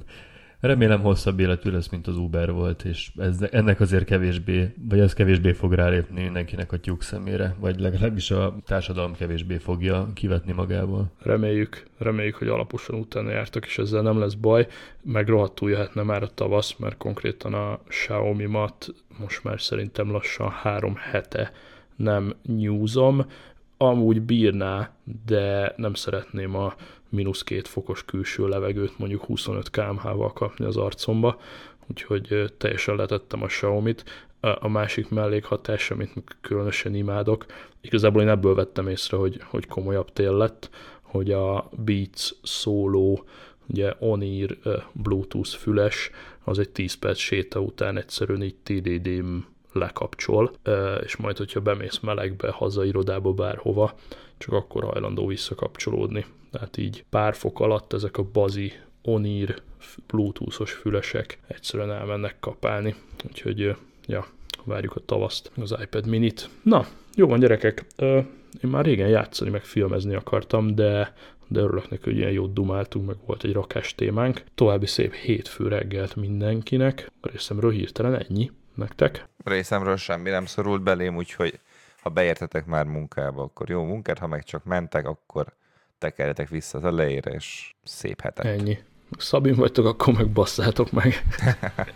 Remélem 0.65 1.01
hosszabb 1.01 1.41
életű 1.41 1.71
lesz, 1.71 1.89
mint 1.89 2.07
az 2.07 2.17
Uber 2.17 2.53
volt, 2.53 2.85
és 2.85 3.11
ez, 3.17 3.43
ennek 3.51 3.81
azért 3.81 4.05
kevésbé, 4.05 4.75
vagy 4.89 4.99
ez 4.99 5.13
kevésbé 5.13 5.53
fog 5.53 5.73
rálépni 5.73 6.23
mindenkinek 6.23 6.73
a 6.73 6.79
tyúk 6.79 7.03
szemére, 7.03 7.55
vagy 7.59 7.81
legalábbis 7.81 8.31
a 8.31 8.57
társadalom 8.67 9.15
kevésbé 9.15 9.57
fogja 9.57 10.11
kivetni 10.15 10.53
magából. 10.53 11.11
Reméljük, 11.23 11.87
reméljük, 11.99 12.35
hogy 12.35 12.49
alaposan 12.49 12.99
utána 12.99 13.31
jártak, 13.31 13.67
és 13.67 13.79
ezzel 13.79 14.03
nem 14.03 14.19
lesz 14.19 14.35
baj, 14.35 14.67
meg 15.03 15.29
rohadtul 15.29 15.71
jöhetne 15.71 16.03
már 16.03 16.23
a 16.23 16.35
tavasz, 16.35 16.77
mert 16.77 16.97
konkrétan 16.97 17.55
a 17.55 17.81
Xiaomi 17.89 18.47
mat 18.47 18.95
most 19.19 19.45
már 19.45 19.61
szerintem 19.61 20.11
lassan 20.11 20.51
három 20.51 20.95
hete 20.97 21.53
nem 21.97 22.35
nyúzom, 22.47 23.27
amúgy 23.77 24.23
bírná, 24.23 24.91
de 25.27 25.73
nem 25.77 25.95
szeretném 25.95 26.57
a 26.57 26.75
mínusz 27.15 27.43
két 27.43 27.69
fokos 27.69 28.05
külső 28.05 28.49
levegőt 28.49 28.99
mondjuk 28.99 29.25
25 29.25 29.71
kmh-val 29.71 30.33
kapni 30.33 30.65
az 30.65 30.77
arcomba, 30.77 31.41
úgyhogy 31.87 32.53
teljesen 32.59 32.97
letettem 32.97 33.43
a 33.43 33.47
Xiaomi-t. 33.47 34.05
A 34.41 34.69
másik 34.69 35.09
mellékhatás, 35.09 35.91
amit 35.91 36.13
különösen 36.41 36.95
imádok, 36.95 37.47
igazából 37.81 38.23
én 38.23 38.29
ebből 38.29 38.55
vettem 38.55 38.89
észre, 38.89 39.17
hogy, 39.17 39.41
hogy 39.43 39.67
komolyabb 39.67 40.13
tél 40.13 40.37
lett, 40.37 40.71
hogy 41.01 41.33
a 41.33 41.69
Beats 41.85 42.31
Solo, 42.43 43.15
ugye 43.67 43.95
Onir 43.99 44.59
Bluetooth 44.93 45.51
füles, 45.51 46.11
az 46.45 46.59
egy 46.59 46.71
10 46.71 46.95
perc 46.95 47.19
séta 47.19 47.61
után 47.61 47.97
egyszerűen 47.97 48.43
így 48.43 48.55
tdd 48.63 49.09
lekapcsol, 49.73 50.51
és 51.05 51.17
majd, 51.17 51.37
hogyha 51.37 51.61
bemész 51.61 51.99
melegbe, 51.99 52.51
haza 52.51 52.85
irodába, 52.85 53.33
bárhova, 53.33 53.95
csak 54.39 54.53
akkor 54.53 54.85
hajlandó 54.85 55.27
visszakapcsolódni. 55.27 56.25
Tehát 56.55 56.77
így 56.77 57.05
pár 57.11 57.35
fok 57.35 57.61
alatt 57.61 57.93
ezek 57.93 58.17
a 58.17 58.23
bazi 58.33 58.73
Onir 59.03 59.63
bluetoothos 60.07 60.73
fülesek 60.73 61.39
egyszerűen 61.47 61.93
elmennek 61.93 62.37
kapálni. 62.41 62.95
Úgyhogy 63.29 63.77
ja, 64.07 64.27
várjuk 64.65 64.97
a 64.97 65.01
tavaszt, 65.01 65.51
az 65.57 65.75
iPad 65.83 66.07
minit. 66.07 66.49
Na, 66.63 66.87
jó 67.15 67.27
van 67.27 67.39
gyerekek, 67.39 67.85
én 68.63 68.71
már 68.71 68.85
régen 68.85 69.09
játszani, 69.09 69.51
meg 69.51 69.65
filmezni 69.65 70.15
akartam, 70.15 70.75
de 70.75 71.15
de 71.49 71.61
örülök 71.61 71.91
neki, 71.91 72.03
hogy 72.05 72.17
ilyen 72.17 72.31
jót 72.31 72.53
dumáltunk, 72.53 73.07
meg 73.07 73.17
volt 73.27 73.45
egy 73.45 73.53
rakás 73.53 73.95
témánk. 73.95 74.43
További 74.55 74.87
szép 74.87 75.15
hétfő 75.15 75.69
reggelt 75.69 76.17
mindenkinek. 76.17 77.11
A 77.21 77.29
részemről 77.29 77.71
hirtelen 77.71 78.15
ennyi. 78.15 78.51
Nektek? 78.75 79.29
Részemről 79.45 79.97
semmi 79.97 80.31
nem 80.31 80.47
szorult 80.47 80.83
belém, 80.83 81.17
úgyhogy 81.17 81.61
ha 82.01 82.11
beértetek 82.11 82.67
már 82.67 82.85
munkába, 82.85 83.43
akkor 83.43 83.71
jó 83.71 83.85
munkát, 83.85 84.19
ha 84.19 84.27
meg 84.27 84.45
csak 84.45 84.65
mentek, 84.65 85.07
akkor 85.07 85.47
tekerjetek 85.99 86.49
vissza 86.49 86.79
az 86.79 86.85
elejére, 86.85 87.31
és 87.31 87.75
szép 87.83 88.21
hetet. 88.21 88.47
Ennyi. 88.47 88.79
Szabin 89.19 89.55
vagytok, 89.55 89.87
akkor 89.87 90.15
meg 90.15 90.31
basszátok 90.31 90.91
meg. 90.91 91.15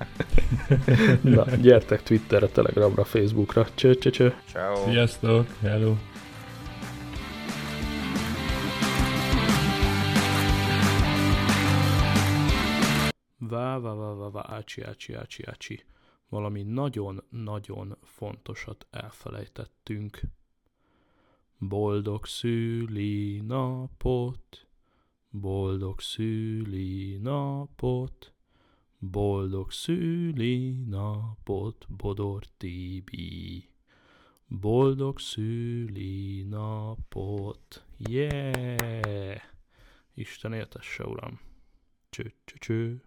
Na, 1.22 1.44
gyertek 1.44 2.02
Twitterre, 2.02 2.46
Telegramra, 2.46 3.04
Facebookra. 3.04 3.66
Cső, 3.74 3.94
cső, 3.94 4.10
cső. 4.10 4.34
Ciao. 4.52 4.90
Sziasztok, 4.90 5.46
hello. 5.60 5.94
Vá, 13.38 13.78
vá, 13.78 13.92
vá, 13.92 14.12
vá, 14.12 14.28
vá, 14.28 14.44
ácsi, 14.46 14.82
ácsi, 14.82 15.14
ácsi, 15.14 15.42
ácsi. 15.46 15.84
Valami 16.28 16.62
nagyon-nagyon 16.62 17.98
fontosat 18.02 18.86
elfelejtettünk. 18.90 20.20
Boldog 21.60 22.26
szüli 22.26 23.40
napot, 23.40 24.66
boldog 25.30 26.00
szüli 26.00 27.16
napot, 27.16 28.32
boldog 28.98 29.70
szüli 29.70 30.84
napot, 30.88 31.86
Bodor 31.88 32.44
Tibi. 32.56 33.68
Boldog 34.46 35.18
szüli 35.18 36.42
napot, 36.42 37.84
yeah! 37.96 39.40
Isten 40.14 40.52
éltesse, 40.52 41.04
uram! 41.04 41.40
Cső, 42.10 42.34
cső, 42.44 42.56
cső. 42.58 43.02